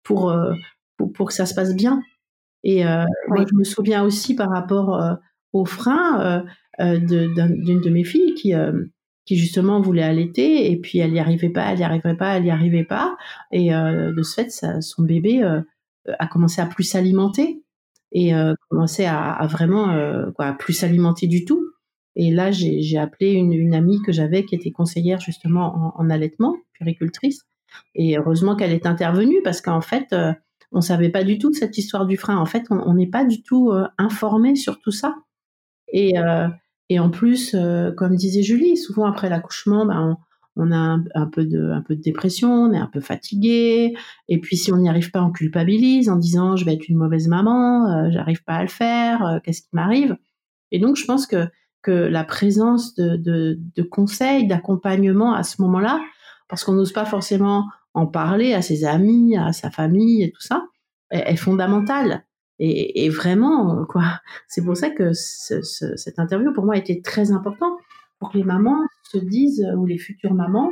pour, 0.03 0.31
euh, 0.31 0.53
pour, 0.97 1.11
pour, 1.13 1.27
que 1.27 1.33
ça 1.33 1.45
se 1.45 1.53
passe 1.53 1.75
bien. 1.75 2.01
Et 2.63 2.85
euh, 2.85 3.05
moi, 3.29 3.45
je 3.47 3.55
me 3.55 3.63
souviens 3.63 4.03
aussi 4.03 4.35
par 4.35 4.49
rapport 4.49 5.17
au 5.53 5.65
frein 5.65 6.43
d'une 6.79 7.33
de, 7.81 7.89
mes 7.89 8.03
filles 8.03 8.33
qui, 8.33 8.53
qui 9.27 9.35
justement 9.37 9.81
voulait 9.81 10.03
allaiter 10.03 10.71
et 10.71 10.77
puis 10.77 10.99
elle 10.99 11.11
n'y 11.11 11.19
arrivait 11.19 11.49
pas, 11.49 11.71
elle 11.71 11.77
n'y 11.77 11.83
arrivait 11.83 12.15
pas, 12.15 12.37
elle 12.37 12.43
n'y 12.43 12.51
arrivait 12.51 12.83
pas. 12.83 13.17
Et 13.51 13.69
de 13.69 14.23
ce 14.23 14.33
fait, 14.33 14.49
son 14.81 15.03
bébé 15.03 15.43
a 16.19 16.27
commencé 16.27 16.61
à 16.61 16.65
plus 16.65 16.83
s'alimenter 16.83 17.61
et 18.11 18.31
commençait 18.69 19.05
à, 19.05 19.33
à 19.33 19.47
vraiment 19.47 19.93
quoi, 20.35 20.53
plus 20.53 20.73
s'alimenter 20.73 21.27
du 21.27 21.45
tout. 21.45 21.61
Et 22.15 22.31
là, 22.31 22.51
j'ai 22.51 22.97
appelé 22.97 23.33
une, 23.33 23.53
une, 23.53 23.75
amie 23.75 24.01
que 24.01 24.11
j'avais 24.11 24.43
qui 24.43 24.55
était 24.55 24.71
conseillère 24.71 25.19
justement 25.19 25.93
en, 25.97 26.01
en 26.01 26.09
allaitement, 26.09 26.55
puricultrice. 26.73 27.43
Et 27.95 28.17
heureusement 28.17 28.55
qu'elle 28.55 28.71
est 28.71 28.85
intervenue 28.85 29.41
parce 29.43 29.61
qu'en 29.61 29.81
fait, 29.81 30.13
euh, 30.13 30.33
on 30.71 30.81
savait 30.81 31.09
pas 31.09 31.23
du 31.23 31.37
tout 31.37 31.53
cette 31.53 31.77
histoire 31.77 32.05
du 32.05 32.17
frein. 32.17 32.37
En 32.37 32.45
fait, 32.45 32.63
on 32.69 32.93
n'est 32.93 33.07
pas 33.07 33.25
du 33.25 33.41
tout 33.41 33.71
euh, 33.71 33.87
informé 33.97 34.55
sur 34.55 34.79
tout 34.79 34.91
ça. 34.91 35.15
Et, 35.91 36.17
euh, 36.17 36.47
et 36.89 36.99
en 36.99 37.09
plus, 37.09 37.53
euh, 37.53 37.91
comme 37.91 38.15
disait 38.15 38.43
Julie, 38.43 38.77
souvent 38.77 39.05
après 39.05 39.29
l'accouchement, 39.29 39.85
ben, 39.85 40.17
on, 40.55 40.63
on, 40.63 40.71
a 40.71 40.97
un, 41.15 41.25
peu 41.27 41.45
de, 41.45 41.71
un 41.71 41.81
peu 41.81 41.95
de 41.95 42.01
dépression, 42.01 42.51
on 42.51 42.73
est 42.73 42.79
un 42.79 42.89
peu 42.91 43.01
fatigué. 43.01 43.95
Et 44.29 44.39
puis 44.39 44.57
si 44.57 44.71
on 44.71 44.77
n'y 44.77 44.89
arrive 44.89 45.11
pas, 45.11 45.21
on 45.21 45.31
culpabilise 45.31 46.09
en 46.09 46.15
disant 46.15 46.55
je 46.55 46.65
vais 46.65 46.73
être 46.73 46.87
une 46.87 46.97
mauvaise 46.97 47.27
maman, 47.27 48.09
j'arrive 48.11 48.43
pas 48.43 48.55
à 48.55 48.61
le 48.63 48.69
faire, 48.69 49.39
qu'est-ce 49.43 49.61
qui 49.61 49.69
m'arrive? 49.73 50.17
Et 50.71 50.79
donc 50.79 50.95
je 50.95 51.05
pense 51.05 51.27
que 51.27 51.47
que 51.83 51.91
la 51.91 52.25
présence 52.25 52.95
de, 52.95 53.15
de, 53.15 53.59
de 53.75 53.83
conseils, 53.83 54.45
d'accompagnement 54.45 55.33
à 55.33 55.43
ce 55.43 55.61
moment-là, 55.61 56.01
parce 56.49 56.63
qu'on 56.63 56.73
n'ose 56.73 56.91
pas 56.91 57.05
forcément 57.05 57.65
en 57.93 58.05
parler 58.05 58.53
à 58.53 58.61
ses 58.61 58.83
amis, 58.83 59.37
à 59.37 59.53
sa 59.53 59.71
famille 59.71 60.23
et 60.23 60.31
tout 60.31 60.41
ça, 60.41 60.65
est, 61.11 61.35
fondamentale. 61.35 62.25
Et, 62.59 63.05
et, 63.05 63.09
vraiment, 63.09 63.85
quoi. 63.85 64.19
C'est 64.47 64.63
pour 64.63 64.75
ça 64.75 64.89
que 64.89 65.13
ce, 65.13 65.61
ce, 65.61 65.95
cette 65.95 66.17
interview, 66.17 66.51
pour 66.53 66.65
moi, 66.65 66.75
été 66.75 67.01
très 67.01 67.31
importante 67.31 67.77
pour 68.19 68.31
que 68.31 68.37
les 68.37 68.43
mamans 68.43 68.83
se 69.03 69.19
disent, 69.19 69.65
ou 69.77 69.85
les 69.85 69.99
futures 69.99 70.33
mamans, 70.33 70.71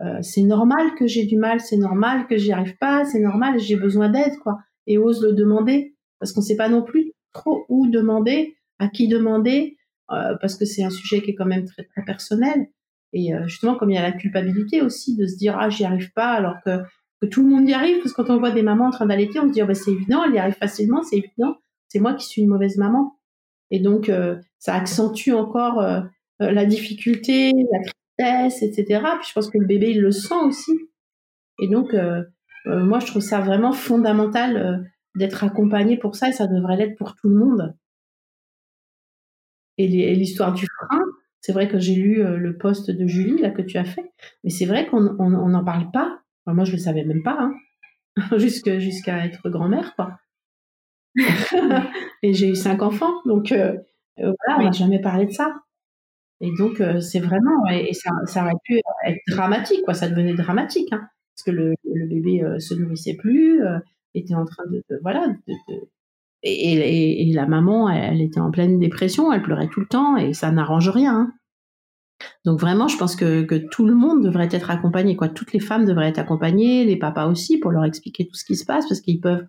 euh, 0.00 0.18
c'est 0.22 0.42
normal 0.42 0.94
que 0.96 1.06
j'ai 1.06 1.24
du 1.24 1.36
mal, 1.36 1.60
c'est 1.60 1.76
normal 1.76 2.26
que 2.26 2.36
j'y 2.36 2.52
arrive 2.52 2.76
pas, 2.78 3.04
c'est 3.04 3.20
normal, 3.20 3.60
j'ai 3.60 3.76
besoin 3.76 4.08
d'aide, 4.08 4.36
quoi. 4.42 4.58
Et 4.86 4.98
ose 4.98 5.22
le 5.22 5.32
demander, 5.32 5.94
parce 6.18 6.32
qu'on 6.32 6.40
sait 6.40 6.56
pas 6.56 6.68
non 6.68 6.82
plus 6.82 7.12
trop 7.32 7.64
où 7.68 7.88
demander, 7.88 8.56
à 8.78 8.88
qui 8.88 9.08
demander, 9.08 9.76
euh, 10.10 10.36
parce 10.40 10.56
que 10.56 10.64
c'est 10.64 10.82
un 10.84 10.90
sujet 10.90 11.22
qui 11.22 11.30
est 11.30 11.34
quand 11.34 11.46
même 11.46 11.64
très, 11.64 11.84
très 11.84 12.04
personnel. 12.04 12.66
Et 13.12 13.34
euh, 13.34 13.46
justement, 13.46 13.76
comme 13.76 13.90
il 13.90 13.94
y 13.94 13.98
a 13.98 14.02
la 14.02 14.12
culpabilité 14.12 14.82
aussi 14.82 15.16
de 15.16 15.26
se 15.26 15.36
dire 15.36 15.56
ah 15.58 15.70
j'y 15.70 15.84
arrive 15.84 16.12
pas 16.12 16.32
alors 16.32 16.56
que, 16.64 16.80
que 17.20 17.26
tout 17.26 17.42
le 17.42 17.48
monde 17.48 17.68
y 17.68 17.72
arrive, 17.72 17.98
parce 17.98 18.12
que 18.12 18.22
quand 18.22 18.34
on 18.34 18.38
voit 18.38 18.50
des 18.50 18.62
mamans 18.62 18.86
en 18.86 18.90
train 18.90 19.06
d'allaiter, 19.06 19.38
on 19.40 19.48
se 19.48 19.52
dit 19.52 19.62
oh, 19.62 19.66
bah, 19.66 19.74
c'est 19.74 19.92
évident, 19.92 20.24
elle 20.24 20.34
y 20.34 20.38
arrive 20.38 20.54
facilement, 20.54 21.02
c'est 21.02 21.16
évident, 21.16 21.56
c'est 21.88 22.00
moi 22.00 22.14
qui 22.14 22.26
suis 22.26 22.42
une 22.42 22.48
mauvaise 22.48 22.76
maman. 22.76 23.18
Et 23.70 23.80
donc 23.80 24.08
euh, 24.08 24.36
ça 24.58 24.74
accentue 24.74 25.32
encore 25.32 25.82
la 26.38 26.64
difficulté, 26.66 27.52
la 27.72 27.78
tristesse, 27.80 28.62
etc. 28.62 29.02
Puis 29.20 29.28
je 29.28 29.32
pense 29.32 29.50
que 29.50 29.58
le 29.58 29.66
bébé 29.66 29.90
il 29.90 30.00
le 30.00 30.12
sent 30.12 30.34
aussi. 30.44 30.72
Et 31.60 31.68
donc 31.68 31.94
moi 32.66 32.98
je 33.00 33.06
trouve 33.06 33.22
ça 33.22 33.40
vraiment 33.40 33.72
fondamental 33.72 34.90
d'être 35.16 35.44
accompagné 35.44 35.96
pour 35.96 36.14
ça 36.14 36.28
et 36.28 36.32
ça 36.32 36.46
devrait 36.46 36.76
l'être 36.76 36.96
pour 36.96 37.14
tout 37.14 37.28
le 37.28 37.36
monde 37.36 37.74
et 39.78 40.14
l'histoire 40.14 40.52
du 40.52 40.66
frein. 40.66 41.00
C'est 41.40 41.52
vrai 41.52 41.68
que 41.68 41.78
j'ai 41.78 41.94
lu 41.94 42.22
euh, 42.22 42.36
le 42.36 42.56
poste 42.56 42.90
de 42.90 43.06
Julie 43.06 43.40
là 43.40 43.50
que 43.50 43.62
tu 43.62 43.76
as 43.76 43.84
fait, 43.84 44.12
mais 44.42 44.50
c'est 44.50 44.64
vrai 44.64 44.86
qu'on 44.86 45.00
n'en 45.00 45.64
parle 45.64 45.90
pas. 45.90 46.20
Moi, 46.46 46.64
je 46.64 46.72
le 46.72 46.78
savais 46.78 47.04
même 47.04 47.22
pas, 47.22 47.38
hein. 47.38 47.54
jusqu'à 48.38 49.24
être 49.24 49.48
grand-mère, 49.48 49.94
quoi. 49.96 50.18
et 52.22 52.34
j'ai 52.34 52.50
eu 52.50 52.56
cinq 52.56 52.82
enfants, 52.82 53.14
donc 53.24 53.52
euh, 53.52 53.76
euh, 54.18 54.32
voilà, 54.46 54.60
on 54.60 54.64
n'a 54.64 54.72
jamais 54.72 55.00
parlé 55.00 55.26
de 55.26 55.32
ça. 55.32 55.54
Et 56.40 56.50
donc, 56.58 56.82
c'est 57.00 57.20
vraiment, 57.20 57.66
et, 57.70 57.94
ça, 57.94 58.10
ça, 58.26 58.42
aurait 58.42 58.52
pu 58.64 58.80
être 59.06 59.18
dramatique, 59.28 59.82
quoi. 59.84 59.94
Ça 59.94 60.08
devenait 60.08 60.34
dramatique, 60.34 60.92
hein, 60.92 61.08
parce 61.34 61.44
que 61.46 61.50
le, 61.52 61.74
le 61.84 62.06
bébé 62.06 62.42
se 62.58 62.74
nourrissait 62.74 63.16
plus, 63.16 63.62
était 64.14 64.34
en 64.34 64.44
train 64.44 64.64
de, 64.70 64.82
voilà, 65.02 65.28
de, 65.28 65.54
et, 66.44 67.32
la 67.32 67.46
maman, 67.46 67.88
elle, 67.88 68.20
était 68.20 68.40
en 68.40 68.50
pleine 68.50 68.78
dépression, 68.78 69.32
elle 69.32 69.42
pleurait 69.42 69.68
tout 69.68 69.80
le 69.80 69.86
temps 69.86 70.16
et 70.16 70.34
ça 70.34 70.50
n'arrange 70.50 70.90
rien. 70.90 71.14
Hein. 71.14 71.32
Donc 72.44 72.60
vraiment, 72.60 72.88
je 72.88 72.96
pense 72.96 73.16
que, 73.16 73.44
tout 73.70 73.86
le 73.86 73.94
monde 73.94 74.22
devrait 74.22 74.48
être 74.50 74.70
accompagné, 74.70 75.16
quoi. 75.16 75.28
Toutes 75.28 75.52
les 75.52 75.60
femmes 75.60 75.84
devraient 75.84 76.08
être 76.08 76.18
accompagnées, 76.18 76.84
les 76.84 76.96
papas 76.96 77.26
aussi, 77.26 77.58
pour 77.58 77.70
leur 77.70 77.84
expliquer 77.84 78.26
tout 78.26 78.34
ce 78.34 78.44
qui 78.44 78.56
se 78.56 78.64
passe, 78.64 78.86
parce 78.88 79.00
qu'ils 79.00 79.20
peuvent, 79.20 79.46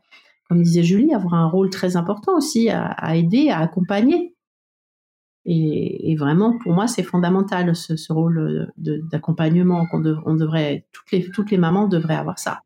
comme 0.49 0.61
disait 0.61 0.83
Julie, 0.83 1.13
avoir 1.13 1.33
un 1.33 1.47
rôle 1.47 1.69
très 1.69 1.95
important 1.95 2.37
aussi 2.37 2.69
à, 2.69 3.15
aider, 3.15 3.49
à 3.49 3.59
accompagner. 3.59 4.33
Et, 5.45 6.15
vraiment, 6.17 6.57
pour 6.57 6.73
moi, 6.73 6.87
c'est 6.87 7.03
fondamental 7.03 7.75
ce, 7.75 8.13
rôle 8.13 8.71
d'accompagnement 8.77 9.85
qu'on 9.87 10.03
on 10.25 10.35
devrait, 10.35 10.87
toutes 10.91 11.11
les, 11.11 11.29
toutes 11.29 11.51
les 11.51 11.57
mamans 11.57 11.87
devraient 11.87 12.15
avoir 12.15 12.39
ça. 12.39 12.61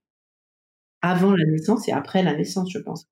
Avant 1.02 1.32
la 1.32 1.46
naissance 1.46 1.88
et 1.88 1.92
après 1.92 2.24
la 2.24 2.36
naissance, 2.36 2.72
je 2.72 2.80
pense. 2.80 3.08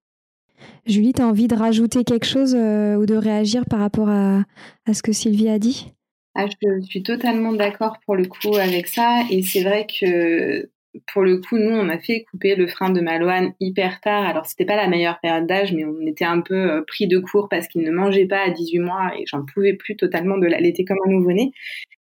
Julie, 0.86 1.14
tu 1.14 1.22
as 1.22 1.28
envie 1.28 1.48
de 1.48 1.56
rajouter 1.56 2.04
quelque 2.04 2.26
chose 2.26 2.56
euh, 2.56 2.96
ou 2.96 3.06
de 3.06 3.16
réagir 3.16 3.66
par 3.66 3.80
rapport 3.80 4.10
à, 4.10 4.44
ce 4.92 5.02
que 5.02 5.12
Sylvie 5.12 5.50
a 5.50 5.60
dit? 5.60 5.94
Ah, 6.38 6.46
Je 6.48 6.86
suis 6.86 7.04
totalement 7.04 7.54
d'accord 7.54 7.98
pour 8.06 8.16
le 8.16 8.26
coup 8.26 8.56
avec 8.56 8.88
ça. 8.88 9.24
Et 9.30 9.42
c'est 9.42 9.64
vrai 9.64 9.88
que 9.88 10.70
pour 11.12 11.24
le 11.24 11.38
coup, 11.38 11.58
nous, 11.58 11.76
on 11.76 11.90
a 11.90 11.98
fait 11.98 12.26
couper 12.32 12.56
le 12.56 12.68
frein 12.68 12.90
de 12.90 13.02
Malouane 13.02 13.54
hyper 13.60 14.02
tard. 14.02 14.24
Alors, 14.24 14.46
c'était 14.46 14.66
pas 14.66 14.76
la 14.76 14.88
meilleure 14.88 15.20
période 15.20 15.48
d'âge, 15.48 15.74
mais 15.74 15.86
on 15.86 16.06
était 16.06 16.26
un 16.26 16.42
peu 16.42 16.56
euh, 16.56 16.82
pris 16.88 17.08
de 17.08 17.20
court 17.20 17.50
parce 17.50 17.68
qu'il 17.68 17.82
ne 17.82 17.92
mangeait 17.92 18.26
pas 18.26 18.40
à 18.46 18.50
18 18.50 18.80
mois 18.80 19.12
et 19.18 19.24
j'en 19.26 19.46
pouvais 19.46 19.74
plus 19.74 19.96
totalement 19.96 20.38
de 20.38 20.48
l'allaiter 20.48 20.86
comme 20.86 20.98
un 21.06 21.10
nouveau-né. 21.10 21.52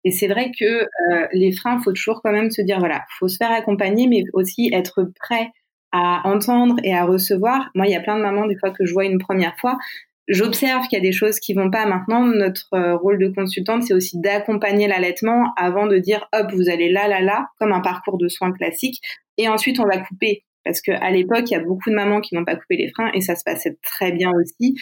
Et 0.03 0.11
c'est 0.11 0.27
vrai 0.27 0.51
que 0.57 0.65
euh, 0.65 1.27
les 1.31 1.51
freins, 1.51 1.79
faut 1.79 1.93
toujours 1.93 2.21
quand 2.23 2.31
même 2.31 2.51
se 2.51 2.61
dire, 2.61 2.79
voilà, 2.79 3.03
faut 3.19 3.27
se 3.27 3.37
faire 3.37 3.51
accompagner, 3.51 4.07
mais 4.07 4.23
aussi 4.33 4.71
être 4.73 5.11
prêt 5.19 5.49
à 5.91 6.27
entendre 6.27 6.77
et 6.83 6.93
à 6.93 7.05
recevoir. 7.05 7.69
Moi, 7.75 7.87
il 7.87 7.91
y 7.91 7.95
a 7.95 8.01
plein 8.01 8.17
de 8.17 8.23
mamans, 8.23 8.47
des 8.47 8.57
fois 8.57 8.71
que 8.71 8.85
je 8.85 8.93
vois 8.93 9.05
une 9.05 9.19
première 9.19 9.55
fois, 9.57 9.77
j'observe 10.27 10.87
qu'il 10.87 10.97
y 10.97 11.01
a 11.01 11.03
des 11.03 11.11
choses 11.11 11.39
qui 11.39 11.53
vont 11.53 11.69
pas. 11.69 11.85
Maintenant, 11.85 12.25
notre 12.25 12.73
euh, 12.73 12.95
rôle 12.95 13.19
de 13.19 13.29
consultante, 13.29 13.83
c'est 13.83 13.93
aussi 13.93 14.19
d'accompagner 14.19 14.87
l'allaitement 14.87 15.53
avant 15.57 15.87
de 15.87 15.97
dire, 15.97 16.27
hop, 16.33 16.51
vous 16.53 16.69
allez 16.69 16.91
là, 16.91 17.07
là, 17.07 17.21
là, 17.21 17.49
comme 17.59 17.71
un 17.71 17.81
parcours 17.81 18.17
de 18.17 18.27
soins 18.27 18.51
classique. 18.51 18.99
Et 19.37 19.47
ensuite, 19.47 19.79
on 19.79 19.85
va 19.85 19.97
couper. 19.99 20.43
Parce 20.63 20.81
qu'à 20.81 21.09
l'époque, 21.09 21.49
il 21.49 21.53
y 21.53 21.57
a 21.57 21.63
beaucoup 21.63 21.89
de 21.89 21.95
mamans 21.95 22.21
qui 22.21 22.35
n'ont 22.35 22.45
pas 22.45 22.55
coupé 22.55 22.77
les 22.77 22.89
freins 22.89 23.09
et 23.13 23.21
ça 23.21 23.35
se 23.35 23.43
passait 23.43 23.77
très 23.81 24.11
bien 24.11 24.31
aussi 24.39 24.75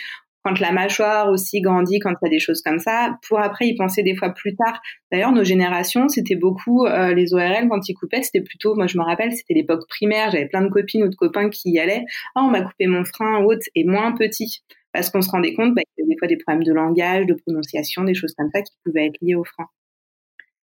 quand 0.44 0.60
la 0.60 0.72
mâchoire 0.72 1.30
aussi 1.30 1.62
grandit, 1.62 2.00
quand 2.00 2.12
il 2.12 2.26
y 2.26 2.28
a 2.28 2.30
des 2.30 2.40
choses 2.40 2.62
comme 2.62 2.80
ça, 2.80 3.18
pour 3.28 3.40
après 3.40 3.68
y 3.68 3.76
penser 3.76 4.04
des 4.04 4.16
fois 4.16 4.30
plus 4.30 4.56
tard. 4.56 4.82
D'ailleurs, 5.12 5.32
nos 5.32 5.44
générations, 5.44 6.08
c'était 6.08 6.36
beaucoup 6.36 6.86
euh, 6.86 7.14
les 7.14 7.34
ORL 7.34 7.68
quand 7.70 7.88
ils 7.90 7.94
coupaient, 7.94 8.24
c'était 8.24 8.42
plutôt, 8.42 8.76
moi 8.76 8.88
je 8.88 8.98
me 8.98 9.04
rappelle, 9.04 9.34
c'était 9.34 9.54
l'époque 9.54 9.88
primaire, 9.90 10.32
j'avais 10.32 10.48
plein 10.48 10.62
de 10.62 10.70
copines 10.70 11.04
ou 11.04 11.10
de 11.10 11.16
copains 11.16 11.50
qui 11.50 11.72
y 11.72 11.80
allaient. 11.80 12.06
Ah, 12.36 12.42
on 12.44 12.50
m'a 12.50 12.62
coupé 12.62 12.88
mon 12.88 13.04
frein 13.04 13.44
haute 13.44 13.64
et 13.76 13.84
moins 13.84 14.14
petit, 14.14 14.64
parce 14.94 15.10
qu'on 15.10 15.22
se 15.22 15.30
rendait 15.30 15.54
compte 15.54 15.76
bah, 15.76 15.82
qu'il 15.82 16.04
y 16.04 16.06
avait 16.06 16.14
des 16.14 16.18
fois 16.18 16.28
des 16.28 16.38
problèmes 16.38 16.64
de 16.64 16.74
langage, 16.74 17.26
de 17.26 17.34
prononciation, 17.34 18.04
des 18.04 18.14
choses 18.14 18.34
comme 18.38 18.50
ça 18.54 18.62
qui 18.62 18.74
pouvaient 18.84 19.08
être 19.08 19.18
liées 19.22 19.36
au 19.36 19.44
frein. 19.44 19.66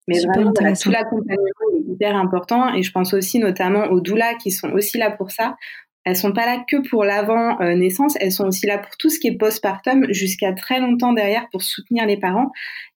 Mais 0.08 0.20
vraiment, 0.20 0.54
tout 0.54 0.90
l'accompagnement 0.90 1.76
est 1.76 1.92
hyper 1.92 2.16
important 2.16 2.74
et 2.74 2.82
je 2.82 2.92
pense 2.92 3.14
aussi 3.14 3.40
notamment 3.40 3.86
aux 3.88 4.00
doulas 4.00 4.36
qui 4.36 4.52
sont 4.52 4.70
aussi 4.72 4.98
là 4.98 5.12
pour 5.12 5.32
ça 5.32 5.56
elles 6.08 6.16
sont 6.16 6.32
pas 6.32 6.46
là 6.46 6.64
que 6.66 6.78
pour 6.88 7.04
l'avant 7.04 7.58
naissance, 7.76 8.16
elles 8.22 8.32
sont 8.32 8.48
aussi 8.48 8.66
là 8.66 8.78
pour 8.78 8.96
tout 8.96 9.10
ce 9.10 9.20
qui 9.20 9.28
est 9.28 9.38
postpartum 9.38 10.06
jusqu'à 10.10 10.54
très 10.54 10.80
longtemps 10.80 11.12
derrière 11.12 11.50
pour 11.52 11.62
soutenir 11.62 12.06
les 12.06 12.16
parents. 12.16 12.50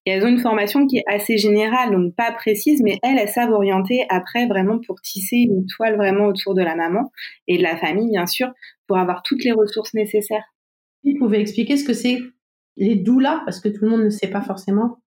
Et 0.05 0.11
elles 0.11 0.23
ont 0.23 0.29
une 0.29 0.39
formation 0.39 0.87
qui 0.87 0.99
est 0.99 1.03
assez 1.07 1.37
générale, 1.37 1.91
donc 1.91 2.15
pas 2.15 2.31
précise, 2.31 2.81
mais 2.81 2.99
elles, 3.03 3.17
elles 3.17 3.27
savent 3.27 3.51
orienter 3.51 4.05
après 4.07 4.47
vraiment 4.47 4.79
pour 4.87 5.01
tisser 5.01 5.35
une 5.35 5.65
toile 5.65 5.97
vraiment 5.97 6.27
autour 6.27 6.55
de 6.55 6.61
la 6.61 6.73
maman 6.73 7.11
et 7.49 7.57
de 7.57 7.63
la 7.63 7.75
famille, 7.75 8.09
bien 8.09 8.25
sûr, 8.27 8.47
pour 8.87 8.97
avoir 8.97 9.23
toutes 9.23 9.43
les 9.43 9.51
ressources 9.51 9.93
nécessaires. 9.93 10.45
Vous 11.03 11.17
pouvez 11.17 11.39
expliquer 11.39 11.77
ce 11.77 11.83
que 11.83 11.93
c'est 11.93 12.19
les 12.77 12.95
doulas, 12.95 13.41
parce 13.45 13.59
que 13.59 13.69
tout 13.69 13.83
le 13.83 13.89
monde 13.89 14.03
ne 14.03 14.09
sait 14.09 14.29
pas 14.29 14.41
forcément 14.41 15.00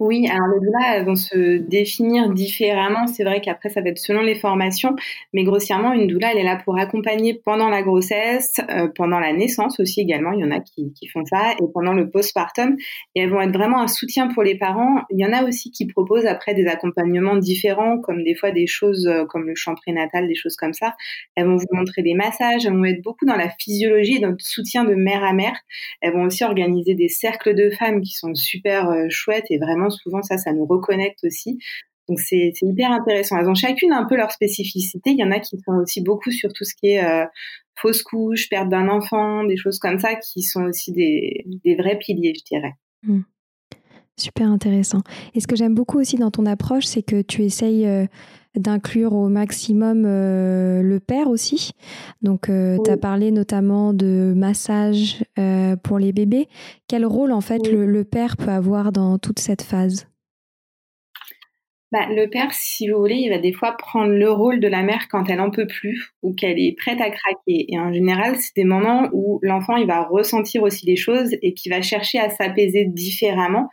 Oui, 0.00 0.26
alors 0.28 0.48
les 0.48 0.60
doulas 0.60 1.04
vont 1.04 1.14
se 1.14 1.58
définir 1.58 2.30
différemment. 2.30 3.06
C'est 3.06 3.24
vrai 3.24 3.40
qu'après 3.40 3.68
ça 3.68 3.80
va 3.80 3.90
être 3.90 3.98
selon 3.98 4.22
les 4.22 4.34
formations, 4.34 4.96
mais 5.32 5.44
grossièrement 5.44 5.92
une 5.92 6.06
doula 6.06 6.32
elle 6.32 6.38
est 6.38 6.44
là 6.44 6.60
pour 6.64 6.78
accompagner 6.78 7.34
pendant 7.34 7.68
la 7.68 7.82
grossesse, 7.82 8.60
euh, 8.70 8.88
pendant 8.94 9.20
la 9.20 9.32
naissance 9.32 9.78
aussi 9.80 10.00
également. 10.00 10.32
Il 10.32 10.40
y 10.40 10.44
en 10.44 10.50
a 10.50 10.60
qui, 10.60 10.92
font 11.12 11.24
ça 11.26 11.52
et 11.52 11.64
pendant 11.72 11.92
le 11.92 12.10
postpartum 12.10 12.76
et 13.14 13.20
elles 13.20 13.30
vont 13.30 13.40
être 13.40 13.52
vraiment 13.52 13.80
un 13.80 13.86
soutien 13.86 14.28
pour 14.28 14.42
les 14.42 14.56
parents. 14.56 15.02
Il 15.10 15.20
y 15.20 15.26
en 15.26 15.32
a 15.32 15.44
aussi 15.44 15.70
qui 15.70 15.86
proposent 15.86 16.26
après 16.26 16.54
des 16.54 16.66
accompagnements 16.66 17.36
différents, 17.36 17.98
comme 18.00 18.24
des 18.24 18.34
fois 18.34 18.50
des 18.50 18.66
choses 18.66 19.06
euh, 19.06 19.24
comme 19.26 19.46
le 19.46 19.54
chant 19.54 19.74
prénatal, 19.74 20.26
des 20.26 20.34
choses 20.34 20.56
comme 20.56 20.72
ça. 20.72 20.94
Elles 21.36 21.46
vont 21.46 21.56
vous 21.56 21.66
montrer 21.72 22.02
des 22.02 22.14
massages, 22.14 22.66
elles 22.66 22.72
vont 22.72 22.84
être 22.84 23.02
beaucoup 23.02 23.26
dans 23.26 23.36
la 23.36 23.50
physiologie, 23.60 24.20
dans 24.20 24.30
le 24.30 24.36
soutien 24.38 24.84
de 24.84 24.94
mère 24.94 25.22
à 25.22 25.32
mère. 25.32 25.56
Elles 26.00 26.12
vont 26.12 26.24
aussi 26.24 26.44
organiser 26.44 26.94
des 26.94 27.08
cercles 27.08 27.54
de 27.54 27.70
femmes 27.70 28.00
qui 28.00 28.12
sont 28.12 28.34
super 28.34 28.88
euh, 28.90 29.06
chouettes 29.08 29.50
et 29.50 29.58
vraiment 29.58 29.83
souvent 29.90 30.22
ça, 30.22 30.38
ça 30.38 30.52
nous 30.52 30.66
reconnecte 30.66 31.24
aussi. 31.24 31.58
Donc 32.08 32.20
c'est 32.20 32.52
hyper 32.60 32.90
intéressant. 32.92 33.38
Elles 33.38 33.48
ont 33.48 33.54
chacune 33.54 33.92
un 33.92 34.04
peu 34.04 34.16
leur 34.16 34.30
spécificité. 34.30 35.10
Il 35.10 35.18
y 35.18 35.24
en 35.24 35.30
a 35.30 35.40
qui 35.40 35.58
sont 35.58 35.72
aussi 35.82 36.02
beaucoup 36.02 36.30
sur 36.30 36.52
tout 36.52 36.64
ce 36.64 36.74
qui 36.74 36.88
est 36.88 37.04
euh, 37.04 37.24
fausse 37.76 38.02
couche, 38.02 38.48
perte 38.48 38.68
d'un 38.68 38.88
enfant, 38.88 39.44
des 39.44 39.56
choses 39.56 39.78
comme 39.78 39.98
ça, 39.98 40.14
qui 40.16 40.42
sont 40.42 40.64
aussi 40.64 40.92
des, 40.92 41.44
vrais 41.78 41.98
piliers, 41.98 42.34
je 42.36 42.44
dirais. 42.44 42.72
Mmh. 43.02 43.20
Super 44.16 44.48
intéressant. 44.48 45.00
Et 45.34 45.40
ce 45.40 45.46
que 45.46 45.56
j'aime 45.56 45.74
beaucoup 45.74 45.98
aussi 45.98 46.16
dans 46.16 46.30
ton 46.30 46.46
approche, 46.46 46.84
c'est 46.84 47.02
que 47.02 47.22
tu 47.22 47.42
essayes 47.42 47.86
euh, 47.86 48.06
d'inclure 48.56 49.12
au 49.12 49.28
maximum 49.28 50.04
euh, 50.06 50.82
le 50.82 51.00
père 51.00 51.28
aussi. 51.28 51.72
Donc, 52.22 52.48
euh, 52.48 52.78
tu 52.84 52.90
as 52.90 52.96
parlé 52.96 53.30
notamment 53.30 53.92
de 53.92 54.32
massage 54.36 55.24
pour 55.82 55.98
les 55.98 56.12
bébés. 56.12 56.48
Quel 56.88 57.04
rôle, 57.04 57.32
en 57.32 57.40
fait, 57.40 57.70
le, 57.70 58.04
père 58.04 58.36
peut 58.36 58.50
avoir 58.50 58.92
dans 58.92 59.18
toute 59.18 59.38
cette 59.38 59.62
phase? 59.62 60.06
Bah, 61.94 62.08
le 62.08 62.26
père, 62.26 62.52
si 62.52 62.88
vous 62.88 62.98
voulez, 62.98 63.14
il 63.14 63.30
va 63.30 63.38
des 63.38 63.52
fois 63.52 63.76
prendre 63.76 64.10
le 64.10 64.28
rôle 64.28 64.58
de 64.58 64.66
la 64.66 64.82
mère 64.82 65.06
quand 65.08 65.30
elle 65.30 65.40
en 65.40 65.52
peut 65.52 65.68
plus 65.68 66.10
ou 66.22 66.34
qu'elle 66.34 66.58
est 66.58 66.76
prête 66.76 67.00
à 67.00 67.08
craquer. 67.08 67.66
Et 67.72 67.78
en 67.78 67.92
général, 67.92 68.34
c'est 68.34 68.56
des 68.56 68.64
moments 68.64 69.08
où 69.12 69.38
l'enfant, 69.42 69.76
il 69.76 69.86
va 69.86 70.02
ressentir 70.02 70.64
aussi 70.64 70.84
des 70.86 70.96
choses 70.96 71.36
et 71.40 71.54
qui 71.54 71.68
va 71.68 71.82
chercher 71.82 72.18
à 72.18 72.30
s'apaiser 72.30 72.84
différemment. 72.84 73.68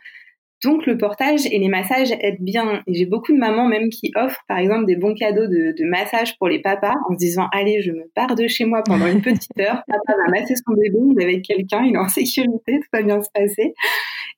Donc 0.62 0.86
le 0.86 0.96
portage 0.96 1.44
et 1.46 1.58
les 1.58 1.68
massages 1.68 2.12
aident 2.20 2.40
bien. 2.40 2.82
J'ai 2.86 3.06
beaucoup 3.06 3.32
de 3.32 3.38
mamans 3.38 3.66
même 3.66 3.88
qui 3.88 4.12
offrent 4.14 4.44
par 4.46 4.58
exemple 4.58 4.86
des 4.86 4.94
bons 4.94 5.14
cadeaux 5.14 5.48
de, 5.48 5.74
de 5.76 5.84
massage 5.84 6.38
pour 6.38 6.48
les 6.48 6.60
papas 6.60 6.94
en 7.08 7.14
se 7.14 7.18
disant 7.18 7.48
allez 7.52 7.82
je 7.82 7.90
me 7.90 8.08
pars 8.14 8.36
de 8.36 8.46
chez 8.46 8.64
moi 8.64 8.82
pendant 8.84 9.06
une 9.06 9.22
petite 9.22 9.58
heure, 9.58 9.82
papa 9.88 10.12
va 10.16 10.30
masser 10.30 10.54
son 10.54 10.74
bébé, 10.74 10.98
il 11.10 11.20
est 11.20 11.24
avec 11.24 11.42
quelqu'un, 11.42 11.82
il 11.84 11.94
est 11.94 11.98
en 11.98 12.08
sécurité, 12.08 12.78
tout 12.78 12.88
va 12.92 13.02
bien 13.02 13.20
se 13.20 13.28
passer. 13.34 13.74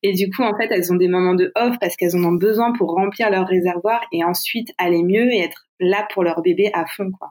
Et 0.02 0.12
du 0.14 0.30
coup 0.30 0.42
en 0.42 0.56
fait 0.56 0.68
elles 0.70 0.90
ont 0.92 0.96
des 0.96 1.08
moments 1.08 1.34
de 1.34 1.52
off 1.56 1.76
parce 1.78 1.94
qu'elles 1.96 2.16
en 2.16 2.24
ont 2.24 2.32
besoin 2.32 2.72
pour 2.72 2.92
remplir 2.92 3.30
leur 3.30 3.46
réservoir 3.46 4.00
et 4.10 4.24
ensuite 4.24 4.68
aller 4.78 5.02
mieux 5.02 5.30
et 5.30 5.40
être 5.40 5.66
là 5.78 6.06
pour 6.14 6.24
leur 6.24 6.40
bébé 6.40 6.70
à 6.72 6.86
fond 6.86 7.10
quoi. 7.10 7.28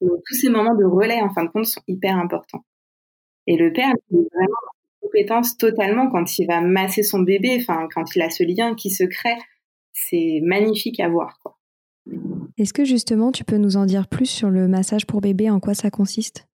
Donc 0.00 0.20
tous 0.26 0.34
ces 0.34 0.48
moments 0.48 0.74
de 0.74 0.84
relais 0.84 1.20
en 1.20 1.30
fin 1.30 1.44
de 1.44 1.50
compte 1.50 1.66
sont 1.66 1.82
hyper 1.86 2.16
importants. 2.16 2.64
Et 3.46 3.56
le 3.56 3.72
père, 3.72 3.90
est 3.90 4.14
vraiment 4.14 4.56
compétence 5.04 5.56
totalement 5.56 6.10
quand 6.10 6.38
il 6.38 6.46
va 6.46 6.60
masser 6.60 7.02
son 7.02 7.20
bébé, 7.20 7.58
enfin 7.60 7.86
quand 7.94 8.16
il 8.16 8.22
a 8.22 8.30
ce 8.30 8.42
lien 8.42 8.74
qui 8.74 8.90
se 8.90 9.04
crée, 9.04 9.36
c'est 9.92 10.40
magnifique 10.42 10.98
à 11.00 11.08
voir. 11.08 11.38
Est-ce 12.58 12.72
que 12.72 12.84
justement 12.84 13.32
tu 13.32 13.44
peux 13.44 13.56
nous 13.56 13.76
en 13.76 13.86
dire 13.86 14.08
plus 14.08 14.26
sur 14.26 14.50
le 14.50 14.68
massage 14.68 15.06
pour 15.06 15.20
bébé, 15.20 15.50
en 15.50 15.60
quoi 15.60 15.74
ça 15.74 15.90
consiste? 15.90 16.46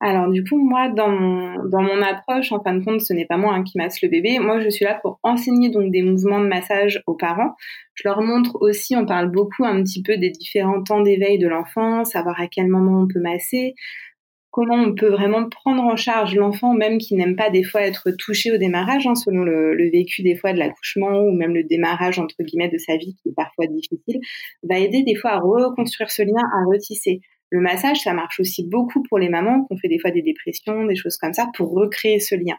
Alors 0.00 0.30
du 0.30 0.44
coup, 0.44 0.58
moi, 0.58 0.90
dans 0.90 1.08
mon, 1.08 1.64
dans 1.64 1.80
mon 1.80 2.02
approche, 2.02 2.52
en 2.52 2.62
fin 2.62 2.74
de 2.74 2.84
compte, 2.84 3.00
ce 3.00 3.14
n'est 3.14 3.24
pas 3.24 3.38
moi 3.38 3.54
hein, 3.54 3.62
qui 3.62 3.78
masse 3.78 4.02
le 4.02 4.10
bébé. 4.10 4.38
Moi, 4.38 4.60
je 4.60 4.68
suis 4.68 4.84
là 4.84 4.98
pour 5.00 5.18
enseigner 5.22 5.70
donc 5.70 5.90
des 5.90 6.02
mouvements 6.02 6.40
de 6.40 6.46
massage 6.46 7.02
aux 7.06 7.14
parents. 7.14 7.54
Je 7.94 8.06
leur 8.06 8.20
montre 8.20 8.58
aussi, 8.60 8.96
on 8.96 9.06
parle 9.06 9.30
beaucoup 9.30 9.64
un 9.64 9.82
petit 9.82 10.02
peu 10.02 10.18
des 10.18 10.28
différents 10.28 10.82
temps 10.82 11.00
d'éveil 11.00 11.38
de 11.38 11.48
l'enfant, 11.48 12.04
savoir 12.04 12.38
à 12.38 12.48
quel 12.48 12.66
moment 12.66 13.00
on 13.00 13.08
peut 13.08 13.20
masser, 13.20 13.74
comment 14.54 14.76
on 14.76 14.94
peut 14.94 15.08
vraiment 15.08 15.48
prendre 15.48 15.82
en 15.82 15.96
charge 15.96 16.36
l'enfant, 16.36 16.74
même 16.74 16.98
qui 16.98 17.16
n'aime 17.16 17.34
pas 17.34 17.50
des 17.50 17.64
fois 17.64 17.82
être 17.82 18.12
touché 18.16 18.52
au 18.52 18.56
démarrage, 18.56 19.04
hein, 19.04 19.16
selon 19.16 19.42
le, 19.42 19.90
vécu 19.90 20.22
des 20.22 20.36
fois 20.36 20.52
de 20.52 20.58
l'accouchement 20.60 21.22
ou 21.22 21.32
même 21.32 21.52
le 21.54 21.64
démarrage 21.64 22.20
entre 22.20 22.36
guillemets 22.40 22.68
de 22.68 22.78
sa 22.78 22.96
vie 22.96 23.16
qui 23.20 23.30
est 23.30 23.34
parfois 23.34 23.66
difficile, 23.66 24.20
va 24.62 24.78
aider 24.78 25.02
des 25.02 25.16
fois 25.16 25.32
à 25.32 25.40
reconstruire 25.40 26.08
ce 26.08 26.22
lien, 26.22 26.40
à 26.56 26.64
retisser. 26.66 27.20
Le 27.50 27.60
massage, 27.60 27.98
ça 27.98 28.14
marche 28.14 28.38
aussi 28.38 28.64
beaucoup 28.68 29.02
pour 29.08 29.18
les 29.18 29.28
mamans 29.28 29.64
qui 29.64 29.74
ont 29.74 29.76
fait 29.76 29.88
des 29.88 29.98
fois 29.98 30.12
des 30.12 30.22
dépressions, 30.22 30.86
des 30.86 30.94
choses 30.94 31.16
comme 31.16 31.32
ça, 31.32 31.48
pour 31.56 31.72
recréer 31.72 32.20
ce 32.20 32.36
lien. 32.36 32.56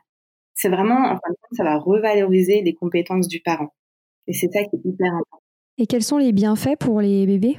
C'est 0.53 0.69
vraiment, 0.69 0.99
en 0.99 1.15
fin 1.15 1.29
de 1.29 1.37
compte, 1.41 1.57
ça 1.57 1.63
va 1.63 1.77
revaloriser 1.77 2.61
les 2.61 2.73
compétences 2.73 3.29
du 3.29 3.39
parent. 3.39 3.73
Et 4.27 4.33
c'est 4.33 4.51
ça 4.51 4.59
qui 4.65 4.75
est 4.75 4.81
hyper 4.83 5.13
important. 5.13 5.43
Et 5.77 5.87
quels 5.87 6.03
sont 6.03 6.17
les 6.17 6.33
bienfaits 6.33 6.77
pour 6.77 6.99
les 6.99 7.25
bébés? 7.25 7.55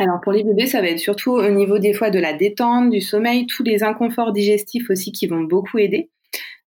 Alors 0.00 0.20
pour 0.22 0.32
les 0.32 0.42
bébés, 0.42 0.66
ça 0.66 0.80
va 0.80 0.88
être 0.88 0.98
surtout 0.98 1.32
au 1.32 1.50
niveau 1.50 1.78
des 1.78 1.92
fois 1.92 2.08
de 2.08 2.18
la 2.18 2.32
détente, 2.32 2.88
du 2.88 3.02
sommeil, 3.02 3.46
tous 3.46 3.62
les 3.62 3.82
inconforts 3.82 4.32
digestifs 4.32 4.88
aussi 4.88 5.12
qui 5.12 5.26
vont 5.26 5.42
beaucoup 5.42 5.78
aider. 5.78 6.08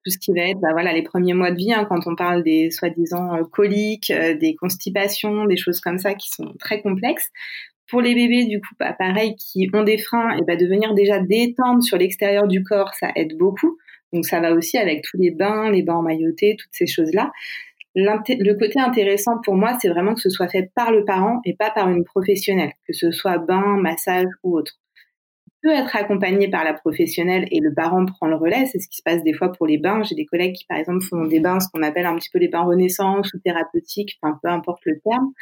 Tout 0.04 0.12
ce 0.12 0.18
qui 0.18 0.32
va 0.32 0.42
être, 0.42 0.60
bah 0.60 0.68
voilà, 0.70 0.92
les 0.92 1.02
premiers 1.02 1.34
mois 1.34 1.50
de 1.50 1.56
vie, 1.56 1.72
hein, 1.72 1.84
quand 1.88 2.06
on 2.06 2.14
parle 2.14 2.44
des 2.44 2.70
soi-disant 2.70 3.34
euh, 3.34 3.42
coliques, 3.42 4.12
euh, 4.12 4.36
des 4.36 4.54
constipations, 4.54 5.46
des 5.46 5.56
choses 5.56 5.80
comme 5.80 5.98
ça 5.98 6.14
qui 6.14 6.28
sont 6.28 6.54
très 6.60 6.80
complexes. 6.80 7.28
Pour 7.88 8.00
les 8.00 8.14
bébés, 8.14 8.46
du 8.46 8.60
coup, 8.60 8.74
bah, 8.78 8.94
pareil, 8.96 9.34
qui 9.34 9.68
ont 9.74 9.82
des 9.82 9.98
freins, 9.98 10.36
et 10.36 10.42
bah, 10.46 10.54
de 10.54 10.66
venir 10.66 10.94
déjà 10.94 11.18
détendre 11.18 11.82
sur 11.82 11.98
l'extérieur 11.98 12.46
du 12.46 12.62
corps, 12.62 12.94
ça 12.94 13.10
aide 13.16 13.36
beaucoup. 13.36 13.76
Donc 14.12 14.24
ça 14.24 14.38
va 14.38 14.52
aussi 14.52 14.78
avec 14.78 15.02
tous 15.02 15.16
les 15.16 15.32
bains, 15.32 15.72
les 15.72 15.82
bains 15.82 15.96
emmaillotés, 15.96 16.54
toutes 16.56 16.70
ces 16.72 16.86
choses-là 16.86 17.32
le 17.96 18.52
côté 18.54 18.78
intéressant 18.78 19.40
pour 19.42 19.54
moi, 19.54 19.76
c'est 19.80 19.88
vraiment 19.88 20.14
que 20.14 20.20
ce 20.20 20.30
soit 20.30 20.48
fait 20.48 20.70
par 20.74 20.92
le 20.92 21.04
parent 21.04 21.40
et 21.44 21.54
pas 21.54 21.70
par 21.70 21.88
une 21.88 22.04
professionnelle, 22.04 22.72
que 22.86 22.92
ce 22.92 23.10
soit 23.10 23.38
bain, 23.38 23.78
massage 23.78 24.28
ou 24.42 24.56
autre. 24.58 24.72
Il 25.46 25.70
peut 25.70 25.74
être 25.74 25.96
accompagné 25.96 26.48
par 26.48 26.62
la 26.62 26.74
professionnelle 26.74 27.46
et 27.50 27.60
le 27.60 27.74
parent 27.74 28.04
prend 28.04 28.26
le 28.26 28.36
relais. 28.36 28.66
C'est 28.66 28.78
ce 28.78 28.88
qui 28.88 28.98
se 28.98 29.02
passe 29.02 29.22
des 29.24 29.32
fois 29.32 29.50
pour 29.50 29.66
les 29.66 29.78
bains. 29.78 30.02
J'ai 30.04 30.14
des 30.14 30.26
collègues 30.26 30.54
qui, 30.54 30.66
par 30.66 30.78
exemple, 30.78 31.04
font 31.04 31.24
des 31.24 31.40
bains, 31.40 31.58
ce 31.58 31.68
qu'on 31.72 31.82
appelle 31.82 32.06
un 32.06 32.14
petit 32.16 32.28
peu 32.30 32.38
les 32.38 32.48
bains 32.48 32.62
renaissance 32.62 33.32
ou 33.32 33.38
thérapeutiques, 33.38 34.18
enfin, 34.22 34.38
peu 34.42 34.48
importe 34.48 34.82
le 34.84 35.00
terme. 35.00 35.32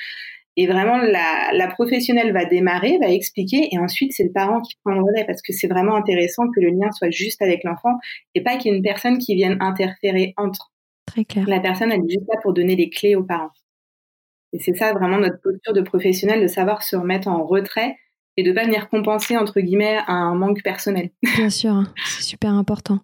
Et 0.57 0.67
vraiment, 0.69 0.99
la, 0.99 1.67
professionnelle 1.69 2.33
va 2.33 2.45
démarrer, 2.45 2.99
va 3.03 3.11
expliquer, 3.11 3.69
et 3.73 3.79
ensuite, 3.79 4.13
c'est 4.13 4.23
le 4.23 4.33
parent 4.33 4.61
qui 4.61 4.77
prend 4.85 4.95
le 4.95 5.03
relais, 5.03 5.25
parce 5.27 5.43
que 5.43 5.53
c'est 5.53 5.67
vraiment 5.67 5.97
intéressant 5.97 6.45
que 6.55 6.61
le 6.61 6.69
lien 6.69 6.93
soit 6.93 7.11
juste 7.11 7.43
avec 7.43 7.65
l'enfant, 7.65 7.99
et 8.37 8.43
pas 8.43 8.57
qu'il 8.57 8.71
y 8.71 8.75
ait 8.75 8.77
une 8.79 8.85
personne 8.85 9.19
qui 9.19 9.35
vienne 9.35 9.57
interférer 9.61 10.33
entre. 10.37 10.74
La 11.47 11.61
personne, 11.61 11.93
elle 11.93 12.01
est 12.01 12.11
juste 12.11 12.29
là 12.29 12.39
pour 12.43 12.53
donner 12.53 12.77
les 12.77 12.91
clés 12.91 13.15
aux 13.15 13.23
parents. 13.23 13.53
Et 14.53 14.59
c'est 14.59 14.75
ça 14.75 14.93
vraiment 14.93 15.19
notre 15.19 15.41
posture 15.41 15.73
de 15.73 15.81
professionnel, 15.81 16.41
de 16.41 16.47
savoir 16.47 16.83
se 16.83 16.97
remettre 16.97 17.29
en 17.29 17.45
retrait 17.45 17.97
et 18.37 18.43
de 18.43 18.53
pas 18.53 18.65
venir 18.65 18.89
compenser, 18.89 19.37
entre 19.37 19.61
guillemets, 19.61 19.99
un 20.07 20.35
manque 20.35 20.63
personnel. 20.63 21.11
Bien 21.37 21.51
sûr, 21.51 21.73
hein, 21.73 21.93
c'est 22.07 22.23
super 22.23 22.53
important. 22.53 23.01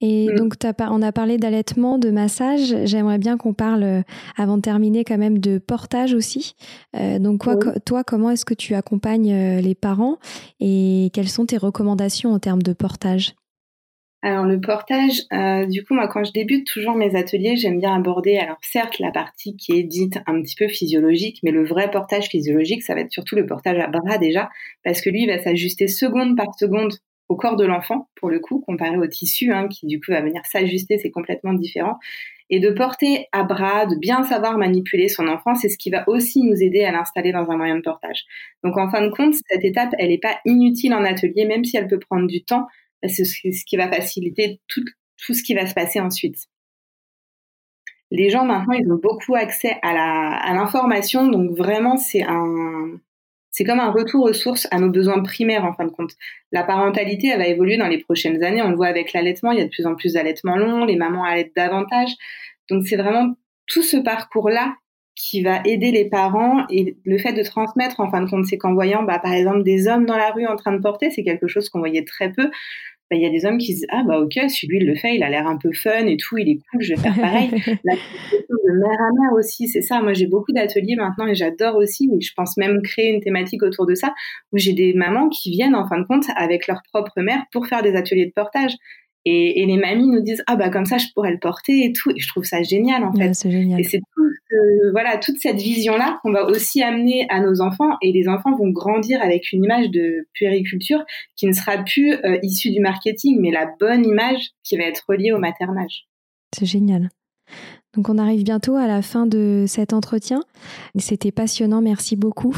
Et 0.00 0.28
mm. 0.30 0.36
donc, 0.36 0.54
on 0.90 1.02
a 1.02 1.12
parlé 1.12 1.38
d'allaitement, 1.38 1.98
de 1.98 2.10
massage. 2.10 2.74
J'aimerais 2.84 3.18
bien 3.18 3.36
qu'on 3.36 3.54
parle, 3.54 3.82
euh, 3.82 4.02
avant 4.36 4.56
de 4.56 4.62
terminer, 4.62 5.04
quand 5.04 5.18
même 5.18 5.38
de 5.38 5.58
portage 5.58 6.14
aussi. 6.14 6.54
Euh, 6.96 7.18
donc, 7.18 7.44
toi, 7.84 8.04
comment 8.04 8.30
est-ce 8.30 8.44
que 8.44 8.54
tu 8.54 8.74
accompagnes 8.74 9.32
euh, 9.32 9.60
les 9.60 9.74
parents 9.74 10.18
et 10.60 11.10
quelles 11.12 11.28
sont 11.28 11.46
tes 11.46 11.56
recommandations 11.56 12.32
en 12.32 12.38
termes 12.38 12.62
de 12.62 12.72
portage? 12.72 13.34
Alors 14.26 14.44
le 14.44 14.60
portage, 14.60 15.22
euh, 15.32 15.66
du 15.66 15.84
coup 15.84 15.94
moi 15.94 16.08
quand 16.08 16.24
je 16.24 16.32
débute 16.32 16.66
toujours 16.66 16.96
mes 16.96 17.14
ateliers, 17.14 17.54
j'aime 17.54 17.78
bien 17.78 17.94
aborder 17.94 18.36
alors 18.38 18.56
certes 18.60 18.98
la 18.98 19.12
partie 19.12 19.56
qui 19.56 19.78
est 19.78 19.84
dite 19.84 20.18
un 20.26 20.42
petit 20.42 20.56
peu 20.56 20.66
physiologique, 20.66 21.38
mais 21.44 21.52
le 21.52 21.64
vrai 21.64 21.92
portage 21.92 22.26
physiologique, 22.26 22.82
ça 22.82 22.96
va 22.96 23.02
être 23.02 23.12
surtout 23.12 23.36
le 23.36 23.46
portage 23.46 23.78
à 23.78 23.86
bras 23.86 24.18
déjà, 24.18 24.50
parce 24.82 25.00
que 25.00 25.10
lui 25.10 25.22
il 25.22 25.28
va 25.28 25.38
s'ajuster 25.40 25.86
seconde 25.86 26.36
par 26.36 26.58
seconde 26.58 26.94
au 27.28 27.36
corps 27.36 27.54
de 27.54 27.64
l'enfant 27.64 28.08
pour 28.16 28.28
le 28.28 28.40
coup, 28.40 28.64
comparé 28.66 28.96
au 28.96 29.06
tissu 29.06 29.52
hein, 29.52 29.68
qui 29.68 29.86
du 29.86 30.00
coup 30.00 30.10
va 30.10 30.22
venir 30.22 30.42
s'ajuster, 30.44 30.98
c'est 30.98 31.12
complètement 31.12 31.52
différent. 31.52 31.96
Et 32.50 32.58
de 32.58 32.70
porter 32.70 33.26
à 33.30 33.44
bras, 33.44 33.86
de 33.86 33.96
bien 33.96 34.24
savoir 34.24 34.58
manipuler 34.58 35.08
son 35.08 35.28
enfant, 35.28 35.54
c'est 35.54 35.68
ce 35.68 35.78
qui 35.78 35.90
va 35.90 36.02
aussi 36.08 36.42
nous 36.42 36.62
aider 36.62 36.82
à 36.82 36.90
l'installer 36.90 37.30
dans 37.30 37.48
un 37.50 37.56
moyen 37.56 37.76
de 37.76 37.82
portage. 37.82 38.24
Donc 38.64 38.76
en 38.76 38.90
fin 38.90 39.02
de 39.06 39.10
compte, 39.10 39.34
cette 39.34 39.64
étape, 39.64 39.90
elle 39.98 40.08
n'est 40.08 40.18
pas 40.18 40.36
inutile 40.44 40.94
en 40.94 41.04
atelier, 41.04 41.44
même 41.44 41.64
si 41.64 41.76
elle 41.76 41.86
peut 41.86 41.98
prendre 42.00 42.26
du 42.26 42.44
temps 42.44 42.66
c'est 43.02 43.24
ce 43.24 43.64
qui 43.64 43.76
va 43.76 43.90
faciliter 43.90 44.60
tout, 44.68 44.84
tout 45.24 45.34
ce 45.34 45.42
qui 45.42 45.54
va 45.54 45.66
se 45.66 45.74
passer 45.74 46.00
ensuite. 46.00 46.36
Les 48.10 48.30
gens 48.30 48.44
maintenant, 48.44 48.74
ils 48.74 48.90
ont 48.90 49.00
beaucoup 49.02 49.34
accès 49.34 49.78
à 49.82 50.54
l'information, 50.54 51.26
donc 51.28 51.56
vraiment 51.56 51.96
c'est 51.96 52.22
un 52.22 53.00
c'est 53.56 53.64
comme 53.64 53.80
un 53.80 53.90
retour 53.90 54.24
aux 54.24 54.34
sources 54.34 54.68
à 54.70 54.78
nos 54.78 54.90
besoins 54.90 55.22
primaires 55.22 55.64
en 55.64 55.72
fin 55.72 55.86
de 55.86 55.90
compte. 55.90 56.12
La 56.52 56.62
parentalité, 56.62 57.28
elle 57.28 57.38
va 57.38 57.46
évoluer 57.46 57.78
dans 57.78 57.88
les 57.88 57.96
prochaines 57.96 58.44
années. 58.44 58.60
On 58.60 58.68
le 58.68 58.76
voit 58.76 58.88
avec 58.88 59.14
l'allaitement, 59.14 59.50
il 59.50 59.58
y 59.58 59.62
a 59.62 59.64
de 59.64 59.70
plus 59.70 59.86
en 59.86 59.94
plus 59.94 60.12
d'allaitements 60.12 60.58
longs, 60.58 60.84
les 60.84 60.96
mamans 60.96 61.24
allaitent 61.24 61.56
davantage. 61.56 62.10
Donc 62.68 62.86
c'est 62.86 62.96
vraiment 62.96 63.34
tout 63.66 63.82
ce 63.82 63.96
parcours-là 63.96 64.74
qui 65.16 65.42
va 65.42 65.62
aider 65.64 65.90
les 65.90 66.08
parents 66.08 66.64
et 66.70 66.96
le 67.04 67.18
fait 67.18 67.32
de 67.32 67.42
transmettre 67.42 68.00
en 68.00 68.10
fin 68.10 68.22
de 68.22 68.30
compte 68.30 68.44
c'est 68.44 68.58
qu'en 68.58 68.74
voyant 68.74 69.02
bah, 69.02 69.18
par 69.18 69.32
exemple 69.32 69.62
des 69.62 69.88
hommes 69.88 70.06
dans 70.06 70.16
la 70.16 70.30
rue 70.30 70.46
en 70.46 70.56
train 70.56 70.72
de 70.72 70.80
porter 70.80 71.10
c'est 71.10 71.24
quelque 71.24 71.48
chose 71.48 71.68
qu'on 71.70 71.78
voyait 71.78 72.04
très 72.04 72.30
peu 72.30 72.50
bah, 73.08 73.16
il 73.16 73.22
y 73.22 73.26
a 73.26 73.30
des 73.30 73.46
hommes 73.46 73.58
qui 73.58 73.72
disent 73.72 73.86
ah 73.90 74.02
bah 74.06 74.18
ok 74.18 74.32
celui 74.48 74.78
il 74.78 74.86
le 74.86 74.96
fait 74.96 75.14
il 75.14 75.22
a 75.22 75.30
l'air 75.30 75.46
un 75.46 75.56
peu 75.56 75.72
fun 75.72 76.06
et 76.06 76.16
tout 76.16 76.38
il 76.38 76.48
est 76.48 76.58
cool 76.70 76.82
je 76.82 76.94
vais 76.94 77.00
faire 77.00 77.14
pareil. 77.14 77.50
La 77.84 77.94
de 77.94 78.78
mère 78.80 79.00
à 79.00 79.10
mère 79.12 79.32
aussi 79.38 79.68
c'est 79.68 79.80
ça. 79.80 80.00
Moi 80.02 80.12
j'ai 80.12 80.26
beaucoup 80.26 80.52
d'ateliers 80.52 80.96
maintenant 80.96 81.26
et 81.26 81.34
j'adore 81.34 81.76
aussi 81.76 82.10
et 82.12 82.20
je 82.20 82.32
pense 82.34 82.56
même 82.56 82.82
créer 82.82 83.12
une 83.12 83.20
thématique 83.20 83.62
autour 83.62 83.86
de 83.86 83.94
ça 83.94 84.12
où 84.52 84.58
j'ai 84.58 84.72
des 84.72 84.92
mamans 84.92 85.28
qui 85.28 85.50
viennent 85.50 85.76
en 85.76 85.88
fin 85.88 86.00
de 86.00 86.04
compte 86.04 86.26
avec 86.34 86.66
leur 86.66 86.82
propre 86.92 87.20
mère 87.20 87.44
pour 87.52 87.68
faire 87.68 87.82
des 87.82 87.94
ateliers 87.94 88.26
de 88.26 88.32
portage 88.32 88.74
et, 89.28 89.60
et, 89.60 89.66
les 89.66 89.76
mamies 89.76 90.08
nous 90.08 90.22
disent 90.22 90.42
ah 90.46 90.54
bah 90.54 90.70
comme 90.70 90.86
ça 90.86 90.98
je 90.98 91.06
pourrais 91.12 91.32
le 91.32 91.38
porter 91.38 91.84
et 91.84 91.92
tout. 91.92 92.10
Et 92.10 92.18
je 92.18 92.28
trouve 92.28 92.44
ça 92.44 92.62
génial 92.62 93.04
en 93.04 93.12
fait. 93.12 93.34
C'est 93.34 93.50
génial. 93.50 93.80
et 93.80 93.82
c'est 93.82 93.98
tout 93.98 94.22
voilà 94.92 95.18
toute 95.18 95.38
cette 95.38 95.56
vision 95.56 95.96
là 95.96 96.18
qu'on 96.22 96.32
va 96.32 96.46
aussi 96.46 96.82
amener 96.82 97.26
à 97.28 97.40
nos 97.40 97.60
enfants. 97.60 97.96
Et 98.02 98.12
les 98.12 98.28
enfants 98.28 98.56
vont 98.56 98.70
grandir 98.70 99.20
avec 99.20 99.52
une 99.52 99.64
image 99.64 99.90
de 99.90 100.28
puériculture 100.32 101.04
qui 101.34 101.46
ne 101.46 101.52
sera 101.52 101.78
plus 101.78 102.12
euh, 102.12 102.38
issue 102.42 102.70
du 102.70 102.80
marketing 102.80 103.40
mais 103.40 103.50
la 103.50 103.68
bonne 103.80 104.06
image 104.06 104.50
qui 104.62 104.76
va 104.76 104.84
être 104.84 105.04
reliée 105.08 105.32
au 105.32 105.38
maternage. 105.38 106.06
C'est 106.56 106.66
génial. 106.66 107.10
Donc 107.94 108.08
on 108.08 108.18
arrive 108.18 108.44
bientôt 108.44 108.76
à 108.76 108.86
la 108.86 109.02
fin 109.02 109.26
de 109.26 109.64
cet 109.66 109.92
entretien. 109.92 110.40
C'était 110.98 111.32
passionnant, 111.32 111.80
merci 111.80 112.14
beaucoup. 112.14 112.56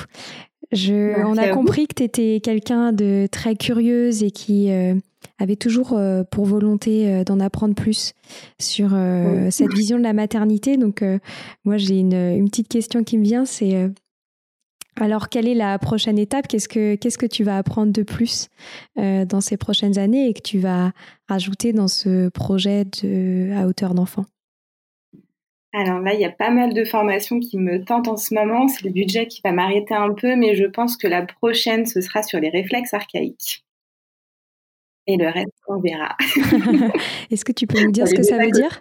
Je, 0.72 1.24
on 1.24 1.38
a 1.38 1.48
compris 1.48 1.86
que 1.86 1.94
tu 1.94 2.02
étais 2.02 2.40
quelqu'un 2.42 2.92
de 2.92 3.26
très 3.30 3.56
curieuse 3.56 4.22
et 4.22 4.30
qui 4.30 4.70
euh, 4.70 4.94
avait 5.38 5.56
toujours 5.56 5.92
euh, 5.92 6.22
pour 6.24 6.44
volonté 6.44 7.08
euh, 7.08 7.24
d'en 7.24 7.40
apprendre 7.40 7.74
plus 7.74 8.12
sur 8.58 8.90
euh, 8.92 9.50
cette 9.50 9.72
vision 9.72 9.98
de 9.98 10.02
la 10.02 10.12
maternité. 10.12 10.76
Donc, 10.76 11.04
moi, 11.64 11.76
j'ai 11.76 11.98
une, 11.98 12.14
une, 12.14 12.48
petite 12.48 12.68
question 12.68 13.04
qui 13.04 13.18
me 13.18 13.24
vient, 13.24 13.44
c'est 13.44 13.90
alors, 15.00 15.28
quelle 15.28 15.46
est 15.46 15.54
la 15.54 15.78
prochaine 15.78 16.18
étape? 16.18 16.48
Qu'est-ce 16.48 16.68
que 16.68 16.96
qu'est-ce 16.96 17.18
que 17.18 17.26
tu 17.26 17.44
vas 17.44 17.56
apprendre 17.56 17.92
de 17.92 18.02
plus 18.02 18.48
dans 18.96 19.40
ces 19.40 19.56
prochaines 19.56 19.96
années 19.96 20.28
et 20.28 20.34
que 20.34 20.42
tu 20.42 20.58
vas 20.58 20.90
rajouter 21.28 21.72
dans 21.72 21.86
ce 21.86 22.28
projet 22.30 22.84
de 22.84 23.52
à 23.56 23.68
hauteur 23.68 23.94
d'enfant? 23.94 24.24
Alors 25.72 26.00
là, 26.00 26.14
il 26.14 26.20
y 26.20 26.24
a 26.24 26.32
pas 26.32 26.50
mal 26.50 26.74
de 26.74 26.84
formations 26.84 27.38
qui 27.38 27.58
me 27.58 27.84
tentent 27.84 28.08
en 28.08 28.16
ce 28.16 28.34
moment. 28.34 28.66
C'est 28.66 28.84
le 28.84 28.90
budget 28.90 29.28
qui 29.28 29.40
va 29.44 29.52
m'arrêter 29.52 29.94
un 29.94 30.12
peu, 30.12 30.34
mais 30.34 30.56
je 30.56 30.64
pense 30.64 30.96
que 30.96 31.06
la 31.06 31.22
prochaine, 31.22 31.86
ce 31.86 32.00
sera 32.00 32.24
sur 32.24 32.40
les 32.40 32.50
réflexes 32.50 32.92
archaïques 32.92 33.64
et 35.08 35.16
le 35.16 35.26
reste, 35.26 35.48
on 35.66 35.80
verra. 35.80 36.14
Est-ce 37.30 37.44
que 37.44 37.52
tu 37.52 37.66
peux 37.66 37.82
nous 37.82 37.90
dire 37.90 38.06
ce 38.06 38.14
que 38.14 38.22
ça 38.22 38.38
veut 38.38 38.50
dire 38.50 38.78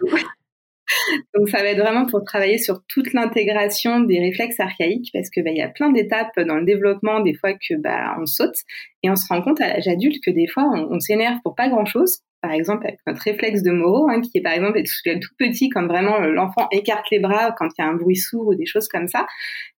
donc 1.34 1.50
ça 1.50 1.58
va 1.58 1.68
être 1.68 1.80
vraiment 1.80 2.06
pour 2.06 2.24
travailler 2.24 2.56
sur 2.56 2.80
toute 2.88 3.12
l'intégration 3.12 4.00
des 4.00 4.20
réflexes 4.20 4.58
archaïques 4.58 5.10
parce 5.12 5.28
que 5.28 5.42
bah, 5.42 5.50
il 5.50 5.58
y 5.58 5.62
a 5.62 5.68
plein 5.68 5.92
d'étapes 5.92 6.40
dans 6.40 6.54
le 6.54 6.64
développement 6.64 7.20
des 7.20 7.34
fois 7.34 7.52
que 7.52 7.74
bah 7.78 8.16
on 8.18 8.24
saute 8.24 8.56
et 9.02 9.10
on 9.10 9.16
se 9.16 9.26
rend 9.28 9.42
compte 9.42 9.60
à 9.60 9.68
l'âge 9.68 9.86
adulte 9.86 10.16
que 10.24 10.30
des 10.30 10.46
fois 10.46 10.64
on, 10.64 10.94
on 10.94 10.98
s'énerve 10.98 11.36
pour 11.44 11.54
pas 11.54 11.68
grand 11.68 11.84
chose 11.84 12.22
par 12.40 12.52
exemple 12.52 12.86
avec 12.86 13.00
notre 13.06 13.20
réflexe 13.22 13.62
de 13.62 13.70
Moreau, 13.70 14.08
hein, 14.08 14.20
qui 14.20 14.38
est 14.38 14.40
par 14.40 14.52
exemple 14.52 14.80
tout, 14.82 15.18
tout 15.20 15.34
petit 15.38 15.68
quand 15.68 15.86
vraiment 15.86 16.20
euh, 16.20 16.30
l'enfant 16.32 16.68
écarte 16.72 17.10
les 17.10 17.18
bras 17.18 17.54
quand 17.58 17.66
il 17.66 17.82
y 17.82 17.84
a 17.84 17.88
un 17.88 17.94
bruit 17.94 18.16
sourd 18.16 18.48
ou 18.48 18.54
des 18.54 18.66
choses 18.66 18.88
comme 18.88 19.08
ça. 19.08 19.26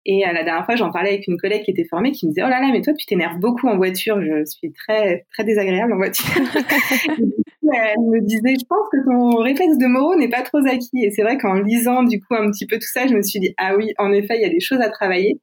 Et 0.05 0.27
euh, 0.27 0.31
la 0.31 0.43
dernière 0.43 0.65
fois, 0.65 0.75
j'en 0.75 0.91
parlais 0.91 1.09
avec 1.09 1.27
une 1.27 1.37
collègue 1.37 1.63
qui 1.63 1.71
était 1.71 1.85
formée, 1.85 2.11
qui 2.11 2.25
me 2.25 2.31
disait 2.31 2.43
oh 2.45 2.49
là 2.49 2.59
là, 2.59 2.69
mais 2.71 2.81
toi 2.81 2.93
tu 2.93 3.05
t'énerves 3.05 3.39
beaucoup 3.39 3.67
en 3.67 3.77
voiture. 3.77 4.21
Je 4.21 4.45
suis 4.45 4.71
très 4.73 5.25
très 5.31 5.43
désagréable 5.43 5.93
en 5.93 5.97
voiture. 5.97 6.25
elle 7.63 7.99
me 7.99 8.21
disait 8.21 8.55
je 8.59 8.65
pense 8.65 8.87
que 8.91 9.03
ton 9.05 9.41
réflexe 9.41 9.77
de 9.77 9.85
Moreau 9.87 10.15
n'est 10.15 10.29
pas 10.29 10.41
trop 10.41 10.59
acquis. 10.65 11.03
Et 11.03 11.11
c'est 11.11 11.23
vrai 11.23 11.37
qu'en 11.37 11.53
lisant 11.53 12.03
du 12.03 12.19
coup 12.19 12.35
un 12.35 12.49
petit 12.51 12.65
peu 12.65 12.77
tout 12.77 12.87
ça, 12.91 13.07
je 13.07 13.13
me 13.13 13.21
suis 13.21 13.39
dit 13.39 13.53
ah 13.57 13.75
oui, 13.75 13.93
en 13.97 14.11
effet, 14.11 14.37
il 14.37 14.41
y 14.41 14.45
a 14.45 14.49
des 14.49 14.59
choses 14.59 14.81
à 14.81 14.89
travailler. 14.89 15.39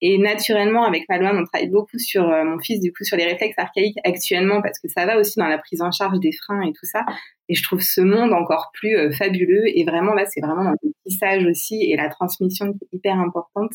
Et 0.00 0.18
naturellement, 0.18 0.84
avec 0.84 1.08
Malouane, 1.08 1.38
on 1.38 1.44
travaille 1.44 1.70
beaucoup 1.70 1.98
sur 1.98 2.28
euh, 2.28 2.44
mon 2.44 2.58
fils, 2.58 2.80
du 2.80 2.92
coup, 2.92 3.04
sur 3.04 3.16
les 3.16 3.24
réflexes 3.24 3.58
archaïques 3.58 3.96
actuellement, 4.04 4.60
parce 4.60 4.78
que 4.78 4.88
ça 4.88 5.06
va 5.06 5.18
aussi 5.18 5.38
dans 5.38 5.48
la 5.48 5.58
prise 5.58 5.80
en 5.82 5.90
charge 5.90 6.20
des 6.20 6.32
freins 6.32 6.62
et 6.62 6.72
tout 6.72 6.84
ça. 6.84 7.04
Et 7.48 7.54
je 7.54 7.62
trouve 7.62 7.80
ce 7.80 8.00
monde 8.00 8.32
encore 8.32 8.70
plus 8.74 8.96
euh, 8.96 9.10
fabuleux. 9.12 9.62
Et 9.66 9.84
vraiment, 9.84 10.14
là, 10.14 10.24
c'est 10.26 10.40
vraiment 10.40 10.64
dans 10.64 10.70
le 10.70 10.92
tissage 11.06 11.44
aussi 11.46 11.82
et 11.82 11.96
la 11.96 12.08
transmission 12.08 12.72
qui 12.72 12.84
est 12.84 12.96
hyper 12.96 13.18
importante. 13.18 13.72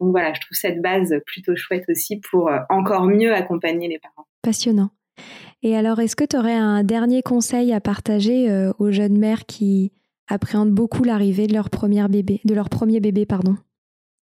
Donc 0.00 0.10
voilà, 0.10 0.32
je 0.32 0.40
trouve 0.40 0.56
cette 0.56 0.80
base 0.80 1.14
plutôt 1.26 1.56
chouette 1.56 1.84
aussi 1.88 2.20
pour 2.20 2.48
euh, 2.48 2.58
encore 2.70 3.04
mieux 3.04 3.34
accompagner 3.34 3.88
les 3.88 3.98
parents. 3.98 4.26
Passionnant. 4.42 4.90
Et 5.62 5.76
alors, 5.76 6.00
est-ce 6.00 6.16
que 6.16 6.24
tu 6.24 6.36
aurais 6.36 6.54
un 6.54 6.84
dernier 6.84 7.22
conseil 7.22 7.72
à 7.72 7.80
partager 7.80 8.48
aux 8.78 8.92
jeunes 8.92 9.18
mères 9.18 9.44
qui 9.46 9.92
appréhendent 10.28 10.72
beaucoup 10.72 11.04
l'arrivée 11.04 11.46
de 11.46 11.54
leur 11.54 11.70
premier 11.70 12.06
bébé, 12.08 12.40
de 12.44 12.54
leur 12.54 12.68
premier 12.68 13.00
bébé, 13.00 13.26
pardon? 13.26 13.56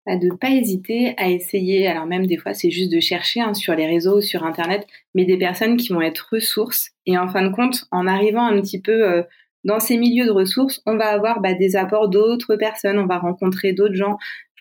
Bah, 0.06 0.16
de 0.16 0.26
ne 0.26 0.36
pas 0.36 0.50
hésiter 0.50 1.14
à 1.16 1.28
essayer, 1.28 1.88
alors 1.88 2.06
même 2.06 2.28
des 2.28 2.36
fois 2.36 2.54
c'est 2.54 2.70
juste 2.70 2.92
de 2.92 3.00
chercher 3.00 3.40
hein, 3.40 3.54
sur 3.54 3.74
les 3.74 3.86
réseaux, 3.86 4.20
sur 4.20 4.44
Internet, 4.44 4.86
mais 5.16 5.24
des 5.24 5.36
personnes 5.36 5.76
qui 5.76 5.92
vont 5.92 6.00
être 6.00 6.28
ressources. 6.30 6.92
Et 7.06 7.18
en 7.18 7.26
fin 7.26 7.42
de 7.42 7.52
compte, 7.52 7.86
en 7.90 8.06
arrivant 8.06 8.46
un 8.46 8.60
petit 8.60 8.80
peu 8.80 8.92
euh, 8.92 9.22
dans 9.64 9.80
ces 9.80 9.96
milieux 9.96 10.24
de 10.24 10.30
ressources, 10.30 10.80
on 10.86 10.96
va 10.96 11.06
avoir 11.06 11.40
bah, 11.40 11.54
des 11.54 11.74
apports 11.74 12.08
d'autres 12.08 12.54
personnes, 12.54 13.00
on 13.00 13.06
va 13.06 13.18
rencontrer 13.18 13.72
d'autres 13.72 13.96
gens 13.96 14.16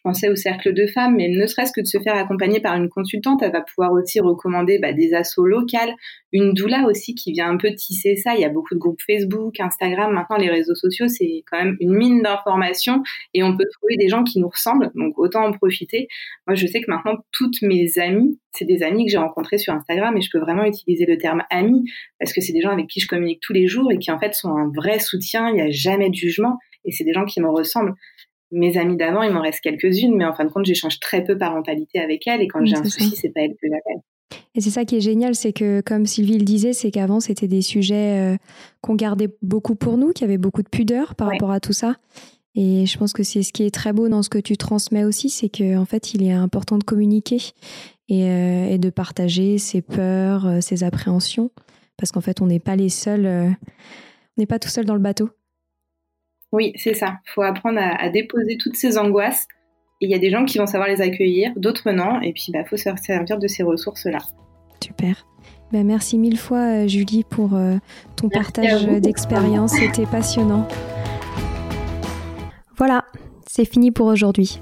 pensais 0.05 0.29
au 0.29 0.35
cercle 0.35 0.71
de 0.71 0.85
femmes, 0.85 1.15
mais 1.15 1.29
ne 1.29 1.47
serait-ce 1.47 1.71
que 1.71 1.81
de 1.81 1.87
se 1.87 1.97
faire 1.99 2.15
accompagner 2.15 2.59
par 2.59 2.75
une 2.75 2.89
consultante, 2.89 3.41
elle 3.41 3.51
va 3.51 3.61
pouvoir 3.61 3.91
aussi 3.91 4.19
recommander 4.19 4.77
bah, 4.77 4.93
des 4.93 5.15
assos 5.15 5.45
locales, 5.45 5.95
une 6.31 6.53
doula 6.53 6.85
aussi 6.85 7.15
qui 7.15 7.31
vient 7.31 7.49
un 7.49 7.57
peu 7.57 7.73
tisser 7.73 8.15
ça. 8.15 8.35
Il 8.35 8.41
y 8.41 8.45
a 8.45 8.49
beaucoup 8.49 8.75
de 8.75 8.79
groupes 8.79 9.01
Facebook, 9.05 9.59
Instagram, 9.59 10.13
maintenant 10.13 10.37
les 10.37 10.49
réseaux 10.49 10.75
sociaux, 10.75 11.07
c'est 11.07 11.43
quand 11.49 11.57
même 11.57 11.75
une 11.79 11.93
mine 11.93 12.21
d'informations 12.21 13.01
et 13.33 13.41
on 13.41 13.57
peut 13.57 13.65
trouver 13.73 13.97
des 13.97 14.07
gens 14.07 14.23
qui 14.23 14.39
nous 14.39 14.47
ressemblent, 14.47 14.91
donc 14.93 15.17
autant 15.17 15.43
en 15.43 15.51
profiter. 15.51 16.07
Moi, 16.45 16.53
je 16.53 16.67
sais 16.67 16.81
que 16.81 16.91
maintenant, 16.91 17.17
toutes 17.31 17.63
mes 17.63 17.97
amies, 17.97 18.39
c'est 18.51 18.65
des 18.65 18.83
amis 18.83 19.05
que 19.05 19.11
j'ai 19.11 19.17
rencontrés 19.17 19.57
sur 19.57 19.73
Instagram 19.73 20.15
et 20.15 20.21
je 20.21 20.29
peux 20.31 20.39
vraiment 20.39 20.65
utiliser 20.65 21.07
le 21.07 21.17
terme 21.17 21.41
ami 21.49 21.83
parce 22.19 22.31
que 22.31 22.41
c'est 22.41 22.53
des 22.53 22.61
gens 22.61 22.71
avec 22.71 22.85
qui 22.87 22.99
je 22.99 23.07
communique 23.07 23.39
tous 23.41 23.53
les 23.53 23.65
jours 23.65 23.91
et 23.91 23.97
qui 23.97 24.11
en 24.11 24.19
fait 24.19 24.35
sont 24.35 24.49
un 24.49 24.69
vrai 24.75 24.99
soutien, 24.99 25.49
il 25.49 25.55
n'y 25.55 25.61
a 25.61 25.71
jamais 25.71 26.11
de 26.11 26.15
jugement 26.15 26.59
et 26.85 26.91
c'est 26.91 27.03
des 27.03 27.13
gens 27.13 27.25
qui 27.25 27.41
me 27.41 27.49
ressemblent 27.49 27.95
mes 28.51 28.77
amies 28.77 28.97
d'avant, 28.97 29.23
il 29.23 29.31
m'en 29.31 29.41
reste 29.41 29.61
quelques-unes, 29.61 30.15
mais 30.15 30.25
en 30.25 30.33
fin 30.33 30.45
de 30.45 30.49
compte, 30.49 30.65
j'échange 30.65 30.99
très 30.99 31.23
peu 31.23 31.37
parentalité 31.37 31.99
avec 31.99 32.27
elles 32.27 32.41
et 32.41 32.47
quand 32.47 32.63
j'ai 32.65 32.75
un 32.75 32.83
souci, 32.83 33.15
c'est 33.15 33.29
pas 33.29 33.41
elle 33.41 33.55
que 33.61 33.67
j'appelle. 33.69 34.01
Et 34.55 34.61
c'est 34.61 34.69
ça 34.69 34.85
qui 34.85 34.95
est 34.95 35.01
génial, 35.01 35.35
c'est 35.35 35.53
que 35.53 35.81
comme 35.81 36.05
Sylvie 36.05 36.37
le 36.37 36.45
disait, 36.45 36.73
c'est 36.73 36.89
qu'avant 36.89 37.19
c'était 37.19 37.47
des 37.47 37.61
sujets 37.61 38.33
euh, 38.33 38.37
qu'on 38.81 38.95
gardait 38.95 39.29
beaucoup 39.41 39.75
pour 39.75 39.97
nous, 39.97 40.13
qu'il 40.13 40.25
y 40.25 40.29
avait 40.29 40.37
beaucoup 40.37 40.63
de 40.63 40.69
pudeur 40.69 41.15
par 41.15 41.29
rapport 41.29 41.51
à 41.51 41.59
tout 41.59 41.73
ça. 41.73 41.95
Et 42.55 42.85
je 42.85 42.97
pense 42.97 43.11
que 43.11 43.23
c'est 43.23 43.43
ce 43.43 43.51
qui 43.51 43.63
est 43.63 43.73
très 43.73 43.91
beau 43.91 44.07
dans 44.07 44.23
ce 44.23 44.29
que 44.29 44.37
tu 44.37 44.55
transmets 44.55 45.03
aussi, 45.03 45.29
c'est 45.29 45.49
qu'en 45.49 45.81
en 45.81 45.85
fait 45.85 46.13
il 46.13 46.23
est 46.23 46.31
important 46.31 46.77
de 46.77 46.85
communiquer 46.85 47.51
et, 48.07 48.29
euh, 48.29 48.69
et 48.69 48.77
de 48.77 48.89
partager 48.89 49.57
ses 49.57 49.81
peurs, 49.81 50.45
euh, 50.45 50.61
ses 50.61 50.85
appréhensions, 50.85 51.51
parce 51.97 52.13
qu'en 52.13 52.21
fait 52.21 52.39
on 52.41 52.45
n'est 52.45 52.61
pas 52.61 52.77
les 52.77 52.89
seuls, 52.89 53.25
on 53.25 54.41
n'est 54.41 54.45
pas 54.45 54.59
tout 54.59 54.69
seul 54.69 54.85
dans 54.85 54.95
le 54.95 55.01
bateau. 55.01 55.29
Oui, 56.51 56.73
c'est 56.77 56.93
ça. 56.93 57.19
Il 57.27 57.31
faut 57.31 57.41
apprendre 57.41 57.79
à, 57.81 58.09
déposer 58.09 58.57
toutes 58.57 58.77
ces 58.77 58.97
angoisses. 58.97 59.47
il 60.01 60.09
y 60.09 60.13
a 60.13 60.19
des 60.19 60.29
gens 60.29 60.45
qui 60.45 60.57
vont 60.57 60.67
savoir 60.67 60.87
les 60.87 61.01
accueillir, 61.01 61.51
d'autres 61.55 61.91
non. 61.91 62.21
Et 62.21 62.33
puis, 62.33 62.45
il 62.49 62.51
bah, 62.53 62.63
faut 62.65 62.77
se 62.77 62.89
servir 63.01 63.37
de 63.37 63.47
ces 63.47 63.63
ressources-là. 63.63 64.19
Super. 64.83 65.25
Bah, 65.71 65.83
merci 65.83 66.17
mille 66.17 66.37
fois, 66.37 66.83
euh, 66.83 66.87
Julie, 66.87 67.23
pour 67.23 67.55
euh, 67.55 67.77
ton 68.15 68.29
partage 68.29 68.85
d'expérience. 68.85 69.71
C'était 69.73 70.05
passionnant. 70.05 70.67
Voilà, 72.77 73.05
c'est 73.47 73.65
fini 73.65 73.91
pour 73.91 74.07
aujourd'hui. 74.07 74.59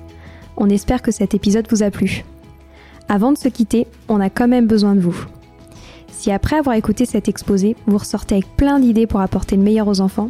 On 0.56 0.70
espère 0.70 1.02
que 1.02 1.12
cet 1.12 1.34
épisode 1.34 1.68
vous 1.70 1.84
a 1.84 1.92
plu. 1.92 2.24
Avant 3.10 3.32
de 3.32 3.38
se 3.38 3.50
quitter, 3.50 3.88
on 4.08 4.22
a 4.22 4.30
quand 4.30 4.48
même 4.48 4.68
besoin 4.68 4.96
de 4.96 5.02
vous. 5.02 5.26
Si 6.08 6.32
après 6.32 6.56
avoir 6.56 6.76
écouté 6.76 7.06
cet 7.06 7.28
exposé, 7.28 7.76
vous 7.86 7.98
ressortez 7.98 8.36
avec 8.36 8.56
plein 8.56 8.80
d'idées 8.80 9.08
pour 9.08 9.20
apporter 9.20 9.56
le 9.58 9.64
meilleur 9.64 9.88
aux 9.88 10.00
enfants, 10.00 10.30